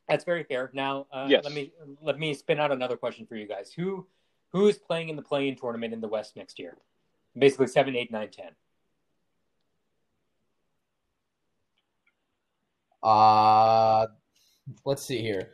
that's 0.10 0.26
very 0.26 0.44
fair. 0.44 0.70
Now, 0.74 1.08
uh, 1.12 1.28
Yes. 1.30 1.44
let 1.44 1.54
me 1.54 1.72
let 2.02 2.18
me 2.20 2.34
spin 2.34 2.60
out 2.60 2.72
another 2.72 2.98
question 2.98 3.26
for 3.26 3.36
you 3.36 3.48
guys. 3.48 3.72
Who 3.74 4.08
who 4.52 4.68
is 4.68 4.78
play-in 4.78 5.10
in 5.10 5.16
the 5.16 5.22
playing 5.22 5.56
tournament 5.58 5.94
in 5.94 6.02
the 6.02 6.08
West 6.08 6.36
next 6.36 6.58
year? 6.60 6.78
Basically, 7.38 7.68
seven, 7.68 7.96
eight, 7.96 8.12
nine, 8.12 8.30
ten. 8.32 8.52
Uh 13.02 14.08
let's 14.86 15.04
see 15.06 15.22
here. 15.22 15.52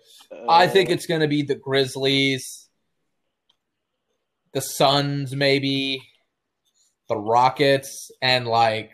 I 0.50 0.68
think 0.68 0.90
Uh, 0.90 0.94
it's 0.94 1.06
going 1.06 1.22
to 1.22 1.28
be 1.28 1.42
the 1.42 1.56
Grizzlies, 1.56 2.70
the 4.54 4.62
Suns, 4.62 5.34
maybe 5.36 6.02
the 7.08 7.16
Rockets, 7.16 8.12
and 8.22 8.48
like 8.48 8.92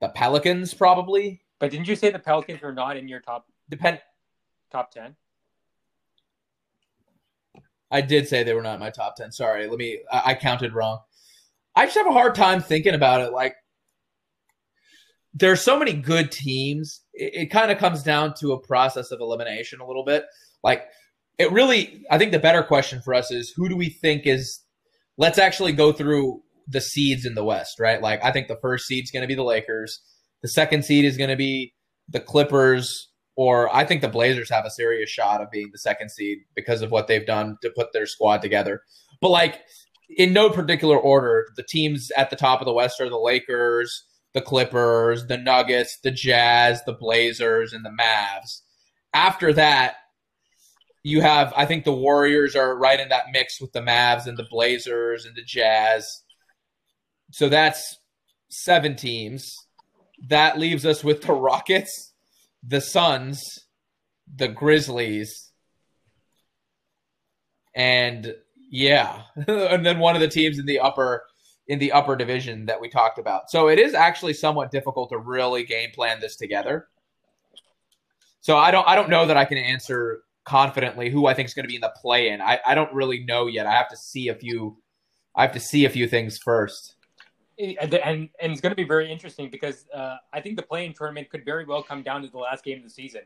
the 0.00 0.08
Pelicans, 0.10 0.74
probably. 0.74 1.40
But 1.58 1.70
didn't 1.70 1.88
you 1.88 1.96
say 1.96 2.10
the 2.10 2.18
Pelicans 2.18 2.62
are 2.62 2.72
not 2.74 2.96
in 2.96 3.08
your 3.08 3.20
top 3.20 3.46
Depend. 3.70 4.00
Top 4.70 4.90
ten? 4.92 5.16
I 7.90 8.00
did 8.00 8.28
say 8.28 8.42
they 8.42 8.54
were 8.54 8.62
not 8.62 8.74
in 8.74 8.80
my 8.80 8.90
top 8.90 9.16
ten. 9.16 9.32
Sorry, 9.32 9.68
let 9.68 9.78
me. 9.78 10.00
I, 10.10 10.22
I 10.26 10.34
counted 10.34 10.74
wrong. 10.74 11.00
I 11.74 11.86
just 11.86 11.96
have 11.96 12.06
a 12.06 12.12
hard 12.12 12.34
time 12.34 12.60
thinking 12.60 12.94
about 12.94 13.20
it. 13.20 13.32
Like, 13.32 13.54
there's 15.34 15.60
so 15.60 15.78
many 15.78 15.92
good 15.92 16.30
teams. 16.30 17.02
It, 17.12 17.34
it 17.34 17.46
kind 17.46 17.70
of 17.70 17.78
comes 17.78 18.02
down 18.02 18.34
to 18.40 18.52
a 18.52 18.60
process 18.60 19.10
of 19.10 19.20
elimination 19.20 19.80
a 19.80 19.86
little 19.86 20.04
bit. 20.04 20.24
Like, 20.62 20.86
it 21.38 21.50
really. 21.52 22.04
I 22.10 22.18
think 22.18 22.32
the 22.32 22.38
better 22.38 22.62
question 22.62 23.00
for 23.02 23.14
us 23.14 23.30
is 23.30 23.52
who 23.56 23.68
do 23.68 23.76
we 23.76 23.88
think 23.88 24.26
is. 24.26 24.64
Let's 25.16 25.38
actually 25.38 25.72
go 25.72 25.92
through 25.92 26.42
the 26.66 26.80
seeds 26.80 27.26
in 27.26 27.34
the 27.34 27.44
West, 27.44 27.78
right? 27.78 28.00
Like, 28.00 28.24
I 28.24 28.32
think 28.32 28.48
the 28.48 28.56
first 28.62 28.86
seed's 28.86 29.10
going 29.10 29.22
to 29.22 29.26
be 29.26 29.34
the 29.34 29.42
Lakers. 29.42 30.00
The 30.42 30.48
second 30.48 30.84
seed 30.84 31.04
is 31.04 31.18
going 31.18 31.28
to 31.28 31.36
be 31.36 31.74
the 32.08 32.20
Clippers, 32.20 33.09
or 33.40 33.74
I 33.74 33.86
think 33.86 34.02
the 34.02 34.08
Blazers 34.08 34.50
have 34.50 34.66
a 34.66 34.70
serious 34.70 35.08
shot 35.08 35.40
of 35.40 35.50
being 35.50 35.70
the 35.72 35.78
second 35.78 36.10
seed 36.10 36.40
because 36.54 36.82
of 36.82 36.90
what 36.90 37.06
they've 37.06 37.24
done 37.24 37.56
to 37.62 37.70
put 37.70 37.90
their 37.94 38.04
squad 38.04 38.42
together. 38.42 38.82
But 39.22 39.30
like 39.30 39.62
in 40.10 40.34
no 40.34 40.50
particular 40.50 40.98
order, 40.98 41.46
the 41.56 41.62
teams 41.62 42.10
at 42.18 42.28
the 42.28 42.36
top 42.36 42.60
of 42.60 42.66
the 42.66 42.74
West 42.74 43.00
are 43.00 43.08
the 43.08 43.16
Lakers, 43.16 44.04
the 44.34 44.42
Clippers, 44.42 45.26
the 45.26 45.38
Nuggets, 45.38 46.00
the 46.04 46.10
Jazz, 46.10 46.84
the 46.84 46.92
Blazers, 46.92 47.72
and 47.72 47.82
the 47.82 47.96
Mavs. 47.98 48.60
After 49.14 49.54
that, 49.54 49.94
you 51.02 51.22
have 51.22 51.54
I 51.56 51.64
think 51.64 51.84
the 51.84 51.92
Warriors 51.92 52.54
are 52.54 52.76
right 52.76 53.00
in 53.00 53.08
that 53.08 53.32
mix 53.32 53.58
with 53.58 53.72
the 53.72 53.80
Mavs 53.80 54.26
and 54.26 54.36
the 54.36 54.48
Blazers 54.50 55.24
and 55.24 55.34
the 55.34 55.42
Jazz. 55.42 56.06
So 57.32 57.48
that's 57.48 57.96
seven 58.50 58.96
teams. 58.96 59.50
that 60.28 60.58
leaves 60.58 60.84
us 60.84 61.02
with 61.02 61.22
the 61.22 61.32
Rockets, 61.32 62.09
the 62.62 62.80
Suns, 62.80 63.42
the 64.34 64.48
Grizzlies, 64.48 65.50
and 67.74 68.34
yeah, 68.70 69.22
and 69.48 69.84
then 69.84 69.98
one 69.98 70.14
of 70.14 70.20
the 70.20 70.28
teams 70.28 70.58
in 70.58 70.66
the 70.66 70.80
upper 70.80 71.24
in 71.66 71.78
the 71.78 71.92
upper 71.92 72.16
division 72.16 72.66
that 72.66 72.80
we 72.80 72.88
talked 72.88 73.18
about. 73.18 73.48
So 73.48 73.68
it 73.68 73.78
is 73.78 73.94
actually 73.94 74.34
somewhat 74.34 74.72
difficult 74.72 75.10
to 75.10 75.18
really 75.18 75.62
game 75.64 75.90
plan 75.94 76.18
this 76.20 76.36
together. 76.36 76.88
So 78.40 78.56
I 78.56 78.70
don't 78.70 78.86
I 78.88 78.94
don't 78.94 79.10
know 79.10 79.26
that 79.26 79.36
I 79.36 79.44
can 79.44 79.58
answer 79.58 80.22
confidently 80.44 81.10
who 81.10 81.26
I 81.26 81.34
think 81.34 81.46
is 81.46 81.54
going 81.54 81.64
to 81.64 81.68
be 81.68 81.76
in 81.76 81.80
the 81.80 81.92
play 82.00 82.30
in. 82.30 82.40
I, 82.40 82.58
I 82.66 82.74
don't 82.74 82.92
really 82.92 83.24
know 83.24 83.46
yet. 83.46 83.66
I 83.66 83.72
have 83.72 83.88
to 83.90 83.96
see 83.96 84.28
a 84.28 84.34
few 84.34 84.78
I 85.36 85.42
have 85.42 85.52
to 85.52 85.60
see 85.60 85.84
a 85.84 85.90
few 85.90 86.08
things 86.08 86.38
first. 86.38 86.96
And 87.60 87.94
and, 87.94 88.28
it's 88.40 88.60
going 88.60 88.70
to 88.70 88.76
be 88.76 88.84
very 88.84 89.10
interesting 89.10 89.50
because 89.50 89.86
uh, 89.94 90.16
I 90.32 90.40
think 90.40 90.56
the 90.56 90.62
play-in 90.62 90.94
tournament 90.94 91.28
could 91.28 91.44
very 91.44 91.64
well 91.64 91.82
come 91.82 92.02
down 92.02 92.22
to 92.22 92.28
the 92.28 92.38
last 92.38 92.64
game 92.64 92.78
of 92.78 92.84
the 92.84 92.90
season. 92.90 93.22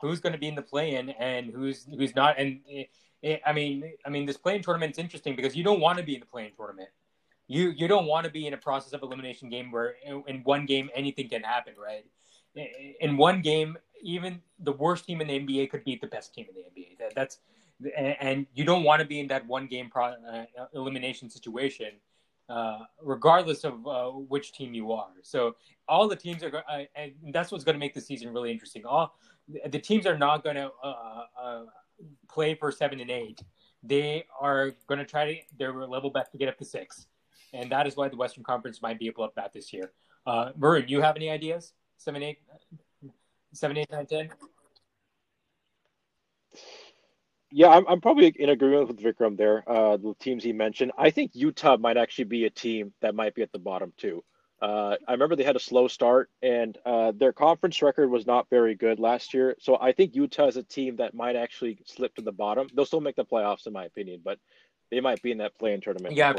Who's 0.00 0.20
going 0.20 0.32
to 0.32 0.38
be 0.38 0.48
in 0.48 0.54
the 0.54 0.62
play-in 0.62 1.10
and 1.10 1.50
who's 1.50 1.86
who's 1.96 2.14
not? 2.14 2.38
And 2.38 2.60
it, 2.66 2.90
it, 3.22 3.40
I 3.46 3.52
mean, 3.52 3.92
I 4.04 4.10
mean, 4.10 4.26
this 4.26 4.36
play-in 4.36 4.62
tournament's 4.62 4.98
interesting 4.98 5.36
because 5.36 5.56
you 5.56 5.64
don't 5.64 5.80
want 5.80 5.98
to 5.98 6.04
be 6.04 6.14
in 6.14 6.20
the 6.20 6.26
play-in 6.26 6.52
tournament. 6.56 6.90
You 7.48 7.70
you 7.70 7.88
don't 7.88 8.06
want 8.06 8.24
to 8.24 8.30
be 8.30 8.46
in 8.46 8.54
a 8.54 8.56
process 8.56 8.92
of 8.92 9.02
elimination 9.02 9.48
game 9.48 9.70
where 9.70 9.94
eh, 10.04 10.20
in 10.26 10.42
one 10.44 10.66
game 10.66 10.90
anything 10.94 11.28
can 11.28 11.42
happen, 11.42 11.74
right? 11.76 12.04
In 13.00 13.16
one 13.16 13.40
game, 13.40 13.78
even 14.02 14.42
the 14.58 14.72
worst 14.72 15.06
team 15.06 15.20
in 15.20 15.28
the 15.28 15.40
NBA 15.40 15.70
could 15.70 15.84
beat 15.84 16.00
the 16.00 16.06
best 16.06 16.34
team 16.34 16.46
in 16.48 16.54
the 16.54 16.80
NBA. 16.80 16.98
That, 16.98 17.14
that's 17.14 17.38
and 17.96 18.46
you 18.54 18.64
don't 18.64 18.84
want 18.84 19.00
to 19.00 19.06
be 19.06 19.20
in 19.20 19.28
that 19.28 19.46
one 19.46 19.66
game 19.66 19.90
pro, 19.90 20.06
uh, 20.06 20.44
elimination 20.74 21.30
situation, 21.30 21.92
uh, 22.48 22.80
regardless 23.00 23.64
of 23.64 23.86
uh, 23.86 24.10
which 24.10 24.52
team 24.52 24.74
you 24.74 24.92
are. 24.92 25.12
So 25.22 25.56
all 25.88 26.08
the 26.08 26.16
teams 26.16 26.42
are, 26.42 26.62
uh, 26.68 26.84
and 26.96 27.12
that's 27.32 27.50
what's 27.50 27.64
going 27.64 27.74
to 27.74 27.78
make 27.78 27.94
the 27.94 28.00
season 28.00 28.32
really 28.32 28.50
interesting. 28.50 28.84
All 28.84 29.14
the 29.66 29.78
teams 29.78 30.06
are 30.06 30.18
not 30.18 30.44
going 30.44 30.56
to 30.56 30.70
uh, 30.82 31.24
uh, 31.40 31.62
play 32.28 32.54
for 32.54 32.70
seven 32.70 33.00
and 33.00 33.10
eight. 33.10 33.40
They 33.82 34.24
are 34.40 34.72
going 34.86 34.98
to 34.98 35.04
try 35.04 35.34
to 35.34 35.40
their 35.58 35.72
level 35.72 36.10
best 36.10 36.32
to 36.32 36.38
get 36.38 36.48
up 36.48 36.58
to 36.58 36.64
six, 36.64 37.06
and 37.52 37.70
that 37.72 37.86
is 37.86 37.96
why 37.96 38.08
the 38.08 38.16
Western 38.16 38.44
Conference 38.44 38.80
might 38.80 38.98
be 38.98 39.06
able 39.06 39.26
to 39.26 39.32
bat 39.34 39.52
this 39.52 39.72
year. 39.72 39.92
Uh, 40.24 40.52
Varun, 40.52 40.88
you 40.88 41.00
have 41.00 41.16
any 41.16 41.30
ideas? 41.30 41.72
Seven, 41.96 42.22
eight, 42.22 42.38
seven, 43.52 43.76
eight, 43.76 43.90
nine, 43.90 44.06
ten. 44.06 44.30
Yeah, 47.54 47.68
I'm, 47.68 47.86
I'm 47.86 48.00
probably 48.00 48.28
in 48.28 48.48
agreement 48.48 48.88
with 48.88 49.00
Vikram 49.00 49.36
there. 49.36 49.62
Uh, 49.68 49.98
the 49.98 50.14
teams 50.18 50.42
he 50.42 50.52
mentioned, 50.52 50.92
I 50.96 51.10
think 51.10 51.32
Utah 51.34 51.76
might 51.76 51.98
actually 51.98 52.24
be 52.24 52.46
a 52.46 52.50
team 52.50 52.94
that 53.02 53.14
might 53.14 53.34
be 53.34 53.42
at 53.42 53.52
the 53.52 53.58
bottom 53.58 53.92
too. 53.96 54.24
Uh, 54.62 54.96
I 55.06 55.12
remember 55.12 55.34
they 55.34 55.42
had 55.42 55.56
a 55.56 55.60
slow 55.60 55.88
start, 55.88 56.30
and 56.40 56.78
uh, 56.86 57.12
their 57.14 57.32
conference 57.32 57.82
record 57.82 58.08
was 58.08 58.26
not 58.26 58.48
very 58.48 58.74
good 58.74 59.00
last 59.00 59.34
year. 59.34 59.56
So 59.60 59.76
I 59.78 59.92
think 59.92 60.14
Utah 60.14 60.46
is 60.46 60.56
a 60.56 60.62
team 60.62 60.96
that 60.96 61.14
might 61.14 61.36
actually 61.36 61.78
slip 61.84 62.14
to 62.14 62.22
the 62.22 62.32
bottom. 62.32 62.68
They'll 62.72 62.86
still 62.86 63.00
make 63.00 63.16
the 63.16 63.24
playoffs, 63.24 63.66
in 63.66 63.72
my 63.72 63.84
opinion, 63.84 64.22
but 64.24 64.38
they 64.90 65.00
might 65.00 65.20
be 65.20 65.32
in 65.32 65.38
that 65.38 65.58
play-in 65.58 65.80
tournament. 65.80 66.14
Yeah, 66.14 66.32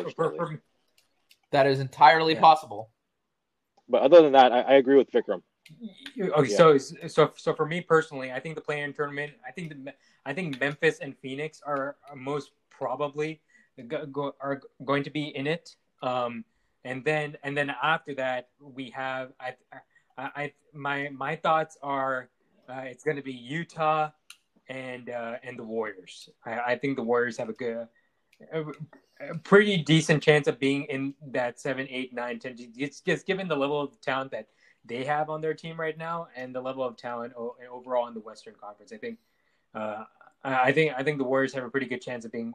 that 1.51 1.67
is 1.67 1.79
entirely 1.79 2.33
yeah. 2.33 2.39
possible. 2.39 2.89
But 3.89 4.03
other 4.03 4.21
than 4.21 4.31
that, 4.33 4.53
I, 4.53 4.61
I 4.61 4.73
agree 4.75 4.95
with 4.95 5.11
Vikram. 5.11 5.41
Okay, 6.19 6.49
yeah. 6.49 6.57
so 6.57 6.77
so 6.77 7.31
so 7.35 7.53
for 7.53 7.65
me 7.65 7.81
personally, 7.81 8.31
I 8.31 8.39
think 8.39 8.55
the 8.55 8.61
play-in 8.61 8.93
tournament. 8.93 9.33
I 9.47 9.51
think 9.51 9.69
the 9.69 9.93
I 10.25 10.33
think 10.33 10.59
Memphis 10.59 10.99
and 10.99 11.17
Phoenix 11.17 11.61
are, 11.65 11.95
most 12.15 12.51
probably 12.69 13.41
go, 13.87 14.35
are 14.39 14.61
going 14.83 15.03
to 15.03 15.09
be 15.09 15.35
in 15.35 15.47
it. 15.47 15.75
Um, 16.01 16.43
and 16.83 17.03
then 17.03 17.37
and 17.43 17.55
then 17.55 17.73
after 17.81 18.13
that, 18.15 18.49
we 18.59 18.89
have 18.91 19.31
I 19.39 19.53
I, 20.17 20.29
I 20.35 20.53
my 20.73 21.09
my 21.09 21.35
thoughts 21.35 21.77
are 21.81 22.29
uh, 22.69 22.83
it's 22.85 23.03
going 23.03 23.17
to 23.17 23.23
be 23.23 23.33
Utah 23.33 24.09
and 24.67 25.09
uh, 25.09 25.35
and 25.43 25.57
the 25.57 25.63
Warriors. 25.63 26.29
I, 26.45 26.59
I 26.59 26.77
think 26.77 26.97
the 26.97 27.03
Warriors 27.03 27.37
have 27.37 27.49
a 27.49 27.53
good. 27.53 27.87
A, 28.51 28.65
a 29.29 29.37
pretty 29.37 29.77
decent 29.77 30.21
chance 30.21 30.47
of 30.47 30.59
being 30.59 30.83
in 30.85 31.13
that 31.27 31.59
seven, 31.59 31.87
eight, 31.89 32.13
nine, 32.13 32.39
ten. 32.39 32.55
It's 32.75 32.99
just 32.99 33.25
given 33.25 33.47
the 33.47 33.55
level 33.55 33.79
of 33.79 34.01
talent 34.01 34.31
that 34.31 34.47
they 34.85 35.03
have 35.03 35.29
on 35.29 35.41
their 35.41 35.53
team 35.53 35.79
right 35.79 35.97
now 35.97 36.27
and 36.35 36.53
the 36.53 36.61
level 36.61 36.83
of 36.83 36.97
talent 36.97 37.33
overall 37.71 38.07
in 38.07 38.13
the 38.13 38.19
Western 38.19 38.53
Conference. 38.59 38.91
I 38.91 38.97
think, 38.97 39.17
uh, 39.73 40.03
I 40.43 40.71
think, 40.71 40.93
I 40.97 41.03
think 41.03 41.17
the 41.17 41.23
Warriors 41.23 41.53
have 41.53 41.63
a 41.63 41.69
pretty 41.69 41.87
good 41.87 42.01
chance 42.01 42.25
of 42.25 42.31
being. 42.31 42.53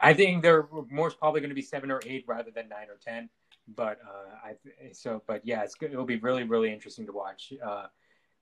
I 0.00 0.14
think 0.14 0.42
they're 0.42 0.68
most 0.90 1.18
probably 1.18 1.40
going 1.40 1.50
to 1.50 1.54
be 1.54 1.62
seven 1.62 1.90
or 1.90 2.00
eight 2.04 2.24
rather 2.26 2.50
than 2.50 2.68
nine 2.68 2.88
or 2.88 2.98
ten. 3.04 3.28
But 3.76 3.98
uh, 4.04 4.48
I 4.48 4.92
so, 4.92 5.22
but 5.26 5.42
yeah, 5.44 5.62
it's 5.62 5.76
it'll 5.80 6.04
be 6.04 6.16
really, 6.16 6.42
really 6.42 6.72
interesting 6.72 7.06
to 7.06 7.12
watch. 7.12 7.52
Uh, 7.64 7.86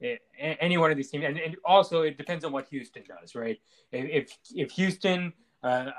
it, 0.01 0.23
any 0.39 0.79
one 0.79 0.91
of 0.91 0.97
these 0.97 1.11
teams, 1.11 1.25
and, 1.27 1.39
and, 1.39 1.57
also 1.63 2.03
it 2.03 2.17
depends 2.17 2.43
on 2.45 2.53
what 2.53 2.67
Houston 2.69 3.03
does, 3.07 3.35
right? 3.35 3.61
If 3.93 4.39
if 4.55 4.71
Houston 4.73 5.35
uh, 5.63 5.91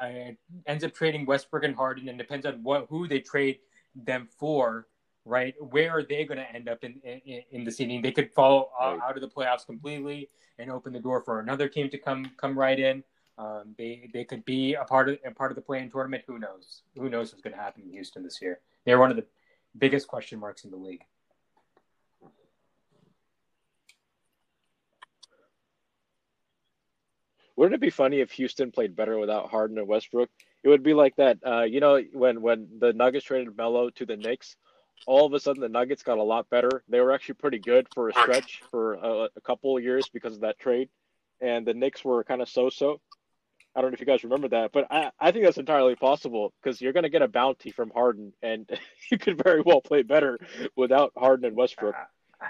ends 0.65 0.83
up 0.83 0.93
trading 0.95 1.27
Westbrook 1.27 1.63
and 1.63 1.75
Harden, 1.75 2.09
and 2.09 2.17
depends 2.17 2.47
on 2.47 2.63
what 2.63 2.87
who 2.89 3.07
they 3.07 3.19
trade 3.19 3.59
them 3.95 4.27
for, 4.39 4.87
right? 5.25 5.53
Where 5.59 5.91
are 5.91 6.03
they 6.03 6.25
going 6.25 6.37
to 6.37 6.51
end 6.55 6.67
up 6.69 6.83
in, 6.83 6.99
in, 7.03 7.43
in 7.51 7.63
the 7.63 7.71
seeding? 7.71 8.01
They 8.01 8.11
could 8.11 8.31
fall 8.31 8.71
right. 8.79 8.99
out 9.03 9.15
of 9.15 9.21
the 9.21 9.29
playoffs 9.29 9.65
completely 9.65 10.29
and 10.57 10.71
open 10.71 10.93
the 10.93 10.99
door 10.99 11.21
for 11.21 11.39
another 11.39 11.67
team 11.67 11.89
to 11.89 11.97
come 11.97 12.31
come 12.37 12.57
right 12.57 12.79
in. 12.79 13.03
Um, 13.37 13.75
they 13.77 14.09
they 14.13 14.23
could 14.23 14.45
be 14.45 14.73
a 14.75 14.83
part 14.83 15.09
of 15.09 15.17
a 15.25 15.31
part 15.31 15.51
of 15.51 15.55
the 15.55 15.61
play-in 15.61 15.89
tournament. 15.89 16.23
Who 16.27 16.37
knows? 16.37 16.83
Who 16.95 17.09
knows 17.09 17.31
what's 17.31 17.41
going 17.41 17.55
to 17.55 17.61
happen 17.61 17.83
in 17.83 17.91
Houston 17.91 18.23
this 18.23 18.41
year? 18.41 18.59
They're 18.85 18.99
one 18.99 19.09
of 19.09 19.17
the 19.17 19.25
biggest 19.77 20.07
question 20.07 20.39
marks 20.39 20.63
in 20.63 20.71
the 20.71 20.77
league. 20.77 21.03
Wouldn't 27.55 27.75
it 27.75 27.81
be 27.81 27.89
funny 27.89 28.21
if 28.21 28.31
Houston 28.31 28.71
played 28.71 28.95
better 28.95 29.19
without 29.19 29.49
Harden 29.49 29.77
and 29.77 29.87
Westbrook? 29.87 30.29
It 30.63 30.69
would 30.69 30.83
be 30.83 30.93
like 30.93 31.15
that. 31.17 31.37
Uh, 31.45 31.61
you 31.61 31.79
know, 31.79 32.01
when 32.13 32.41
when 32.41 32.67
the 32.79 32.93
Nuggets 32.93 33.25
traded 33.25 33.55
Melo 33.55 33.89
to 33.91 34.05
the 34.05 34.17
Knicks, 34.17 34.55
all 35.07 35.25
of 35.25 35.33
a 35.33 35.39
sudden 35.39 35.61
the 35.61 35.69
Nuggets 35.69 36.03
got 36.03 36.17
a 36.17 36.23
lot 36.23 36.49
better. 36.49 36.83
They 36.89 36.99
were 36.99 37.11
actually 37.11 37.35
pretty 37.35 37.59
good 37.59 37.87
for 37.93 38.09
a 38.09 38.13
stretch 38.13 38.61
for 38.69 38.93
a, 38.93 39.29
a 39.35 39.41
couple 39.41 39.77
of 39.77 39.83
years 39.83 40.09
because 40.09 40.35
of 40.35 40.41
that 40.41 40.59
trade, 40.59 40.89
and 41.39 41.65
the 41.65 41.73
Knicks 41.73 42.03
were 42.03 42.23
kind 42.23 42.41
of 42.41 42.49
so-so. 42.49 42.99
I 43.75 43.81
don't 43.81 43.91
know 43.91 43.93
if 43.93 44.01
you 44.01 44.05
guys 44.05 44.23
remember 44.23 44.49
that, 44.49 44.71
but 44.73 44.87
I, 44.91 45.11
I 45.19 45.31
think 45.31 45.45
that's 45.45 45.57
entirely 45.57 45.95
possible 45.95 46.53
because 46.61 46.81
you're 46.81 46.91
going 46.91 47.03
to 47.03 47.09
get 47.09 47.21
a 47.21 47.27
bounty 47.27 47.71
from 47.71 47.89
Harden, 47.89 48.33
and 48.41 48.69
you 49.11 49.17
could 49.17 49.41
very 49.41 49.61
well 49.61 49.81
play 49.81 50.03
better 50.03 50.39
without 50.75 51.13
Harden 51.15 51.45
and 51.45 51.55
Westbrook. 51.55 51.95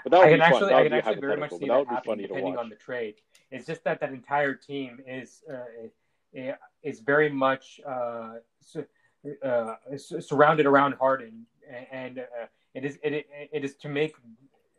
But 0.04 0.10
that 0.10 0.18
would 0.18 0.26
I 0.26 0.30
can 0.30 0.38
be 0.38 0.42
actually, 0.42 0.70
fun. 0.70 0.74
I 0.74 0.82
can 0.84 0.92
actually 0.94 1.20
very 1.20 1.36
much 1.36 1.50
see 1.50 1.68
that, 1.68 1.86
that 1.86 1.88
happening 1.88 2.26
depending 2.26 2.56
on 2.56 2.68
the 2.70 2.76
trade. 2.76 3.16
It's 3.50 3.66
just 3.66 3.84
that 3.84 4.00
that 4.00 4.12
entire 4.12 4.54
team 4.54 5.00
is 5.06 5.42
uh, 5.52 6.54
is 6.82 7.00
very 7.00 7.28
much 7.28 7.80
uh, 7.86 8.36
uh, 9.44 9.74
surrounded 9.96 10.66
around 10.66 10.94
Harden 10.94 11.46
and 11.90 12.18
uh, 12.18 12.46
it 12.74 12.84
is 12.84 12.98
it, 13.02 13.26
it 13.52 13.64
is 13.64 13.74
to 13.76 13.88
make 13.88 14.14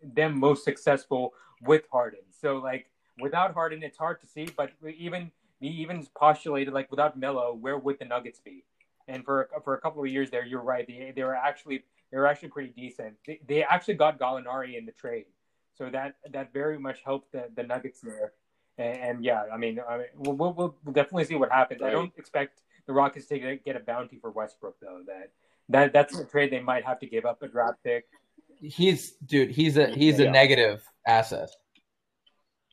them 0.01 0.37
most 0.37 0.63
successful 0.63 1.33
with 1.61 1.83
Harden. 1.91 2.21
So 2.31 2.57
like 2.57 2.87
without 3.19 3.53
Harden, 3.53 3.83
it's 3.83 3.97
hard 3.97 4.21
to 4.21 4.27
see. 4.27 4.47
But 4.55 4.71
even 4.97 5.31
he 5.59 5.67
even 5.67 6.05
postulated 6.15 6.73
like 6.73 6.91
without 6.91 7.17
Melo, 7.17 7.53
where 7.53 7.77
would 7.77 7.99
the 7.99 8.05
Nuggets 8.05 8.39
be? 8.39 8.65
And 9.07 9.23
for 9.25 9.49
for 9.63 9.75
a 9.75 9.81
couple 9.81 10.01
of 10.01 10.09
years 10.09 10.29
there, 10.29 10.45
you're 10.45 10.61
right. 10.61 10.85
They 10.87 11.13
they 11.15 11.23
were 11.23 11.35
actually 11.35 11.83
they 12.11 12.17
were 12.17 12.27
actually 12.27 12.49
pretty 12.49 12.69
decent. 12.69 13.15
They, 13.25 13.39
they 13.47 13.63
actually 13.63 13.95
got 13.95 14.19
Gallinari 14.19 14.77
in 14.77 14.85
the 14.85 14.91
trade, 14.91 15.25
so 15.73 15.89
that 15.89 16.15
that 16.31 16.53
very 16.53 16.79
much 16.79 16.99
helped 17.03 17.31
the, 17.31 17.49
the 17.55 17.63
Nuggets 17.63 18.01
there. 18.01 18.33
And, 18.77 18.97
and 18.97 19.25
yeah, 19.25 19.43
I 19.53 19.57
mean, 19.57 19.79
I 19.87 19.97
mean 19.97 20.07
we'll, 20.15 20.53
we'll, 20.53 20.75
we'll 20.83 20.93
definitely 20.93 21.25
see 21.25 21.35
what 21.35 21.51
happens. 21.51 21.81
Right. 21.81 21.89
I 21.89 21.91
don't 21.91 22.13
expect 22.17 22.61
the 22.87 22.93
Rockets 22.93 23.25
to 23.27 23.57
get 23.57 23.75
a 23.75 23.79
bounty 23.79 24.17
for 24.19 24.31
Westbrook 24.31 24.79
though. 24.81 25.01
That 25.05 25.31
that 25.69 25.93
that's 25.93 26.17
a 26.17 26.25
trade 26.25 26.51
they 26.51 26.59
might 26.59 26.85
have 26.85 26.99
to 26.99 27.07
give 27.07 27.25
up 27.25 27.41
a 27.41 27.47
draft 27.47 27.77
pick. 27.83 28.05
He's 28.59 29.11
dude. 29.11 29.51
He's 29.51 29.77
a 29.77 29.87
he's 29.87 30.19
a 30.19 30.29
negative 30.29 30.83
asset 31.05 31.49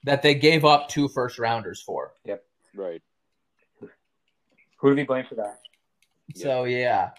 that 0.04 0.22
they 0.22 0.34
gave 0.34 0.64
up 0.64 0.88
two 0.88 1.08
first 1.08 1.38
rounders 1.38 1.82
for. 1.82 2.12
Yep. 2.24 2.44
Right. 2.74 3.02
Who 4.78 4.90
do 4.90 4.96
we 4.96 5.04
blame 5.04 5.26
for 5.28 5.34
that? 5.36 5.60
So 6.34 6.64
yeah, 6.64 7.10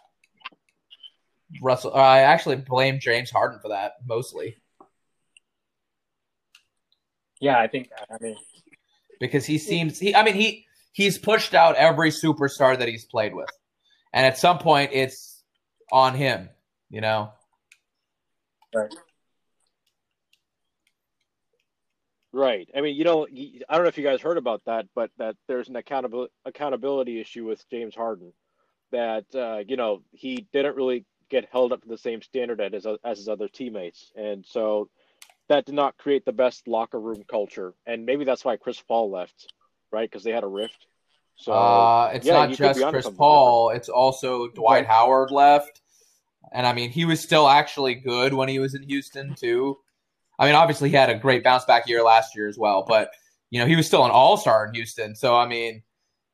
Russell. 1.62 1.94
I 1.94 2.20
actually 2.20 2.56
blame 2.56 3.00
James 3.00 3.30
Harden 3.30 3.60
for 3.60 3.70
that 3.70 3.94
mostly. 4.06 4.58
Yeah, 7.40 7.60
I 7.60 7.68
think. 7.68 7.90
I 8.10 8.18
mean, 8.22 8.36
because 9.20 9.46
he 9.46 9.58
seems 9.58 10.00
he. 10.00 10.16
I 10.16 10.24
mean 10.24 10.36
he 10.36 10.66
he's 10.94 11.18
pushed 11.18 11.54
out 11.54 11.76
every 11.76 12.12
superstar 12.12 12.78
that 12.78 12.88
he's 12.88 13.06
played 13.06 13.36
with, 13.36 13.50
and 14.14 14.26
at 14.26 14.38
some 14.38 14.58
point 14.58 14.92
it's 14.94 15.31
on 15.92 16.16
him, 16.16 16.50
you 16.90 17.02
know? 17.02 17.32
Right. 18.74 18.94
Right. 22.34 22.70
I 22.76 22.82
mean, 22.82 22.96
you 22.96 23.04
know, 23.04 23.28
I 23.28 23.76
don't 23.76 23.84
know 23.84 23.90
if 23.90 23.98
you 23.98 24.06
guys 24.06 24.22
heard 24.22 24.38
about 24.38 24.62
that, 24.66 24.86
but 24.96 25.12
that 25.18 25.36
there's 25.48 25.68
an 25.68 25.76
accountability 25.76 26.32
accountability 26.46 27.20
issue 27.20 27.46
with 27.46 27.70
James 27.70 27.94
Harden. 27.94 28.32
That 28.92 29.26
uh, 29.36 29.64
you 29.68 29.76
know 29.76 30.04
he 30.12 30.48
didn't 30.54 30.78
really 30.78 31.06
get 31.30 31.50
held 31.52 31.74
up 31.74 31.82
to 31.82 31.90
the 31.90 31.98
same 31.98 32.22
standard 32.22 32.62
as 32.62 32.86
as 33.04 33.18
his 33.18 33.28
other 33.28 33.50
teammates, 33.50 34.14
and 34.16 34.46
so 34.46 34.90
that 35.50 35.66
did 35.66 35.76
not 35.76 35.98
create 35.98 36.24
the 36.24 36.32
best 36.32 36.70
locker 36.70 37.00
room 37.00 37.24
culture, 37.30 37.74
and 37.86 38.06
maybe 38.06 38.24
that's 38.24 38.46
why 38.46 38.56
Chris 38.56 38.82
Paul 38.82 39.12
left, 39.12 39.54
right? 39.92 40.10
Because 40.10 40.24
they 40.24 40.32
had 40.32 40.46
a 40.46 40.48
rift. 40.48 40.88
So 41.36 41.54
uh, 41.54 42.12
it's 42.14 42.26
yeah, 42.26 42.46
not 42.46 42.52
just 42.52 42.80
Chris 42.90 43.10
Paul; 43.10 43.70
different. 43.70 43.82
it's 43.82 43.90
also 43.90 44.48
Dwight 44.50 44.86
Howard 44.86 45.32
left, 45.32 45.82
and 46.54 46.68
I 46.68 46.74
mean 46.74 46.92
he 46.92 47.06
was 47.06 47.20
still 47.20 47.48
actually 47.48 47.96
good 47.96 48.34
when 48.34 48.48
he 48.48 48.60
was 48.60 48.76
in 48.76 48.84
Houston 48.84 49.34
too. 49.36 49.78
I 50.38 50.46
mean, 50.46 50.56
obviously 50.56 50.90
he 50.90 50.96
had 50.96 51.10
a 51.10 51.18
great 51.18 51.44
bounce 51.44 51.66
back 51.66 51.88
year 51.88 52.04
last 52.04 52.36
year 52.36 52.48
as 52.48 52.58
well, 52.58 52.86
but 52.88 53.12
you 53.50 53.60
know 53.60 53.66
he 53.66 53.76
was 53.76 53.88
still 53.88 54.06
an 54.06 54.12
All 54.12 54.38
Star 54.38 54.68
in 54.68 54.74
Houston. 54.74 55.16
So 55.16 55.36
I 55.36 55.48
mean, 55.48 55.84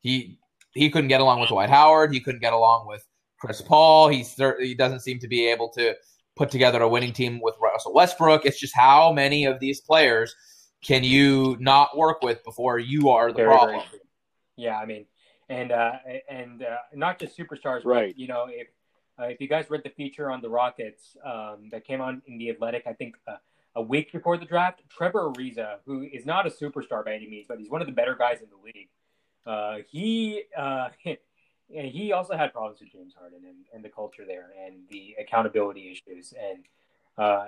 he 0.01 0.39
he 0.73 0.89
couldn't 0.89 1.09
get 1.09 1.21
along 1.21 1.39
with 1.39 1.49
Dwight 1.49 1.69
Howard. 1.69 2.13
He 2.13 2.19
couldn't 2.19 2.41
get 2.41 2.53
along 2.53 2.87
with 2.87 3.05
Chris 3.39 3.61
Paul. 3.61 4.09
He's 4.09 4.35
he 4.59 4.75
doesn't 4.75 5.01
seem 5.01 5.19
to 5.19 5.27
be 5.27 5.47
able 5.47 5.69
to 5.69 5.95
put 6.35 6.51
together 6.51 6.81
a 6.81 6.87
winning 6.87 7.13
team 7.13 7.39
with 7.41 7.55
Russell 7.61 7.93
Westbrook. 7.93 8.45
It's 8.45 8.59
just 8.59 8.75
how 8.75 9.11
many 9.11 9.45
of 9.45 9.59
these 9.59 9.81
players 9.81 10.35
can 10.83 11.03
you 11.03 11.57
not 11.59 11.97
work 11.97 12.21
with 12.21 12.43
before 12.43 12.79
you 12.79 13.09
are 13.09 13.31
the 13.31 13.37
very, 13.37 13.49
problem? 13.49 13.83
Yeah, 14.57 14.77
I 14.77 14.85
mean, 14.85 15.05
and 15.49 15.71
uh, 15.71 15.93
and 16.27 16.63
uh, 16.63 16.77
not 16.93 17.19
just 17.19 17.37
superstars, 17.37 17.85
right? 17.85 18.09
But, 18.09 18.19
you 18.19 18.27
know, 18.27 18.47
if 18.49 18.67
uh, 19.19 19.25
if 19.25 19.39
you 19.39 19.47
guys 19.47 19.69
read 19.69 19.83
the 19.83 19.89
feature 19.89 20.29
on 20.29 20.41
the 20.41 20.49
Rockets 20.49 21.15
um, 21.23 21.69
that 21.71 21.85
came 21.85 22.01
on 22.01 22.21
in 22.27 22.37
the 22.37 22.49
Athletic, 22.49 22.83
I 22.85 22.93
think 22.93 23.15
uh, 23.27 23.37
a 23.75 23.81
week 23.81 24.11
before 24.11 24.37
the 24.37 24.45
draft, 24.45 24.81
Trevor 24.89 25.31
Ariza, 25.31 25.77
who 25.85 26.01
is 26.01 26.25
not 26.25 26.45
a 26.45 26.49
superstar 26.49 27.05
by 27.05 27.13
any 27.13 27.27
means, 27.29 27.45
but 27.47 27.59
he's 27.59 27.69
one 27.69 27.81
of 27.81 27.87
the 27.87 27.93
better 27.93 28.15
guys 28.15 28.39
in 28.41 28.47
the 28.49 28.57
league. 28.63 28.89
Uh, 29.45 29.83
he 29.89 30.43
uh, 30.57 30.89
he 31.69 32.11
also 32.11 32.35
had 32.35 32.51
problems 32.51 32.79
with 32.79 32.91
James 32.91 33.13
Harden 33.17 33.39
and, 33.45 33.57
and 33.73 33.83
the 33.83 33.89
culture 33.89 34.23
there 34.27 34.51
and 34.65 34.87
the 34.89 35.15
accountability 35.19 35.91
issues 35.91 36.33
and 36.33 36.65
uh, 37.17 37.47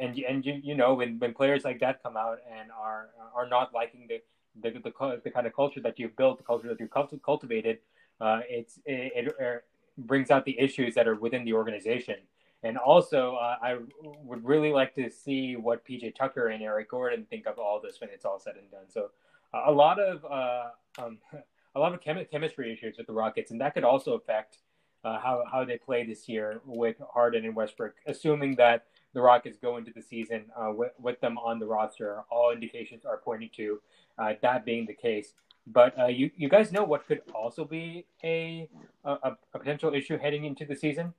and 0.00 0.18
and 0.18 0.44
you, 0.44 0.60
you 0.62 0.74
know 0.74 0.94
when, 0.94 1.18
when 1.18 1.34
players 1.34 1.64
like 1.64 1.80
that 1.80 2.02
come 2.02 2.16
out 2.16 2.38
and 2.50 2.70
are 2.70 3.10
are 3.34 3.48
not 3.48 3.72
liking 3.72 4.06
the 4.08 4.20
the, 4.62 4.70
the, 4.70 5.20
the 5.24 5.30
kind 5.30 5.46
of 5.46 5.54
culture 5.54 5.80
that 5.80 5.98
you've 5.98 6.16
built, 6.16 6.38
the 6.38 6.44
culture 6.44 6.68
that 6.68 6.80
you've 6.80 7.22
cultivated, 7.22 7.78
uh, 8.20 8.40
it's 8.48 8.78
it, 8.86 9.34
it, 9.38 9.64
brings 9.98 10.30
out 10.30 10.44
the 10.44 10.58
issues 10.58 10.94
that 10.94 11.08
are 11.08 11.14
within 11.14 11.44
the 11.44 11.52
organization. 11.52 12.16
And 12.62 12.76
also, 12.76 13.36
uh, 13.36 13.56
I 13.62 13.78
would 14.02 14.44
really 14.44 14.72
like 14.72 14.94
to 14.96 15.10
see 15.10 15.56
what 15.56 15.86
PJ 15.86 16.14
Tucker 16.14 16.48
and 16.48 16.62
Eric 16.62 16.90
Gordon 16.90 17.26
think 17.30 17.46
of 17.46 17.58
all 17.58 17.80
this 17.80 18.00
when 18.00 18.10
it's 18.10 18.24
all 18.24 18.38
said 18.38 18.56
and 18.56 18.70
done. 18.70 18.84
So, 18.88 19.10
uh, 19.54 19.64
a 19.66 19.72
lot 19.72 19.98
of 19.98 20.24
uh, 20.24 21.02
um, 21.02 21.18
a 21.74 21.80
lot 21.80 21.94
of 21.94 22.00
chem- 22.00 22.24
chemistry 22.30 22.72
issues 22.72 22.96
with 22.98 23.06
the 23.06 23.12
Rockets, 23.12 23.50
and 23.50 23.60
that 23.60 23.74
could 23.74 23.84
also 23.84 24.14
affect 24.14 24.58
uh, 25.04 25.18
how 25.18 25.44
how 25.50 25.64
they 25.64 25.76
play 25.78 26.04
this 26.04 26.28
year 26.28 26.60
with 26.64 26.96
Harden 27.12 27.44
and 27.44 27.54
Westbrook. 27.54 27.94
Assuming 28.06 28.56
that 28.56 28.86
the 29.16 29.22
Rockets 29.22 29.56
go 29.56 29.78
into 29.78 29.90
the 29.94 30.02
season 30.02 30.44
uh, 30.54 30.70
with, 30.70 30.92
with 31.00 31.18
them 31.22 31.38
on 31.38 31.58
the 31.58 31.64
roster, 31.64 32.20
all 32.30 32.52
indications 32.52 33.06
are 33.06 33.16
pointing 33.16 33.48
to 33.56 33.80
uh, 34.18 34.34
that 34.42 34.66
being 34.66 34.84
the 34.84 34.92
case. 34.92 35.32
But 35.66 35.98
uh, 35.98 36.08
you 36.08 36.30
you 36.36 36.50
guys 36.50 36.70
know 36.70 36.84
what 36.84 37.06
could 37.08 37.22
also 37.34 37.64
be 37.64 38.04
a, 38.22 38.68
a, 39.04 39.32
a 39.54 39.58
potential 39.58 39.94
issue 39.94 40.18
heading 40.18 40.44
into 40.44 40.66
the 40.66 40.76
season? 40.76 41.14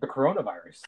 The 0.00 0.06
coronavirus. 0.06 0.82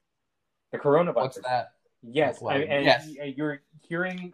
The 0.71 0.79
coronavirus. 0.79 1.15
What's 1.17 1.41
that? 1.43 1.73
Yes, 2.03 2.41
and, 2.41 2.63
and 2.63 2.85
yes. 2.85 3.09
you're 3.37 3.63
hearing 3.89 4.33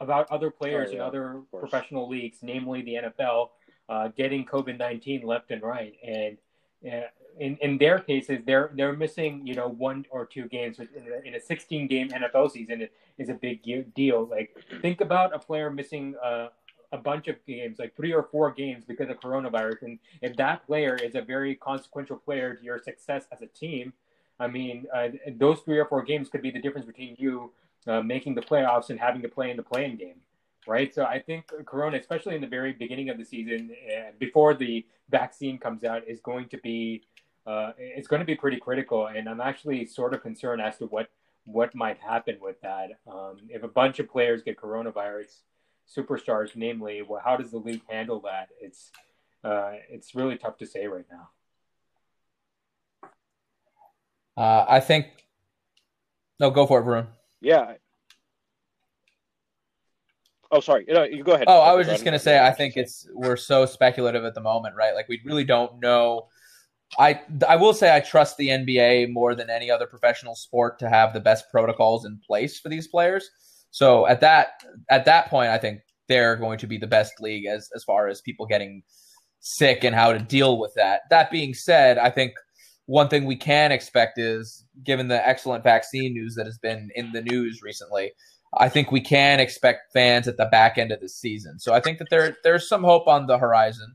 about 0.00 0.30
other 0.30 0.50
players 0.50 0.90
oh, 0.90 0.92
yeah, 0.92 0.98
in 0.98 1.02
other 1.02 1.40
professional 1.50 2.10
leagues, 2.10 2.40
namely 2.42 2.82
the 2.82 2.96
NFL, 3.04 3.48
uh, 3.88 4.08
getting 4.08 4.44
COVID 4.44 4.78
nineteen 4.78 5.22
left 5.22 5.50
and 5.50 5.62
right, 5.62 5.94
and 6.06 6.36
in 6.82 7.56
in 7.60 7.78
their 7.78 7.98
cases, 7.98 8.40
they're 8.46 8.70
they're 8.74 8.92
missing 8.92 9.46
you 9.46 9.54
know 9.54 9.68
one 9.68 10.04
or 10.10 10.26
two 10.26 10.46
games 10.48 10.78
in 10.78 10.88
a, 11.12 11.26
in 11.26 11.34
a 11.34 11.40
sixteen 11.40 11.86
game 11.86 12.08
NFL 12.10 12.50
season 12.50 12.88
is 13.18 13.28
a 13.28 13.34
big 13.34 13.62
deal. 13.94 14.26
Like 14.26 14.56
think 14.80 15.00
about 15.00 15.34
a 15.34 15.38
player 15.38 15.70
missing 15.70 16.14
uh, 16.22 16.48
a 16.92 16.98
bunch 16.98 17.28
of 17.28 17.36
games, 17.46 17.78
like 17.78 17.94
three 17.96 18.12
or 18.12 18.22
four 18.22 18.50
games 18.52 18.84
because 18.86 19.08
of 19.08 19.20
coronavirus, 19.20 19.82
and 19.82 19.98
if 20.22 20.36
that 20.36 20.66
player 20.66 20.96
is 20.96 21.14
a 21.14 21.22
very 21.22 21.54
consequential 21.54 22.16
player 22.16 22.54
to 22.54 22.64
your 22.64 22.78
success 22.78 23.26
as 23.32 23.42
a 23.42 23.46
team, 23.46 23.92
I 24.40 24.48
mean 24.48 24.86
uh, 24.94 25.08
those 25.36 25.60
three 25.60 25.78
or 25.78 25.86
four 25.86 26.02
games 26.02 26.28
could 26.28 26.42
be 26.42 26.50
the 26.50 26.60
difference 26.60 26.86
between 26.86 27.16
you 27.18 27.52
uh, 27.86 28.02
making 28.02 28.34
the 28.34 28.42
playoffs 28.42 28.90
and 28.90 28.98
having 28.98 29.22
to 29.22 29.28
play 29.28 29.50
in 29.50 29.56
the 29.56 29.62
play-in 29.62 29.96
game 29.96 30.16
right? 30.68 30.94
So 30.94 31.04
I 31.04 31.18
think 31.18 31.50
Corona, 31.64 31.96
especially 31.96 32.34
in 32.34 32.42
the 32.42 32.46
very 32.46 32.72
beginning 32.72 33.08
of 33.08 33.16
the 33.18 33.24
season, 33.24 33.70
uh, 33.90 34.10
before 34.18 34.54
the 34.54 34.84
vaccine 35.08 35.58
comes 35.58 35.82
out, 35.82 36.06
is 36.06 36.20
going 36.20 36.48
to 36.50 36.58
be 36.58 37.02
uh, 37.46 37.72
it's 37.78 38.06
going 38.06 38.20
to 38.20 38.26
be 38.26 38.34
pretty 38.34 38.58
critical. 38.58 39.06
And 39.06 39.26
I'm 39.28 39.40
actually 39.40 39.86
sort 39.86 40.12
of 40.12 40.22
concerned 40.22 40.60
as 40.60 40.76
to 40.78 40.84
what 40.86 41.08
what 41.46 41.74
might 41.74 41.98
happen 41.98 42.36
with 42.40 42.60
that. 42.60 42.90
Um, 43.10 43.38
if 43.48 43.62
a 43.62 43.68
bunch 43.68 43.98
of 43.98 44.10
players 44.10 44.42
get 44.42 44.58
coronavirus, 44.60 45.32
superstars, 45.96 46.54
namely, 46.54 47.00
well, 47.00 47.22
how 47.24 47.38
does 47.38 47.50
the 47.50 47.58
league 47.58 47.82
handle 47.88 48.20
that? 48.20 48.50
It's 48.60 48.92
uh, 49.42 49.72
it's 49.90 50.14
really 50.14 50.36
tough 50.36 50.58
to 50.58 50.66
say 50.66 50.86
right 50.86 51.06
now. 51.10 51.30
Uh, 54.36 54.66
I 54.68 54.80
think. 54.80 55.06
No, 56.38 56.50
go 56.50 56.66
for 56.66 56.80
it, 56.80 56.84
Varun. 56.84 57.06
Yeah, 57.40 57.72
Oh, 60.50 60.60
sorry. 60.60 60.84
No, 60.88 61.04
you 61.04 61.22
go 61.22 61.32
ahead. 61.32 61.46
Oh, 61.48 61.60
I 61.60 61.74
was 61.74 61.86
just 61.86 62.04
going 62.04 62.12
to 62.12 62.18
say, 62.18 62.44
I 62.44 62.52
think 62.52 62.76
it's 62.76 63.06
we're 63.12 63.36
so 63.36 63.66
speculative 63.66 64.24
at 64.24 64.34
the 64.34 64.40
moment, 64.40 64.76
right? 64.76 64.94
Like 64.94 65.08
we 65.08 65.20
really 65.24 65.44
don't 65.44 65.80
know. 65.80 66.28
I 66.98 67.20
I 67.46 67.56
will 67.56 67.74
say 67.74 67.94
I 67.94 68.00
trust 68.00 68.38
the 68.38 68.48
NBA 68.48 69.12
more 69.12 69.34
than 69.34 69.50
any 69.50 69.70
other 69.70 69.86
professional 69.86 70.34
sport 70.34 70.78
to 70.78 70.88
have 70.88 71.12
the 71.12 71.20
best 71.20 71.50
protocols 71.50 72.06
in 72.06 72.18
place 72.26 72.58
for 72.58 72.70
these 72.70 72.88
players. 72.88 73.28
So 73.70 74.06
at 74.06 74.20
that 74.22 74.62
at 74.88 75.04
that 75.04 75.28
point, 75.28 75.50
I 75.50 75.58
think 75.58 75.80
they're 76.08 76.36
going 76.36 76.58
to 76.58 76.66
be 76.66 76.78
the 76.78 76.86
best 76.86 77.20
league 77.20 77.46
as 77.46 77.68
as 77.74 77.84
far 77.84 78.08
as 78.08 78.22
people 78.22 78.46
getting 78.46 78.82
sick 79.40 79.84
and 79.84 79.94
how 79.94 80.12
to 80.12 80.18
deal 80.18 80.58
with 80.58 80.72
that. 80.76 81.02
That 81.10 81.30
being 81.30 81.52
said, 81.52 81.98
I 81.98 82.10
think 82.10 82.32
one 82.86 83.08
thing 83.08 83.26
we 83.26 83.36
can 83.36 83.70
expect 83.70 84.18
is 84.18 84.64
given 84.82 85.08
the 85.08 85.28
excellent 85.28 85.62
vaccine 85.62 86.14
news 86.14 86.34
that 86.36 86.46
has 86.46 86.58
been 86.58 86.88
in 86.94 87.12
the 87.12 87.20
news 87.20 87.60
recently, 87.62 88.12
I 88.56 88.68
think 88.68 88.90
we 88.90 89.00
can 89.00 89.40
expect 89.40 89.92
fans 89.92 90.26
at 90.26 90.36
the 90.36 90.46
back 90.46 90.78
end 90.78 90.92
of 90.92 91.00
the 91.00 91.08
season. 91.08 91.58
So 91.58 91.74
I 91.74 91.80
think 91.80 91.98
that 91.98 92.08
there 92.10 92.36
there's 92.44 92.68
some 92.68 92.82
hope 92.82 93.06
on 93.06 93.26
the 93.26 93.38
horizon. 93.38 93.94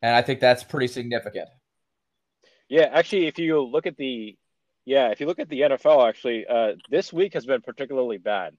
And 0.00 0.14
I 0.14 0.22
think 0.22 0.40
that's 0.40 0.64
pretty 0.64 0.88
significant. 0.88 1.48
Yeah, 2.68 2.88
actually 2.92 3.26
if 3.26 3.38
you 3.38 3.62
look 3.62 3.86
at 3.86 3.96
the 3.96 4.36
yeah, 4.84 5.08
if 5.08 5.20
you 5.20 5.26
look 5.26 5.38
at 5.38 5.48
the 5.48 5.60
NFL 5.60 6.08
actually, 6.08 6.46
uh, 6.46 6.72
this 6.90 7.12
week 7.12 7.34
has 7.34 7.46
been 7.46 7.60
particularly 7.60 8.18
bad. 8.18 8.56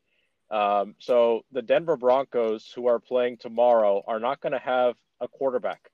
Um, 0.49 0.95
so 0.99 1.41
the 1.51 1.61
Denver 1.61 1.97
Broncos 1.97 2.71
who 2.73 2.87
are 2.87 2.99
playing 2.99 3.37
tomorrow 3.37 4.03
are 4.07 4.19
not 4.19 4.39
going 4.39 4.53
to 4.53 4.59
have 4.59 4.95
a 5.19 5.27
quarterback 5.27 5.89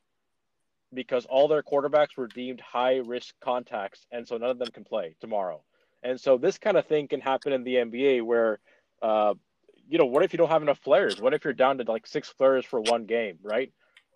because 0.94 1.26
all 1.26 1.48
their 1.48 1.64
quarterbacks 1.64 2.18
were 2.18 2.28
deemed 2.28 2.60
high 2.60 2.98
risk 2.98 3.34
contacts 3.42 4.06
and 4.12 4.28
so 4.28 4.38
none 4.38 4.50
of 4.50 4.60
them 4.60 4.72
can 4.72 4.84
play 4.84 5.16
tomorrow. 5.22 5.64
And 6.04 6.20
so 6.20 6.38
this 6.38 6.58
kind 6.58 6.78
of 6.78 6.86
thing 6.86 7.08
can 7.08 7.22
happen 7.22 7.54
in 7.54 7.64
the 7.64 7.76
NBA 7.76 8.24
where, 8.24 8.60
uh, 9.02 9.34
you 9.88 9.98
know, 9.98 10.06
what 10.06 10.24
if 10.24 10.34
you 10.34 10.38
don't 10.38 10.50
have 10.50 10.62
enough 10.62 10.82
players? 10.82 11.20
What 11.20 11.34
if 11.34 11.44
you're 11.44 11.54
down 11.54 11.78
to 11.80 11.84
like 11.84 12.08
six 12.08 12.32
players 12.32 12.66
for 12.66 12.80
one 12.82 13.06
game, 13.06 13.40
right? 13.44 13.72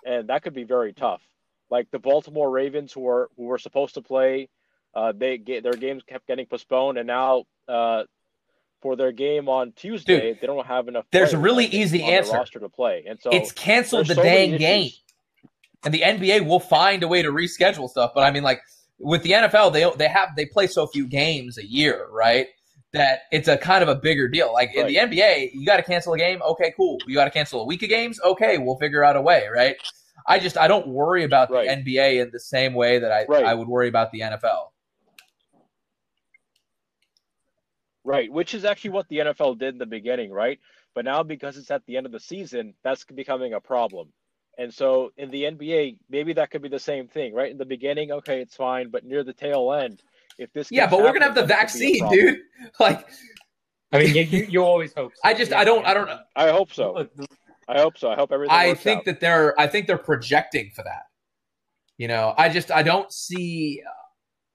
And 0.06 0.30
that 0.30 0.44
could 0.44 0.54
be 0.54 0.64
very 0.64 0.94
tough. 0.94 1.22
Like 1.70 1.90
the 1.92 2.00
Baltimore 2.00 2.50
Ravens, 2.50 2.94
who 2.94 3.08
are 3.08 3.30
who 3.36 3.44
were 3.44 3.58
supposed 3.58 3.96
to 3.96 4.02
play, 4.02 4.50
uh, 4.94 5.14
they 5.16 5.38
get 5.38 5.64
their 5.64 5.74
games 5.74 6.04
kept 6.04 6.28
getting 6.28 6.46
postponed, 6.46 6.98
and 6.98 7.08
now 7.08 7.46
uh, 7.68 8.04
for 8.82 8.96
their 8.96 9.12
game 9.12 9.50
on 9.50 9.72
Tuesday, 9.72 10.34
Dude, 10.34 10.42
they 10.42 10.48
don't 10.48 10.68
have 10.68 10.88
enough. 10.88 11.06
There's 11.12 11.34
a 11.34 11.38
really 11.38 11.66
easy 11.66 12.04
answer 12.04 12.34
roster 12.34 12.60
to 12.60 12.70
play, 12.70 13.06
and 13.08 13.20
so 13.20 13.32
it's 13.32 13.52
canceled 13.52 14.08
the 14.08 14.16
so 14.16 14.22
dang 14.22 14.58
game. 14.58 14.92
And 15.84 15.94
the 15.94 16.02
NBA 16.02 16.46
will 16.46 16.60
find 16.60 17.02
a 17.02 17.08
way 17.08 17.24
to 17.24 17.30
reschedule 17.30 17.90
stuff. 17.90 18.12
But 18.14 18.24
I 18.24 18.32
mean, 18.32 18.44
like 18.44 18.62
with 19.04 19.24
the 19.24 19.32
NFL, 19.32 19.74
they 19.74 19.90
they 19.98 20.08
have 20.08 20.36
they 20.36 20.46
play 20.46 20.68
so 20.68 20.88
few 20.88 21.08
games 21.08 21.58
a 21.58 21.66
year, 21.66 22.08
right? 22.12 22.48
That 22.94 23.22
it's 23.32 23.48
a 23.48 23.58
kind 23.58 23.84
of 23.84 23.90
a 23.90 23.96
bigger 23.96 24.28
deal. 24.28 24.54
Like 24.54 24.70
right. 24.70 24.88
in 24.90 25.10
the 25.10 25.18
NBA, 25.18 25.52
you 25.54 25.66
got 25.66 25.78
to 25.78 25.84
cancel 25.84 26.14
a 26.14 26.18
game. 26.18 26.42
Okay, 26.42 26.74
cool. 26.76 26.98
You 27.08 27.16
got 27.16 27.26
to 27.26 27.32
cancel 27.32 27.62
a 27.62 27.66
week 27.66 27.84
of 27.84 27.90
games. 27.90 28.20
Okay, 28.24 28.58
we'll 28.58 28.78
figure 28.78 29.04
out 29.04 29.16
a 29.16 29.22
way, 29.22 29.48
right? 29.54 29.76
I 30.28 30.40
just 30.40 30.58
I 30.58 30.68
don't 30.68 30.88
worry 30.88 31.24
about 31.24 31.52
right. 31.52 31.68
the 31.68 31.92
NBA 31.92 32.22
in 32.22 32.30
the 32.32 32.40
same 32.40 32.74
way 32.74 33.00
that 33.00 33.12
I 33.12 33.26
right. 33.26 33.44
I 33.44 33.54
would 33.54 33.68
worry 33.68 33.90
about 33.90 34.12
the 34.12 34.22
NFL. 34.22 34.70
Right, 38.06 38.32
which 38.32 38.54
is 38.54 38.66
actually 38.66 38.92
what 38.92 39.08
the 39.08 39.20
NFL 39.20 39.60
did 39.60 39.76
in 39.76 39.78
the 39.78 39.86
beginning, 39.86 40.32
right? 40.32 40.60
But 40.94 41.06
now 41.06 41.24
because 41.24 41.58
it's 41.58 41.72
at 41.72 41.86
the 41.86 41.98
end 41.98 42.06
of 42.06 42.12
the 42.12 42.20
season, 42.20 42.74
that's 42.84 43.06
becoming 43.06 43.54
a 43.54 43.62
problem. 43.62 44.10
And 44.58 44.74
so 44.74 45.12
in 45.18 45.32
the 45.32 45.44
NBA, 45.44 45.98
maybe 46.10 46.34
that 46.34 46.52
could 46.52 46.62
be 46.62 46.70
the 46.70 46.80
same 46.80 47.08
thing, 47.08 47.34
right? 47.34 47.52
In 47.52 47.58
the 47.58 47.66
beginning, 47.66 48.12
okay, 48.12 48.40
it's 48.40 48.56
fine, 48.56 48.90
but 48.90 49.04
near 49.04 49.24
the 49.24 49.34
tail 49.34 49.74
end, 49.74 50.04
if 50.38 50.52
this 50.54 50.72
yeah, 50.72 50.88
but 50.88 51.00
we're 51.00 51.14
gonna 51.14 51.26
have 51.26 51.36
the 51.36 51.46
vaccine, 51.46 52.08
dude. 52.10 52.40
Like, 52.80 53.08
I 53.92 54.00
mean, 54.00 54.16
you, 54.16 54.48
you 54.50 54.64
always 54.64 54.94
hope. 54.94 55.12
So. 55.16 55.22
I 55.24 55.34
just, 55.34 55.54
I 55.54 55.64
don't, 55.64 55.86
I 55.86 55.94
don't. 55.94 56.08
Know 56.08 56.20
I 56.36 56.50
hope 56.50 56.74
so. 56.74 57.08
I 57.68 57.80
hope 57.80 57.98
so. 57.98 58.10
I 58.10 58.16
hope 58.16 58.32
everything. 58.32 58.56
I 58.56 58.74
think 58.74 59.00
out. 59.00 59.06
that 59.06 59.20
they're, 59.20 59.60
I 59.60 59.68
think 59.68 59.88
they're 59.88 59.98
projecting 59.98 60.72
for 60.76 60.84
that. 60.84 61.04
You 61.98 62.08
know, 62.08 62.34
I 62.38 62.50
just, 62.50 62.72
I 62.72 62.82
don't 62.84 63.12
see 63.12 63.82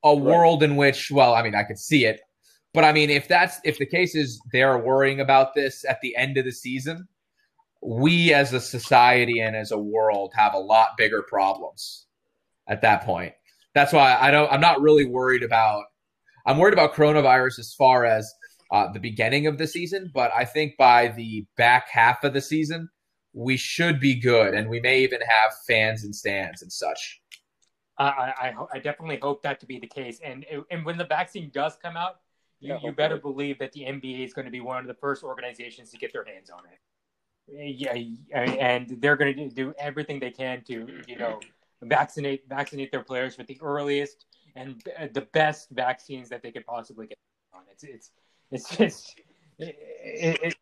a 0.02 0.14
world 0.14 0.62
in 0.62 0.76
which, 0.76 1.10
well, 1.10 1.34
I 1.34 1.42
mean, 1.42 1.54
I 1.54 1.62
could 1.64 1.78
see 1.78 2.04
it, 2.04 2.20
But 2.74 2.84
I 2.84 2.92
mean, 2.92 3.10
if 3.10 3.28
that's 3.28 3.60
if 3.64 3.78
the 3.78 3.86
case 3.86 4.14
is 4.14 4.40
they're 4.52 4.78
worrying 4.78 5.20
about 5.20 5.54
this 5.54 5.84
at 5.88 6.00
the 6.00 6.16
end 6.16 6.36
of 6.36 6.44
the 6.44 6.52
season, 6.52 7.08
we 7.80 8.34
as 8.34 8.52
a 8.52 8.60
society 8.60 9.40
and 9.40 9.54
as 9.54 9.70
a 9.70 9.78
world 9.78 10.32
have 10.34 10.54
a 10.54 10.58
lot 10.58 10.90
bigger 10.96 11.22
problems 11.22 12.06
at 12.68 12.82
that 12.82 13.04
point. 13.04 13.32
That's 13.74 13.92
why 13.92 14.16
I 14.18 14.30
don't. 14.30 14.50
I'm 14.52 14.60
not 14.60 14.80
really 14.80 15.06
worried 15.06 15.42
about. 15.42 15.84
I'm 16.46 16.58
worried 16.58 16.72
about 16.72 16.94
coronavirus 16.94 17.58
as 17.58 17.74
far 17.74 18.04
as 18.04 18.32
uh, 18.72 18.90
the 18.92 19.00
beginning 19.00 19.46
of 19.46 19.58
the 19.58 19.66
season, 19.66 20.10
but 20.12 20.32
I 20.36 20.44
think 20.44 20.76
by 20.76 21.08
the 21.08 21.46
back 21.56 21.88
half 21.90 22.24
of 22.24 22.32
the 22.32 22.40
season, 22.40 22.88
we 23.32 23.56
should 23.56 24.00
be 24.00 24.14
good, 24.14 24.54
and 24.54 24.68
we 24.68 24.80
may 24.80 25.02
even 25.02 25.20
have 25.20 25.52
fans 25.66 26.04
and 26.04 26.14
stands 26.14 26.62
and 26.62 26.72
such. 26.72 27.20
I, 27.98 28.04
I, 28.04 28.52
I 28.74 28.78
definitely 28.78 29.18
hope 29.20 29.42
that 29.42 29.60
to 29.60 29.66
be 29.66 29.78
the 29.78 29.86
case. 29.86 30.20
And 30.24 30.44
and 30.70 30.84
when 30.84 30.98
the 30.98 31.04
vaccine 31.04 31.50
does 31.52 31.76
come 31.82 31.96
out, 31.96 32.20
you, 32.60 32.74
yeah, 32.74 32.78
you 32.82 32.92
better 32.92 33.18
believe 33.18 33.58
that 33.58 33.72
the 33.72 33.82
NBA 33.82 34.24
is 34.24 34.32
going 34.32 34.44
to 34.44 34.50
be 34.50 34.60
one 34.60 34.78
of 34.78 34.86
the 34.86 34.94
first 34.94 35.22
organizations 35.22 35.90
to 35.90 35.98
get 35.98 36.12
their 36.12 36.24
hands 36.24 36.50
on 36.50 36.60
it. 36.72 36.78
Yeah, 37.50 37.94
and 38.32 38.96
they're 39.00 39.16
going 39.16 39.34
to 39.36 39.48
do 39.48 39.74
everything 39.78 40.20
they 40.20 40.30
can 40.30 40.62
to, 40.64 40.86
you 41.06 41.16
know, 41.16 41.40
vaccinate 41.82 42.48
vaccinate 42.48 42.90
their 42.90 43.02
players 43.02 43.38
with 43.38 43.46
the 43.46 43.58
earliest 43.62 44.26
and 44.56 44.82
the 45.12 45.22
best 45.32 45.70
vaccines 45.70 46.28
that 46.28 46.42
they 46.42 46.50
could 46.50 46.66
possibly 46.66 47.06
get 47.06 47.18
on. 47.54 47.62
It's 47.70 47.84
it's 47.84 48.10
it's 48.50 48.76
just 48.76 49.20
it, 49.58 49.76
it, 50.02 50.38
it 50.42 50.56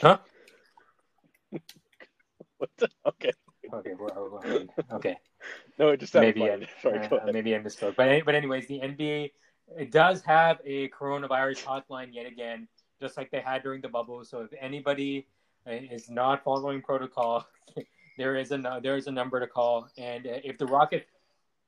huh? 0.00 0.18
what 2.58 2.70
the? 2.78 2.88
Okay. 3.06 3.32
Okay. 3.72 3.92
Well, 3.98 4.42
okay. 4.92 5.16
No, 5.78 5.88
it 5.90 6.00
just 6.00 6.14
maybe 6.14 6.42
I, 6.42 6.66
Sorry, 6.82 6.98
uh, 6.98 7.32
maybe 7.32 7.54
I 7.54 7.58
misspoke. 7.58 7.96
But 7.96 8.24
but 8.24 8.34
anyways, 8.34 8.66
the 8.66 8.80
NBA 8.80 9.30
it 9.76 9.90
does 9.90 10.22
have 10.22 10.58
a 10.64 10.88
coronavirus 10.88 11.64
hotline 11.64 12.08
yet 12.12 12.26
again, 12.26 12.68
just 13.00 13.16
like 13.16 13.30
they 13.30 13.40
had 13.40 13.62
during 13.62 13.80
the 13.80 13.88
bubble. 13.88 14.24
So 14.24 14.40
if 14.40 14.50
anybody 14.58 15.26
uh, 15.26 15.37
is 15.68 16.10
not 16.10 16.44
following 16.44 16.82
protocol, 16.82 17.46
there 18.18 18.36
is 18.36 18.52
a 18.52 18.80
there 18.82 18.96
is 18.96 19.06
a 19.06 19.12
number 19.12 19.40
to 19.40 19.46
call. 19.46 19.88
And 19.96 20.26
uh, 20.26 20.40
if 20.44 20.58
the 20.58 20.66
Rocket, 20.66 21.06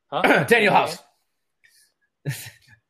huh? 0.09 0.22
Danuel 0.44 0.72
House. 0.72 0.98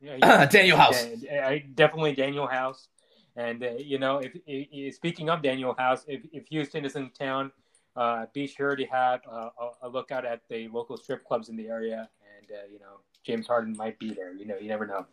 yeah, 0.01 0.47
Danuel 0.47 0.77
House. 0.77 1.07
Yeah, 1.21 1.59
definitely 1.75 2.17
Danuel 2.17 2.51
House. 2.51 2.89
And 3.37 3.63
uh, 3.63 3.71
you 3.79 3.99
know, 3.99 4.19
if, 4.19 4.33
if, 4.47 4.95
speaking 4.95 5.31
of 5.31 5.43
Danuel 5.43 5.79
House, 5.79 6.05
if, 6.09 6.23
if 6.33 6.47
Houston 6.49 6.85
is 6.85 6.97
in 6.97 7.11
town, 7.11 7.53
uh, 7.97 8.27
be 8.33 8.47
sure 8.47 8.77
to 8.77 8.85
have 8.87 9.21
uh, 9.31 9.51
a, 9.61 9.87
a 9.87 9.89
lookout 9.89 10.25
at 10.25 10.41
the 10.49 10.69
local 10.69 10.97
strip 10.97 11.25
clubs 11.25 11.49
in 11.49 11.57
the 11.57 11.69
area. 11.69 12.09
And 12.39 12.51
uh, 12.51 12.63
you 12.73 12.79
know, 12.79 13.01
James 13.25 13.47
Harden 13.47 13.77
might 13.77 13.99
be 13.99 14.11
there. 14.13 14.33
You 14.33 14.47
know, 14.47 14.57
you 14.57 14.69
never 14.69 14.87
know. 14.87 15.07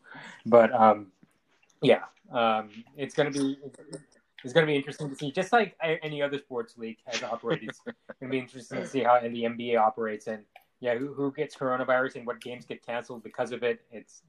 But 0.46 0.74
um, 0.74 1.08
yeah, 1.82 2.04
um, 2.32 2.70
it's 2.96 3.14
gonna 3.14 3.32
be 3.32 3.58
it's 4.44 4.54
gonna 4.54 4.68
be 4.68 4.76
interesting 4.76 5.10
to 5.10 5.16
see. 5.16 5.32
Just 5.32 5.52
like 5.52 5.76
any 5.82 6.22
other 6.22 6.38
sports 6.38 6.78
league 6.78 6.98
has 7.06 7.24
operated, 7.24 7.70
it's 7.70 7.82
gonna 8.20 8.32
be 8.32 8.40
interesting 8.40 8.80
to 8.80 8.88
see 8.88 9.04
how 9.04 9.20
the 9.20 9.28
NBA 9.44 9.80
operates 9.80 10.28
and 10.28 10.44
yeah, 10.80 10.96
who, 10.96 11.14
who 11.14 11.32
gets 11.32 11.56
coronavirus 11.56 12.18
and 12.18 12.28
what 12.28 12.40
games 12.40 12.66
get 12.66 12.86
canceled 12.86 13.24
because 13.24 13.52
of 13.52 13.64
it. 13.64 13.82
It's 13.92 14.22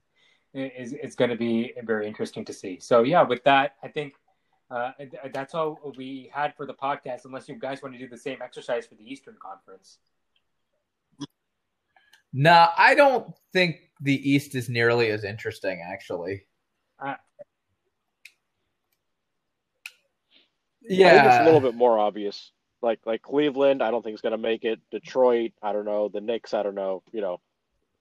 it's, 0.53 0.93
it's 0.93 1.15
going 1.15 1.29
to 1.29 1.37
be 1.37 1.73
very 1.83 2.07
interesting 2.07 2.43
to 2.45 2.53
see. 2.53 2.79
So 2.79 3.03
yeah, 3.03 3.21
with 3.21 3.43
that, 3.43 3.75
I 3.83 3.87
think 3.87 4.15
uh, 4.71 4.91
that's 5.33 5.53
all 5.53 5.79
we 5.95 6.31
had 6.33 6.55
for 6.55 6.65
the 6.65 6.73
podcast. 6.73 7.25
Unless 7.25 7.49
you 7.49 7.55
guys 7.55 7.81
want 7.83 7.93
to 7.93 7.99
do 7.99 8.07
the 8.07 8.17
same 8.17 8.41
exercise 8.41 8.87
for 8.87 8.95
the 8.95 9.03
Eastern 9.03 9.35
Conference. 9.41 9.99
No, 12.31 12.67
I 12.77 12.93
don't 12.95 13.33
think 13.53 13.77
the 14.01 14.29
East 14.29 14.55
is 14.55 14.69
nearly 14.69 15.09
as 15.09 15.23
interesting, 15.23 15.83
actually. 15.87 16.43
Uh, 16.99 17.15
yeah, 20.81 21.07
I 21.07 21.11
think 21.11 21.25
it's 21.25 21.41
a 21.41 21.45
little 21.45 21.59
bit 21.59 21.75
more 21.75 21.97
obvious. 21.97 22.51
Like 22.81 22.99
like 23.05 23.21
Cleveland, 23.21 23.83
I 23.83 23.91
don't 23.91 24.03
think 24.03 24.15
is 24.15 24.21
going 24.21 24.31
to 24.31 24.37
make 24.37 24.63
it. 24.63 24.79
Detroit, 24.91 25.51
I 25.61 25.73
don't 25.73 25.85
know. 25.85 26.07
The 26.07 26.21
Knicks, 26.21 26.53
I 26.53 26.63
don't 26.63 26.75
know. 26.75 27.03
You 27.11 27.21
know, 27.21 27.41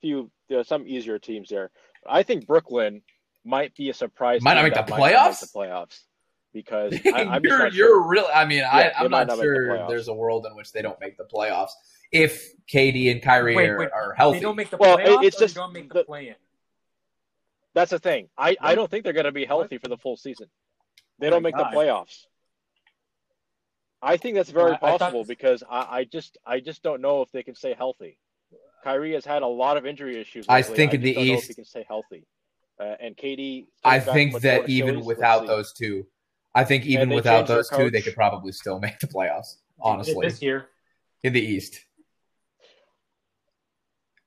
few 0.01 0.31
you 0.49 0.57
know, 0.57 0.63
some 0.63 0.87
easier 0.87 1.19
teams 1.19 1.49
there. 1.49 1.71
I 2.09 2.23
think 2.23 2.47
Brooklyn 2.47 3.03
might 3.45 3.75
be 3.75 3.91
a 3.91 3.95
surprise. 3.95 4.43
Might 4.43 4.55
not 4.55 4.65
make 4.65 4.75
the 4.75 4.83
playoffs. 4.83 5.43
Make 5.43 5.53
the 5.53 5.59
playoffs 5.59 6.01
because 6.53 6.95
I, 7.07 7.37
am 7.37 7.45
you're 7.45 7.63
you're 7.69 7.73
sure. 7.73 8.09
really. 8.09 8.33
I 8.33 8.45
mean, 8.45 8.59
yeah, 8.59 8.93
I, 8.97 9.05
am 9.05 9.11
not, 9.11 9.27
not 9.27 9.39
sure 9.39 9.89
there's 9.89 10.09
a 10.09 10.15
world 10.15 10.47
in 10.49 10.55
which 10.55 10.73
they 10.73 10.83
don't 10.83 11.01
make 11.01 11.17
the 11.17 11.25
playoffs 11.25 11.71
if 12.13 12.53
KD 12.73 13.11
and 13.11 13.23
Kyrie 13.23 13.55
wait, 13.55 13.69
are, 13.69 13.79
wait, 13.79 13.91
are 13.93 14.15
healthy. 14.15 14.39
They 14.39 14.43
don't 14.43 14.57
make 14.57 14.71
the 14.71 14.77
well, 14.77 14.99
playoffs. 14.99 15.25
It's 15.25 15.39
just 15.39 15.55
don't 15.55 15.73
make 15.73 15.89
the, 15.89 16.01
the 16.01 16.05
play 16.05 16.29
in. 16.29 16.35
That's 17.75 17.91
the 17.91 17.99
thing. 17.99 18.29
I, 18.37 18.57
I 18.61 18.75
don't 18.75 18.91
think 18.91 19.05
they're 19.05 19.13
going 19.13 19.27
to 19.27 19.33
be 19.33 19.45
healthy 19.45 19.77
what? 19.77 19.83
for 19.83 19.89
the 19.89 19.99
full 19.99 20.17
season. 20.17 20.49
They 21.19 21.29
oh 21.29 21.31
don't 21.31 21.43
make 21.43 21.55
God. 21.55 21.73
the 21.73 21.77
playoffs. 21.77 22.25
I 24.03 24.17
think 24.17 24.37
that's 24.37 24.51
very 24.51 24.73
I, 24.73 24.77
possible 24.77 25.21
I 25.21 25.23
thought... 25.23 25.27
because 25.27 25.63
I, 25.69 25.87
I 25.99 26.05
just 26.05 26.39
I 26.47 26.61
just 26.61 26.83
don't 26.83 27.01
know 27.01 27.23
if 27.23 27.31
they 27.33 27.43
can 27.43 27.55
stay 27.55 27.75
healthy. 27.75 28.19
Kyrie 28.85 29.13
has 29.15 29.25
had 29.25 29.43
a 29.43 29.47
lot 29.47 29.77
of 29.77 29.87
injury 29.87 30.21
issues. 30.21 30.49
Lately. 30.49 30.73
I 30.73 30.77
think 30.77 30.95
in 30.95 31.03
the 31.03 31.17
East 31.17 31.49
he 31.49 31.55
can 31.55 31.65
stay 31.65 31.85
healthy. 31.87 32.27
Uh, 32.81 32.95
and 33.01 33.17
KD. 33.17 33.67
I 33.85 33.99
think 33.99 34.41
that 34.43 34.69
even 34.69 35.05
without 35.05 35.47
those 35.47 35.73
two, 35.73 36.07
I 36.55 36.65
think 36.65 36.87
even 36.87 37.11
without 37.11 37.49
those 37.49 37.69
two, 37.69 37.91
they 37.91 38.01
could 38.01 38.15
probably 38.15 38.53
still 38.53 38.79
make 38.87 38.99
the 39.01 39.09
playoffs. 39.09 39.57
Honestly, 39.81 40.27
this 40.27 40.43
year 40.43 40.69
in 41.23 41.33
the 41.33 41.41
East. 41.41 41.81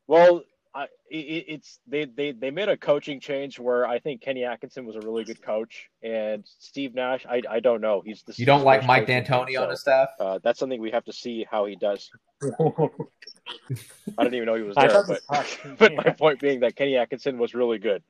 Well, 0.08 0.44
I, 0.74 0.84
it, 1.10 1.46
it's 1.48 1.80
they, 1.86 2.06
they 2.06 2.32
they 2.32 2.50
made 2.50 2.70
a 2.70 2.78
coaching 2.78 3.20
change 3.20 3.60
where 3.60 3.86
I 3.86 4.00
think 4.00 4.22
Kenny 4.22 4.46
Atkinson 4.46 4.86
was 4.86 4.96
a 4.96 5.02
really 5.02 5.24
good 5.24 5.42
coach, 5.42 5.90
and 6.02 6.46
Steve 6.60 6.96
Nash. 6.96 7.26
I, 7.30 7.42
I 7.50 7.60
don't 7.60 7.82
know. 7.82 8.02
He's 8.06 8.24
the 8.24 8.34
you 8.38 8.46
don't 8.46 8.64
like 8.64 8.86
Mike 8.86 9.06
D'Antoni 9.06 9.60
on 9.60 9.66
so, 9.66 9.70
his 9.70 9.82
staff. 9.82 10.10
Uh, 10.20 10.40
that's 10.42 10.60
something 10.60 10.80
we 10.80 10.92
have 10.92 11.04
to 11.06 11.14
see 11.14 11.46
how 11.50 11.66
he 11.66 11.76
does. 11.76 12.10
I 12.44 14.24
didn't 14.24 14.36
even 14.36 14.46
know 14.46 14.56
he 14.56 14.64
was 14.64 14.76
there, 14.76 15.04
but, 15.06 15.22
but 15.78 15.94
my 15.94 16.04
point 16.12 16.40
being 16.40 16.62
that 16.62 16.76
Kenny 16.76 16.96
Atkinson 16.96 17.38
was 17.38 17.54
really 17.54 17.78
good, 17.78 18.02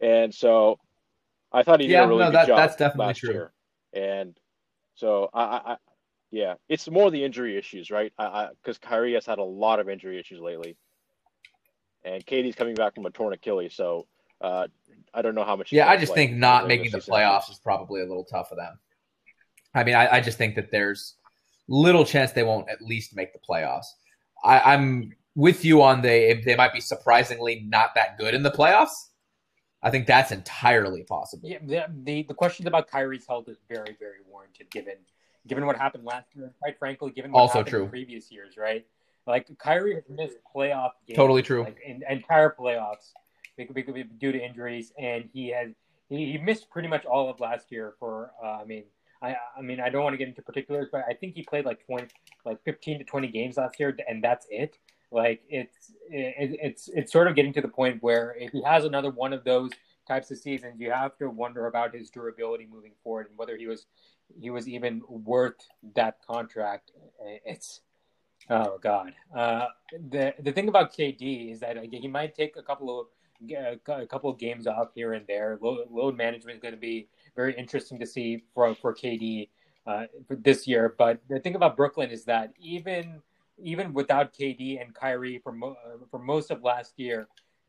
and 0.00 0.34
so 0.34 0.78
I 1.52 1.62
thought 1.62 1.80
he 1.80 1.86
did 1.86 1.92
yeah, 1.92 2.04
a 2.04 2.08
really 2.08 2.20
no, 2.20 2.26
good 2.26 2.34
that, 2.34 2.46
job. 2.48 2.56
That's 2.56 2.76
definitely 2.76 3.14
true. 3.14 3.32
Year. 3.32 3.52
And 3.92 4.36
so 4.94 5.28
I, 5.34 5.42
I, 5.42 5.76
yeah, 6.30 6.54
it's 6.68 6.90
more 6.90 7.10
the 7.10 7.22
injury 7.22 7.56
issues, 7.56 7.90
right? 7.90 8.12
I 8.18 8.48
because 8.62 8.78
Kyrie 8.78 9.14
has 9.14 9.26
had 9.26 9.38
a 9.38 9.44
lot 9.44 9.78
of 9.78 9.88
injury 9.88 10.18
issues 10.18 10.40
lately, 10.40 10.76
and 12.04 12.24
KD's 12.24 12.54
coming 12.54 12.74
back 12.74 12.94
from 12.94 13.06
a 13.06 13.10
torn 13.10 13.32
Achilles, 13.32 13.74
so 13.74 14.06
uh, 14.40 14.66
I 15.12 15.22
don't 15.22 15.34
know 15.34 15.44
how 15.44 15.56
much. 15.56 15.72
Yeah, 15.72 15.88
I 15.88 15.96
just 15.96 16.14
think 16.14 16.32
not 16.32 16.66
making 16.66 16.90
the 16.90 16.98
playoffs 16.98 17.50
is 17.50 17.58
probably 17.58 18.02
a 18.02 18.06
little 18.06 18.24
tough 18.24 18.48
for 18.48 18.56
them. 18.56 18.78
I 19.74 19.84
mean, 19.84 19.94
I, 19.94 20.16
I, 20.16 20.20
just 20.20 20.38
think 20.38 20.54
that 20.54 20.70
there's 20.70 21.16
little 21.66 22.04
chance 22.04 22.30
they 22.30 22.44
won't 22.44 22.68
at 22.68 22.80
least 22.80 23.16
make 23.16 23.32
the 23.32 23.40
playoffs. 23.40 23.86
I, 24.44 24.74
am 24.74 25.12
with 25.34 25.64
you 25.64 25.82
on 25.82 26.02
the 26.02 26.40
they 26.44 26.54
might 26.54 26.72
be 26.72 26.80
surprisingly 26.80 27.64
not 27.66 27.94
that 27.96 28.18
good 28.18 28.34
in 28.34 28.42
the 28.42 28.50
playoffs. 28.50 29.08
I 29.82 29.90
think 29.90 30.06
that's 30.06 30.32
entirely 30.32 31.02
possible. 31.02 31.48
Yeah, 31.48 31.58
the, 31.62 31.86
the, 32.04 32.22
the 32.22 32.34
questions 32.34 32.66
about 32.66 32.88
Kyrie's 32.88 33.26
health 33.26 33.48
is 33.48 33.58
very, 33.68 33.96
very 33.98 34.18
warranted 34.26 34.70
given 34.70 34.94
given 35.46 35.66
what 35.66 35.76
happened 35.76 36.04
last 36.04 36.28
year. 36.34 36.54
Quite 36.60 36.78
frankly, 36.78 37.10
given 37.10 37.32
what 37.32 37.40
also 37.40 37.58
happened 37.58 37.70
true. 37.70 37.84
in 37.84 37.90
previous 37.90 38.30
years, 38.30 38.56
right? 38.56 38.86
Like 39.26 39.48
Kyrie 39.58 39.94
has 39.94 40.04
missed 40.08 40.36
playoff 40.54 40.90
games, 41.06 41.16
totally 41.16 41.42
true, 41.42 41.64
like 41.64 41.78
in, 41.84 42.02
entire 42.08 42.54
playoffs 42.58 43.12
due 43.56 44.32
to 44.32 44.38
injuries, 44.38 44.92
and 44.98 45.28
he 45.32 45.48
has 45.48 45.70
he, 46.08 46.32
he 46.32 46.38
missed 46.38 46.70
pretty 46.70 46.88
much 46.88 47.04
all 47.04 47.30
of 47.30 47.40
last 47.40 47.72
year. 47.72 47.94
For 47.98 48.32
uh, 48.42 48.58
I 48.60 48.64
mean, 48.64 48.84
I 49.22 49.36
I 49.56 49.62
mean 49.62 49.80
I 49.80 49.88
don't 49.88 50.02
want 50.02 50.12
to 50.14 50.18
get 50.18 50.28
into 50.28 50.42
particulars, 50.42 50.88
but 50.92 51.04
I 51.08 51.14
think 51.14 51.34
he 51.34 51.42
played 51.42 51.64
like 51.64 51.84
twenty, 51.86 52.08
like 52.44 52.62
fifteen 52.64 52.98
to 52.98 53.04
twenty 53.04 53.28
games 53.28 53.56
last 53.56 53.80
year, 53.80 53.96
and 54.06 54.22
that's 54.22 54.46
it. 54.50 54.78
Like 55.10 55.42
it's 55.48 55.90
it, 56.10 56.58
it's 56.62 56.88
it's 56.88 57.12
sort 57.12 57.28
of 57.28 57.34
getting 57.34 57.52
to 57.54 57.60
the 57.60 57.68
point 57.68 58.02
where 58.02 58.36
if 58.38 58.52
he 58.52 58.62
has 58.62 58.84
another 58.84 59.10
one 59.10 59.32
of 59.32 59.44
those 59.44 59.70
types 60.06 60.30
of 60.30 60.38
seasons, 60.38 60.74
you 60.78 60.90
have 60.90 61.16
to 61.18 61.30
wonder 61.30 61.66
about 61.66 61.94
his 61.94 62.10
durability 62.10 62.66
moving 62.70 62.92
forward 63.02 63.28
and 63.28 63.38
whether 63.38 63.56
he 63.56 63.66
was 63.66 63.86
he 64.40 64.50
was 64.50 64.68
even 64.68 65.02
worth 65.08 65.66
that 65.94 66.18
contract. 66.26 66.90
It's 67.44 67.80
oh 68.50 68.78
god. 68.82 69.14
Uh, 69.34 69.66
the 70.10 70.34
the 70.40 70.52
thing 70.52 70.68
about 70.68 70.92
KD 70.92 71.52
is 71.52 71.60
that 71.60 71.76
he 71.90 72.08
might 72.08 72.34
take 72.34 72.56
a 72.56 72.62
couple 72.62 73.00
of 73.00 73.06
a 73.50 74.06
couple 74.06 74.30
of 74.30 74.38
games 74.38 74.66
off 74.66 74.88
here 74.94 75.12
and 75.12 75.26
there. 75.26 75.58
Load, 75.60 75.88
load 75.90 76.16
management 76.16 76.56
is 76.56 76.62
going 76.62 76.74
to 76.74 76.80
be 76.80 77.08
very 77.36 77.54
interesting 77.56 77.98
to 77.98 78.06
see 78.06 78.44
for 78.54 78.74
for 78.74 78.94
KD 78.94 79.48
uh, 79.86 80.04
for 80.26 80.36
this 80.36 80.66
year. 80.66 80.94
But 80.96 81.20
the 81.28 81.40
thing 81.40 81.54
about 81.54 81.76
Brooklyn 81.76 82.10
is 82.10 82.24
that 82.24 82.52
even 82.58 83.22
even 83.58 83.92
without 83.92 84.32
KD 84.32 84.80
and 84.82 84.94
Kyrie 84.94 85.38
for 85.38 85.52
mo- 85.52 85.76
uh, 85.86 86.04
for 86.10 86.18
most 86.18 86.50
of 86.50 86.62
last 86.62 86.94
year, 86.96 87.28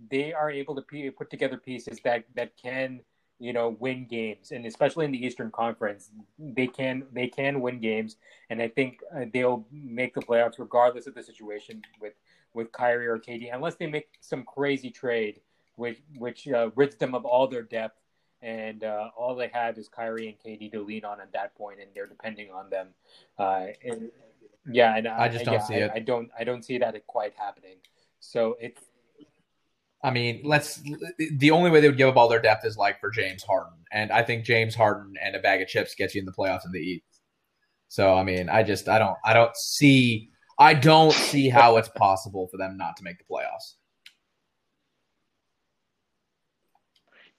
they 0.10 0.34
are 0.34 0.50
able 0.52 0.76
to 0.76 0.82
p- 0.82 1.10
put 1.10 1.30
together 1.30 1.58
pieces 1.58 2.00
that 2.04 2.26
that 2.36 2.56
can 2.58 3.02
you 3.40 3.54
know 3.54 3.76
win 3.80 4.06
games, 4.06 4.52
and 4.52 4.66
especially 4.66 5.06
in 5.06 5.12
the 5.12 5.26
Eastern 5.26 5.52
Conference, 5.52 6.12
they 6.40 6.68
can 6.68 7.04
they 7.14 7.28
can 7.28 7.62
win 7.62 7.80
games, 7.80 8.18
and 8.50 8.62
I 8.62 8.68
think 8.68 9.00
uh, 9.16 9.26
they'll 9.34 9.66
make 9.72 10.14
the 10.14 10.22
playoffs 10.22 10.60
regardless 10.60 11.08
of 11.08 11.16
the 11.16 11.24
situation 11.24 11.82
with 12.02 12.14
with 12.54 12.72
Kyrie 12.72 13.08
or 13.08 13.20
KD, 13.20 13.54
unless 13.54 13.76
they 13.76 13.88
make 13.88 14.08
some 14.22 14.44
crazy 14.44 14.90
trade 14.90 15.42
which 15.76 16.02
which 16.18 16.48
uh, 16.48 16.70
rids 16.76 16.96
them 16.96 17.14
of 17.14 17.26
all 17.26 17.48
their 17.48 17.64
depth 17.64 18.00
and 18.42 18.84
uh, 18.84 19.10
all 19.18 19.36
they 19.36 19.50
have 19.54 19.78
is 19.78 19.88
Kyrie 19.88 20.28
and 20.28 20.38
KD 20.40 20.72
to 20.74 20.82
lean 20.84 21.04
on 21.04 21.20
at 21.20 21.34
that 21.34 21.56
point, 21.56 21.80
and 21.80 21.90
they're 21.96 22.06
depending 22.06 22.52
on 22.52 22.70
them. 22.70 22.90
Uh, 23.40 23.68
and, 23.84 24.12
yeah, 24.72 24.96
and 24.96 25.08
I 25.08 25.30
just 25.30 25.46
don't 25.46 25.56
yeah, 25.56 25.64
see 25.64 25.76
I, 25.76 25.78
it. 25.78 25.92
I 25.96 26.00
don't. 26.00 26.30
I 26.38 26.44
don't 26.44 26.64
see 26.64 26.78
that 26.78 26.96
quite 27.08 27.34
happening. 27.36 27.78
So 28.20 28.56
it's 28.60 28.82
I 30.06 30.12
mean, 30.12 30.42
let's. 30.44 30.84
The 31.18 31.50
only 31.50 31.72
way 31.72 31.82
they 31.82 31.90
would 31.90 31.98
give 31.98 32.08
up 32.08 32.16
all 32.16 32.30
their 32.30 32.42
depth 32.42 32.64
is 32.64 32.78
like 32.78 33.00
for 33.00 33.10
James 33.10 33.42
Harden, 33.44 33.80
and 33.92 34.12
I 34.12 34.22
think 34.22 34.46
James 34.46 34.76
Harden 34.76 35.16
and 35.20 35.36
a 35.36 35.40
bag 35.40 35.64
of 35.64 35.68
chips 35.68 35.96
gets 35.96 36.14
you 36.14 36.20
in 36.20 36.26
the 36.26 36.32
playoffs 36.32 36.64
in 36.64 36.72
the 36.72 36.80
East. 36.80 37.22
So 37.88 38.14
I 38.14 38.24
mean, 38.24 38.48
I 38.48 38.62
just 38.62 38.88
I 38.88 39.00
don't 39.00 39.18
I 39.26 39.34
don't 39.34 39.56
see 39.58 40.30
I 40.60 40.76
don't 40.76 41.12
see 41.12 41.50
how 41.50 41.78
it's 41.78 41.90
possible 41.90 42.48
for 42.52 42.58
them 42.58 42.78
not 42.78 42.96
to 42.98 43.04
make 43.04 43.18
the 43.18 43.24
playoffs. 43.24 43.78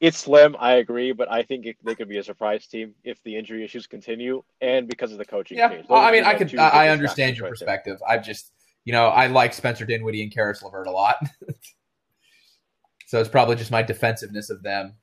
It's 0.00 0.18
slim, 0.18 0.56
I 0.58 0.74
agree, 0.74 1.12
but 1.12 1.30
I 1.30 1.42
think 1.42 1.66
it, 1.66 1.76
they 1.84 1.94
could 1.94 2.08
be 2.08 2.18
a 2.18 2.22
surprise 2.22 2.66
team 2.66 2.94
if 3.04 3.22
the 3.22 3.36
injury 3.36 3.64
issues 3.64 3.86
continue 3.86 4.42
and 4.60 4.88
because 4.88 5.12
of 5.12 5.18
the 5.18 5.24
coaching 5.24 5.56
Yeah, 5.56 5.68
change. 5.68 5.86
well, 5.88 6.02
I 6.02 6.10
mean, 6.10 6.24
I 6.24 6.34
could 6.34 6.58
I 6.58 6.68
I 6.68 6.88
understand 6.88 7.36
your 7.36 7.44
right 7.44 7.50
perspective. 7.50 7.98
I 8.06 8.18
just 8.18 8.52
you 8.84 8.92
know 8.92 9.06
I 9.06 9.28
like 9.28 9.54
Spencer 9.54 9.86
Dinwiddie 9.86 10.22
and 10.22 10.34
Karis 10.34 10.62
LeVert 10.62 10.88
a 10.88 10.90
lot, 10.90 11.16
so 13.06 13.20
it's 13.20 13.28
probably 13.28 13.56
just 13.56 13.70
my 13.70 13.82
defensiveness 13.82 14.50
of 14.50 14.62
them. 14.62 14.94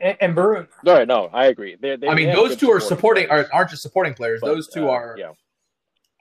and, 0.00 0.16
and 0.20 0.34
Burrow. 0.34 0.66
No, 0.84 0.92
right, 0.92 1.08
no, 1.08 1.30
I 1.32 1.46
agree. 1.46 1.76
They, 1.80 1.96
they, 1.96 2.08
I 2.08 2.14
mean, 2.14 2.28
they 2.28 2.34
those 2.34 2.56
two 2.56 2.70
are 2.70 2.78
supporting 2.78 3.24
supporting 3.24 3.28
players, 3.28 3.46
are, 3.46 3.54
aren't 3.54 3.70
just 3.70 3.82
supporting 3.82 4.14
players. 4.14 4.40
but, 4.40 4.48
those 4.48 4.68
two 4.68 4.88
uh, 4.88 4.92
are 4.92 5.16
yeah. 5.18 5.32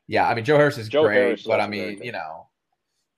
Yeah, 0.08 0.28
I 0.28 0.34
mean 0.34 0.46
Joe 0.46 0.58
Harris 0.58 0.78
is 0.78 0.90
Joe 0.90 1.04
great, 1.04 1.16
Harris 1.16 1.44
but 1.44 1.62
I 1.62 1.68
mean, 1.68 1.98
good. 1.98 2.06
you 2.06 2.12
know, 2.12 2.48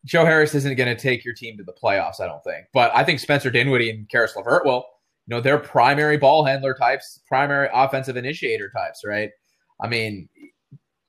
Joe 0.06 0.26
Harris 0.26 0.54
isn't 0.56 0.76
going 0.76 0.96
to 0.96 1.02
take 1.02 1.24
your 1.24 1.34
team 1.34 1.56
to 1.58 1.64
the 1.64 1.74
playoffs. 1.74 2.20
I 2.20 2.26
don't 2.26 2.44
think, 2.44 2.66
but 2.74 2.92
I 2.96 3.04
think 3.04 3.20
Spencer 3.20 3.50
Dinwiddie 3.50 3.90
and 3.92 4.10
Karis 4.10 4.36
LeVert 4.36 4.66
will. 4.66 4.86
You 5.28 5.36
know, 5.36 5.42
they're 5.42 5.58
primary 5.58 6.18
ball 6.18 6.44
handler 6.44 6.74
types, 6.74 7.22
primary 7.28 7.70
offensive 7.74 8.18
initiator 8.18 8.70
types, 8.70 9.04
right? 9.06 9.30
I 9.82 9.88
mean, 9.88 10.28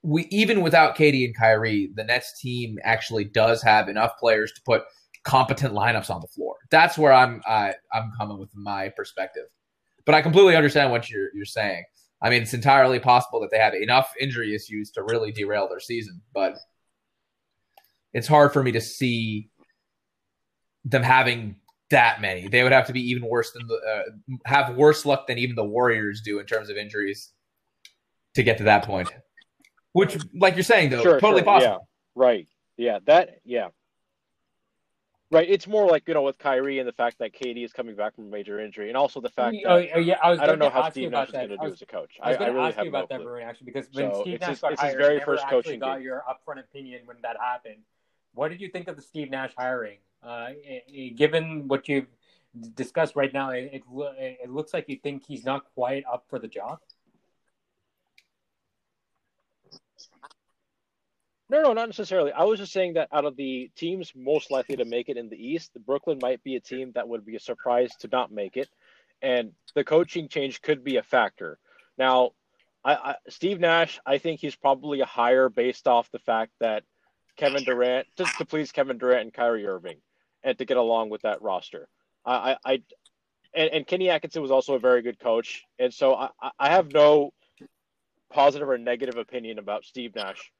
we 0.03 0.27
even 0.31 0.61
without 0.61 0.95
KD 0.95 1.25
and 1.25 1.35
Kyrie, 1.35 1.91
the 1.95 2.03
Nets 2.03 2.39
team 2.39 2.77
actually 2.83 3.25
does 3.25 3.61
have 3.63 3.89
enough 3.89 4.17
players 4.17 4.53
to 4.53 4.61
put 4.61 4.83
competent 5.25 5.73
lineups 5.73 6.09
on 6.09 6.21
the 6.21 6.27
floor. 6.27 6.55
That's 6.71 6.97
where 6.97 7.11
I'm 7.11 7.41
I, 7.45 7.73
I'm 7.93 8.11
coming 8.17 8.37
with 8.37 8.55
my 8.55 8.89
perspective. 8.89 9.45
But 10.05 10.15
I 10.15 10.21
completely 10.21 10.55
understand 10.55 10.91
what 10.91 11.09
you're 11.09 11.29
you're 11.33 11.45
saying. 11.45 11.83
I 12.21 12.29
mean, 12.29 12.43
it's 12.43 12.53
entirely 12.53 12.99
possible 12.99 13.41
that 13.41 13.51
they 13.51 13.59
have 13.59 13.73
enough 13.73 14.13
injury 14.19 14.55
issues 14.55 14.91
to 14.91 15.03
really 15.03 15.31
derail 15.31 15.67
their 15.67 15.81
season, 15.81 16.21
but 16.33 16.55
it's 18.13 18.27
hard 18.27 18.53
for 18.53 18.63
me 18.63 18.71
to 18.71 18.81
see 18.81 19.49
them 20.85 21.03
having 21.03 21.57
that 21.89 22.21
many. 22.21 22.47
They 22.47 22.63
would 22.63 22.71
have 22.71 22.87
to 22.87 22.93
be 22.93 23.01
even 23.09 23.27
worse 23.27 23.51
than 23.51 23.67
the 23.67 23.75
uh, 23.75 24.37
have 24.45 24.75
worse 24.75 25.05
luck 25.05 25.27
than 25.27 25.37
even 25.37 25.55
the 25.55 25.65
Warriors 25.65 26.21
do 26.21 26.39
in 26.39 26.45
terms 26.45 26.69
of 26.69 26.77
injuries 26.77 27.31
to 28.35 28.43
get 28.43 28.57
to 28.59 28.63
that 28.65 28.85
point. 28.85 29.11
Which, 29.93 30.17
like 30.35 30.55
you're 30.55 30.63
saying, 30.63 30.89
though, 30.89 31.01
Sure, 31.01 31.19
totally 31.19 31.41
sure, 31.41 31.45
possible. 31.45 31.87
Yeah, 32.15 32.21
right. 32.21 32.47
Yeah, 32.77 32.99
that. 33.05 33.39
Yeah. 33.45 33.69
Right. 35.35 35.49
It's 35.49 35.67
more 35.67 35.85
like 35.85 36.07
you 36.07 36.13
know 36.13 36.21
with 36.21 36.37
Kyrie 36.37 36.79
and 36.79 36.87
the 36.87 36.93
fact 36.93 37.19
that 37.19 37.33
KD 37.33 37.65
is 37.65 37.73
coming 37.73 37.93
back 37.93 38.15
from 38.15 38.27
a 38.27 38.29
major 38.29 38.59
injury, 38.59 38.87
and 38.87 38.95
also 38.95 39.19
the 39.19 39.29
fact 39.29 39.57
Oh, 39.65 39.79
that 39.79 39.89
oh, 39.95 39.99
yeah, 39.99 40.15
I 40.23 40.31
I 40.31 40.45
don't 40.45 40.59
know 40.59 40.69
how 40.69 40.89
Steve 40.89 41.11
Nash 41.11 41.27
is 41.27 41.33
going 41.33 41.49
to 41.49 41.57
do 41.57 41.65
as 41.65 41.81
a 41.81 41.85
coach. 41.85 42.17
I 42.21 42.29
was 42.29 42.37
I, 42.37 42.39
I 42.39 42.39
going 42.39 42.51
to 42.51 42.55
really 42.55 42.67
ask 42.69 42.77
have 42.77 42.85
you 42.85 42.91
no 42.91 42.97
about 42.99 43.09
that, 43.09 43.19
clue. 43.19 43.29
Varun, 43.29 43.45
actually, 43.45 43.65
because 43.65 43.87
when 43.91 44.13
So 44.13 44.21
Steve 44.21 44.39
Nash 44.39 44.49
his- 44.49 44.59
got 44.61 44.71
it's 44.71 44.81
his 44.81 44.91
hired, 44.91 45.01
very 45.01 45.19
first 45.19 45.47
coaching 45.49 45.79
got 45.79 46.01
your 46.01 46.23
upfront 46.29 46.61
opinion 46.61 47.01
when 47.03 47.17
that 47.21 47.35
happened. 47.37 47.81
What 48.33 48.47
did 48.49 48.61
you 48.61 48.69
think 48.69 48.87
of 48.87 48.95
the 48.95 49.01
Steve 49.01 49.29
Nash 49.29 49.51
hiring? 49.57 49.97
Uh, 50.23 50.51
given 51.15 51.67
what 51.67 51.89
you've 51.89 52.07
discussed 52.73 53.17
right 53.17 53.33
now, 53.33 53.49
it, 53.49 53.71
it 53.73 53.83
it 54.43 54.49
looks 54.49 54.73
like 54.73 54.85
you 54.87 54.97
think 55.03 55.25
he's 55.27 55.43
not 55.43 55.65
quite 55.75 56.05
up 56.11 56.25
for 56.29 56.39
the 56.39 56.47
job. 56.47 56.79
No, 61.49 61.61
no, 61.61 61.73
not 61.73 61.87
necessarily. 61.87 62.31
I 62.31 62.43
was 62.43 62.59
just 62.59 62.73
saying 62.73 62.93
that 62.93 63.09
out 63.11 63.25
of 63.25 63.35
the 63.35 63.69
teams 63.75 64.11
most 64.15 64.49
likely 64.49 64.77
to 64.77 64.85
make 64.85 65.09
it 65.09 65.17
in 65.17 65.29
the 65.29 65.37
East, 65.37 65.73
the 65.73 65.79
Brooklyn 65.79 66.17
might 66.21 66.43
be 66.43 66.55
a 66.55 66.59
team 66.59 66.91
that 66.95 67.07
would 67.07 67.25
be 67.25 67.35
a 67.35 67.39
surprise 67.39 67.95
to 67.99 68.09
not 68.11 68.31
make 68.31 68.57
it, 68.57 68.67
and 69.21 69.51
the 69.75 69.83
coaching 69.83 70.27
change 70.27 70.61
could 70.61 70.83
be 70.83 70.97
a 70.97 71.03
factor. 71.03 71.59
Now, 71.97 72.31
I, 72.83 72.95
I 72.95 73.15
Steve 73.29 73.59
Nash, 73.59 73.99
I 74.05 74.17
think 74.17 74.39
he's 74.39 74.55
probably 74.55 75.01
a 75.01 75.05
hire 75.05 75.49
based 75.49 75.87
off 75.87 76.09
the 76.11 76.19
fact 76.19 76.51
that 76.59 76.83
Kevin 77.37 77.63
Durant, 77.63 78.07
just 78.17 78.37
to 78.39 78.45
please 78.45 78.71
Kevin 78.71 78.97
Durant 78.97 79.21
and 79.21 79.33
Kyrie 79.33 79.67
Irving, 79.67 79.97
and 80.43 80.57
to 80.57 80.65
get 80.65 80.77
along 80.77 81.09
with 81.09 81.21
that 81.21 81.41
roster. 81.43 81.87
I, 82.25 82.33
I, 82.33 82.57
I 82.65 82.81
and, 83.53 83.69
and 83.71 83.87
Kenny 83.87 84.09
Atkinson 84.09 84.41
was 84.41 84.51
also 84.51 84.73
a 84.73 84.79
very 84.79 85.03
good 85.03 85.19
coach, 85.19 85.63
and 85.77 85.93
so 85.93 86.15
I, 86.15 86.29
I- 86.41 86.51
I 86.59 86.69
have 86.69 86.91
no 86.91 87.33
positive 88.31 88.67
or 88.67 88.79
negative 88.79 89.17
opinion 89.17 89.59
about 89.59 89.85
Steve 89.85 90.15
Nash 90.15 90.51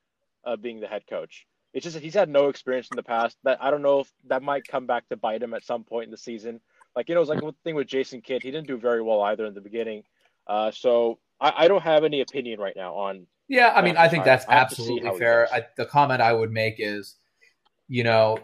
uh, 0.45 0.55
being 0.55 0.79
the 0.79 0.87
head 0.87 1.03
coach. 1.09 1.45
It's 1.73 1.83
just 1.83 1.95
that 1.95 2.03
he's 2.03 2.13
had 2.13 2.29
no 2.29 2.47
experience 2.47 2.87
in 2.91 2.95
the 2.95 3.03
past. 3.03 3.37
That 3.43 3.57
I 3.61 3.69
don't 3.69 3.81
know 3.81 3.99
if 3.99 4.11
that 4.27 4.41
might 4.41 4.67
come 4.67 4.85
back 4.85 5.07
to 5.09 5.17
bite 5.17 5.43
him 5.43 5.53
at 5.53 5.63
some 5.63 5.83
point 5.83 6.05
in 6.05 6.11
the 6.11 6.17
season. 6.17 6.61
Like 6.95 7.09
you 7.09 7.15
know, 7.15 7.21
it's 7.21 7.29
like 7.29 7.41
one 7.41 7.53
thing 7.63 7.75
with 7.75 7.87
Jason 7.87 8.21
Kidd. 8.21 8.43
He 8.43 8.51
didn't 8.51 8.67
do 8.67 8.77
very 8.77 9.01
well 9.01 9.21
either 9.21 9.45
in 9.45 9.53
the 9.53 9.61
beginning. 9.61 10.03
Uh, 10.47 10.71
so 10.71 11.19
I, 11.39 11.53
I 11.57 11.67
don't 11.67 11.83
have 11.83 12.03
any 12.03 12.21
opinion 12.21 12.59
right 12.59 12.75
now 12.75 12.95
on. 12.95 13.27
Yeah, 13.47 13.73
I 13.75 13.81
mean, 13.81 13.97
I 13.97 14.07
think 14.07 14.23
that's 14.23 14.45
I 14.47 14.53
have 14.53 14.69
to 14.69 14.75
see 14.75 14.81
absolutely 14.81 15.19
fair. 15.19 15.47
I, 15.53 15.65
the 15.77 15.85
comment 15.85 16.21
I 16.21 16.33
would 16.33 16.51
make 16.51 16.75
is, 16.79 17.15
you 17.87 18.03
know, 18.03 18.39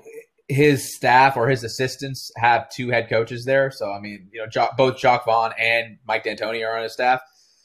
his 0.48 0.96
staff 0.96 1.38
or 1.38 1.48
his 1.48 1.64
assistants 1.64 2.32
have 2.36 2.70
two 2.70 2.90
head 2.90 3.10
coaches 3.10 3.46
there. 3.46 3.72
So 3.72 3.92
I 3.92 4.00
mean, 4.00 4.30
you 4.32 4.46
know, 4.46 4.68
both 4.78 4.98
Jacque 4.98 5.26
Vaughn 5.26 5.54
and 5.58 5.98
Mike 6.06 6.26
D'Antoni 6.26 6.68
are 6.68 6.78
on 6.78 6.84
his 6.84 6.94
staff. 6.94 7.22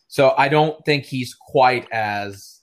So 0.09 0.35
I 0.39 0.49
don't 0.49 0.83
think 0.85 1.05
he's 1.05 1.35
quite 1.35 1.89
as 1.93 2.63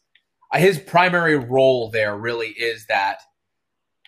his 0.60 0.80
primary 0.80 1.36
role 1.36 1.90
there 1.92 2.18
really 2.18 2.48
is 2.50 2.86
that 2.88 3.20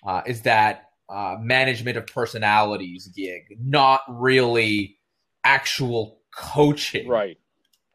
uh, 0.06 0.22
is 0.26 0.44
that 0.44 0.84
uh, 1.10 1.36
management 1.40 1.98
of 1.98 2.08
personalities 2.08 3.08
gig, 3.16 3.44
not 3.60 4.02
really 4.08 4.98
actual 5.44 6.20
coaching, 6.36 7.08
Right. 7.08 7.38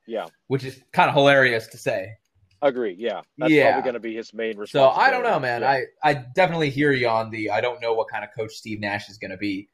Yeah. 0.06 0.26
Which 0.48 0.64
is 0.64 0.82
kind 0.92 1.08
of 1.08 1.14
hilarious 1.14 1.68
to 1.68 1.78
say. 1.78 2.14
Agree. 2.62 2.96
Yeah. 2.98 3.22
That's 3.38 3.52
Yeah. 3.52 3.72
probably 3.72 3.82
going 3.84 3.94
to 3.94 4.00
be 4.00 4.14
his 4.16 4.34
main 4.34 4.66
So. 4.66 4.88
I 4.88 5.10
don't 5.10 5.22
know, 5.22 5.38
man. 5.38 5.62
Yeah. 5.62 5.70
I, 5.70 5.84
I 6.02 6.14
definitely 6.14 6.70
hear 6.70 6.90
you 6.92 7.08
on 7.08 7.30
the 7.30 7.50
I 7.50 7.60
don't 7.60 7.80
know 7.80 7.94
what 7.94 8.08
kind 8.08 8.24
of 8.24 8.30
coach 8.36 8.52
Steve 8.52 8.80
Nash 8.80 9.08
is 9.08 9.18
going 9.18 9.30
to 9.30 9.36
be. 9.36 9.68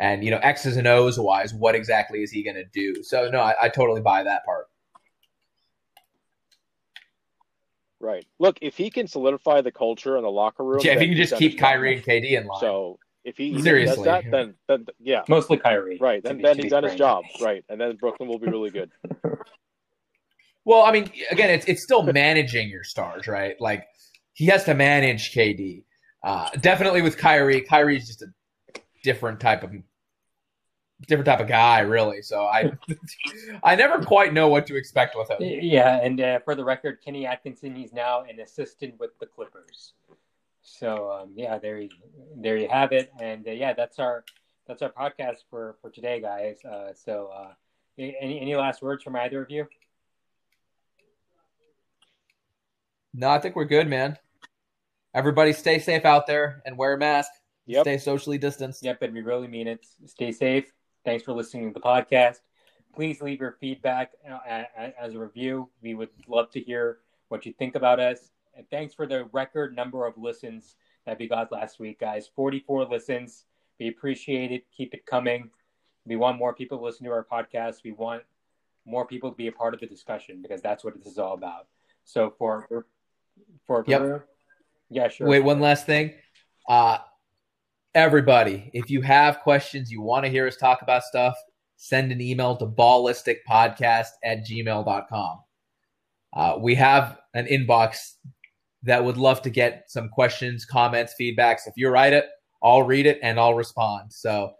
And, 0.00 0.24
you 0.24 0.30
know, 0.30 0.38
X's 0.38 0.76
and 0.76 0.86
O's 0.86 1.18
wise, 1.18 1.52
what 1.52 1.74
exactly 1.74 2.22
is 2.22 2.30
he 2.30 2.42
going 2.42 2.56
to 2.56 2.64
do? 2.64 3.02
So, 3.02 3.28
no, 3.30 3.40
I, 3.40 3.54
I 3.62 3.68
totally 3.68 4.00
buy 4.00 4.22
that 4.22 4.44
part. 4.44 4.66
Right. 8.02 8.26
Look, 8.40 8.58
if 8.60 8.76
he 8.76 8.90
can 8.90 9.06
solidify 9.06 9.60
the 9.62 9.70
culture 9.72 10.16
in 10.18 10.24
the 10.24 10.30
locker 10.30 10.64
room, 10.64 10.80
Yeah, 10.82 10.92
if 10.92 10.98
then 10.98 11.08
he 11.08 11.14
can 11.14 11.24
just 11.24 11.36
keep 11.38 11.52
his 11.52 11.60
job. 11.60 11.68
Kyrie 11.70 11.94
and 11.94 12.04
KD 12.04 12.32
in 12.38 12.46
line. 12.46 12.60
So 12.60 12.98
if 13.24 13.36
he 13.36 13.50
if 13.50 13.56
he 13.58 13.62
Seriously. 13.62 13.94
does 13.96 14.04
that, 14.04 14.24
then 14.30 14.54
then 14.68 14.86
yeah, 15.00 15.22
Mostly 15.28 15.56
Kyrie. 15.56 15.98
right. 16.00 16.22
Then 16.22 16.38
be- 16.38 16.42
then 16.42 16.58
he's 16.58 16.70
done 16.72 16.82
his 16.82 16.96
job. 16.96 17.24
Right. 17.40 17.64
And 17.68 17.80
then 17.80 17.94
Brooklyn 17.96 18.28
will 18.28 18.40
be 18.40 18.48
really 18.48 18.70
good. 18.70 18.90
Well, 20.64 20.82
I 20.82 20.92
mean, 20.92 21.10
again, 21.32 21.50
it's 21.50 21.66
it's 21.66 21.82
still 21.82 22.04
managing 22.04 22.68
your 22.68 22.84
stars, 22.84 23.26
right? 23.26 23.56
Like 23.60 23.84
he 24.32 24.46
has 24.46 24.62
to 24.66 24.74
manage 24.74 25.32
KD. 25.34 25.82
Uh, 26.22 26.50
definitely 26.60 27.02
with 27.02 27.18
Kyrie. 27.18 27.62
Kyrie's 27.62 28.06
just 28.06 28.22
a 28.22 28.26
different 29.02 29.40
type 29.40 29.64
of 29.64 29.72
different 31.06 31.26
type 31.26 31.40
of 31.40 31.48
guy, 31.48 31.80
really. 31.80 32.22
So 32.22 32.44
I 32.44 32.72
I 33.64 33.74
never 33.74 34.02
quite 34.04 34.32
know 34.32 34.48
what 34.48 34.66
to 34.66 34.76
expect 34.76 35.16
with 35.16 35.30
him. 35.30 35.38
Yeah, 35.40 36.00
and 36.02 36.20
uh, 36.20 36.38
for 36.40 36.54
the 36.54 36.64
record, 36.64 36.98
Kenny 37.04 37.26
Atkinson, 37.26 37.74
he's 37.74 37.92
now 37.92 38.22
an 38.22 38.40
assistant 38.40 38.98
with 38.98 39.18
the 39.18 39.26
Clippers. 39.26 39.92
So 40.62 41.10
um, 41.10 41.32
yeah, 41.34 41.58
there 41.58 41.80
you 41.80 41.90
there 42.36 42.56
you 42.56 42.68
have 42.68 42.92
it, 42.92 43.12
and 43.20 43.46
uh, 43.46 43.50
yeah, 43.50 43.72
that's 43.72 43.98
our 43.98 44.24
that's 44.66 44.82
our 44.82 44.90
podcast 44.90 45.38
for 45.50 45.76
for 45.80 45.90
today, 45.90 46.20
guys. 46.20 46.64
Uh, 46.64 46.92
so 46.94 47.30
uh, 47.34 47.52
any 47.98 48.40
any 48.40 48.54
last 48.54 48.82
words 48.82 49.02
from 49.02 49.16
either 49.16 49.42
of 49.42 49.50
you? 49.50 49.66
No, 53.14 53.28
I 53.28 53.38
think 53.38 53.56
we're 53.56 53.64
good, 53.64 53.88
man. 53.88 54.16
Everybody 55.14 55.52
stay 55.52 55.78
safe 55.78 56.06
out 56.06 56.26
there 56.26 56.62
and 56.64 56.78
wear 56.78 56.94
a 56.94 56.98
mask. 56.98 57.30
Yep. 57.66 57.84
Stay 57.84 57.98
socially 57.98 58.38
distanced. 58.38 58.82
Yep, 58.82 59.02
and 59.02 59.14
we 59.14 59.20
really 59.20 59.48
mean 59.48 59.68
it. 59.68 59.84
Stay 60.06 60.32
safe. 60.32 60.72
Thanks 61.04 61.24
for 61.24 61.32
listening 61.32 61.72
to 61.72 61.74
the 61.74 61.84
podcast. 61.84 62.40
Please 62.94 63.20
leave 63.20 63.40
your 63.40 63.56
feedback 63.60 64.12
as 65.00 65.14
a 65.14 65.18
review. 65.18 65.68
We 65.82 65.94
would 65.94 66.10
love 66.28 66.50
to 66.50 66.60
hear 66.60 66.98
what 67.28 67.44
you 67.44 67.52
think 67.52 67.74
about 67.74 67.98
us. 67.98 68.30
And 68.54 68.68
thanks 68.70 68.94
for 68.94 69.06
the 69.06 69.24
record 69.32 69.74
number 69.74 70.06
of 70.06 70.16
listens 70.16 70.76
that 71.06 71.18
we 71.18 71.26
got 71.26 71.50
last 71.50 71.80
week, 71.80 71.98
guys. 71.98 72.28
44 72.36 72.84
listens. 72.84 73.46
We 73.80 73.88
appreciate 73.88 74.52
it. 74.52 74.64
Keep 74.76 74.94
it 74.94 75.06
coming. 75.06 75.50
We 76.06 76.16
want 76.16 76.38
more 76.38 76.54
people 76.54 76.78
to 76.78 76.84
listen 76.84 77.06
to 77.06 77.12
our 77.12 77.24
podcast. 77.24 77.82
We 77.82 77.92
want 77.92 78.22
more 78.84 79.06
people 79.06 79.30
to 79.30 79.36
be 79.36 79.46
a 79.48 79.52
part 79.52 79.74
of 79.74 79.80
the 79.80 79.86
discussion 79.86 80.42
because 80.42 80.60
that's 80.60 80.84
what 80.84 80.96
this 80.96 81.06
is 81.06 81.18
all 81.18 81.34
about. 81.34 81.66
So 82.04 82.34
for 82.38 82.86
for 83.66 83.84
Yep. 83.86 84.28
yeah, 84.90 85.08
sure. 85.08 85.26
Wait, 85.26 85.40
one 85.40 85.60
last 85.60 85.86
thing. 85.86 86.12
Uh, 86.68 86.98
everybody, 87.94 88.70
if 88.72 88.90
you 88.90 89.02
have 89.02 89.40
questions, 89.40 89.90
you 89.90 90.00
want 90.00 90.24
to 90.24 90.30
hear 90.30 90.46
us 90.46 90.56
talk 90.56 90.82
about 90.82 91.02
stuff, 91.02 91.34
send 91.76 92.12
an 92.12 92.20
email 92.20 92.56
to 92.56 92.66
ballisticpodcast 92.66 94.08
at 94.24 94.46
gmail.com. 94.46 95.40
Uh, 96.34 96.56
we 96.58 96.74
have 96.74 97.18
an 97.34 97.46
inbox 97.46 98.14
that 98.82 99.04
would 99.04 99.16
love 99.16 99.42
to 99.42 99.50
get 99.50 99.84
some 99.88 100.08
questions, 100.08 100.64
comments, 100.64 101.14
feedbacks. 101.20 101.66
If 101.66 101.74
you 101.76 101.90
write 101.90 102.12
it, 102.12 102.26
I'll 102.62 102.82
read 102.82 103.06
it 103.06 103.18
and 103.22 103.38
I'll 103.38 103.54
respond. 103.54 104.12
So 104.12 104.54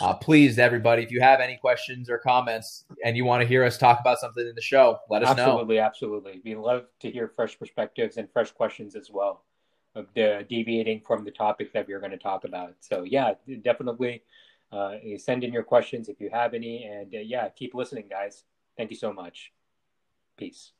uh, 0.00 0.14
please, 0.14 0.58
everybody, 0.58 1.02
if 1.02 1.10
you 1.10 1.20
have 1.20 1.40
any 1.40 1.56
questions 1.56 2.10
or 2.10 2.18
comments 2.18 2.84
and 3.04 3.16
you 3.16 3.24
want 3.24 3.42
to 3.42 3.48
hear 3.48 3.64
us 3.64 3.78
talk 3.78 4.00
about 4.00 4.18
something 4.18 4.46
in 4.46 4.54
the 4.54 4.62
show, 4.62 4.98
let 5.08 5.22
us 5.22 5.30
absolutely, 5.30 5.76
know. 5.76 5.82
Absolutely, 5.82 6.34
absolutely. 6.34 6.42
We 6.44 6.56
love 6.56 6.84
to 7.00 7.10
hear 7.10 7.28
fresh 7.28 7.58
perspectives 7.58 8.16
and 8.16 8.28
fresh 8.30 8.50
questions 8.50 8.96
as 8.96 9.10
well 9.10 9.44
of 9.94 10.06
the 10.14 10.44
deviating 10.48 11.00
from 11.00 11.24
the 11.24 11.30
topic 11.30 11.72
that 11.72 11.86
we're 11.86 12.00
going 12.00 12.10
to 12.10 12.18
talk 12.18 12.44
about. 12.44 12.74
So 12.80 13.02
yeah, 13.02 13.34
definitely 13.62 14.22
uh, 14.72 14.94
send 15.16 15.44
in 15.44 15.52
your 15.52 15.62
questions 15.62 16.08
if 16.08 16.20
you 16.20 16.30
have 16.30 16.54
any, 16.54 16.84
and 16.84 17.14
uh, 17.14 17.18
yeah, 17.18 17.48
keep 17.48 17.74
listening, 17.74 18.06
guys. 18.08 18.44
Thank 18.76 18.90
you 18.90 18.96
so 18.96 19.12
much. 19.12 19.52
Peace. 20.36 20.73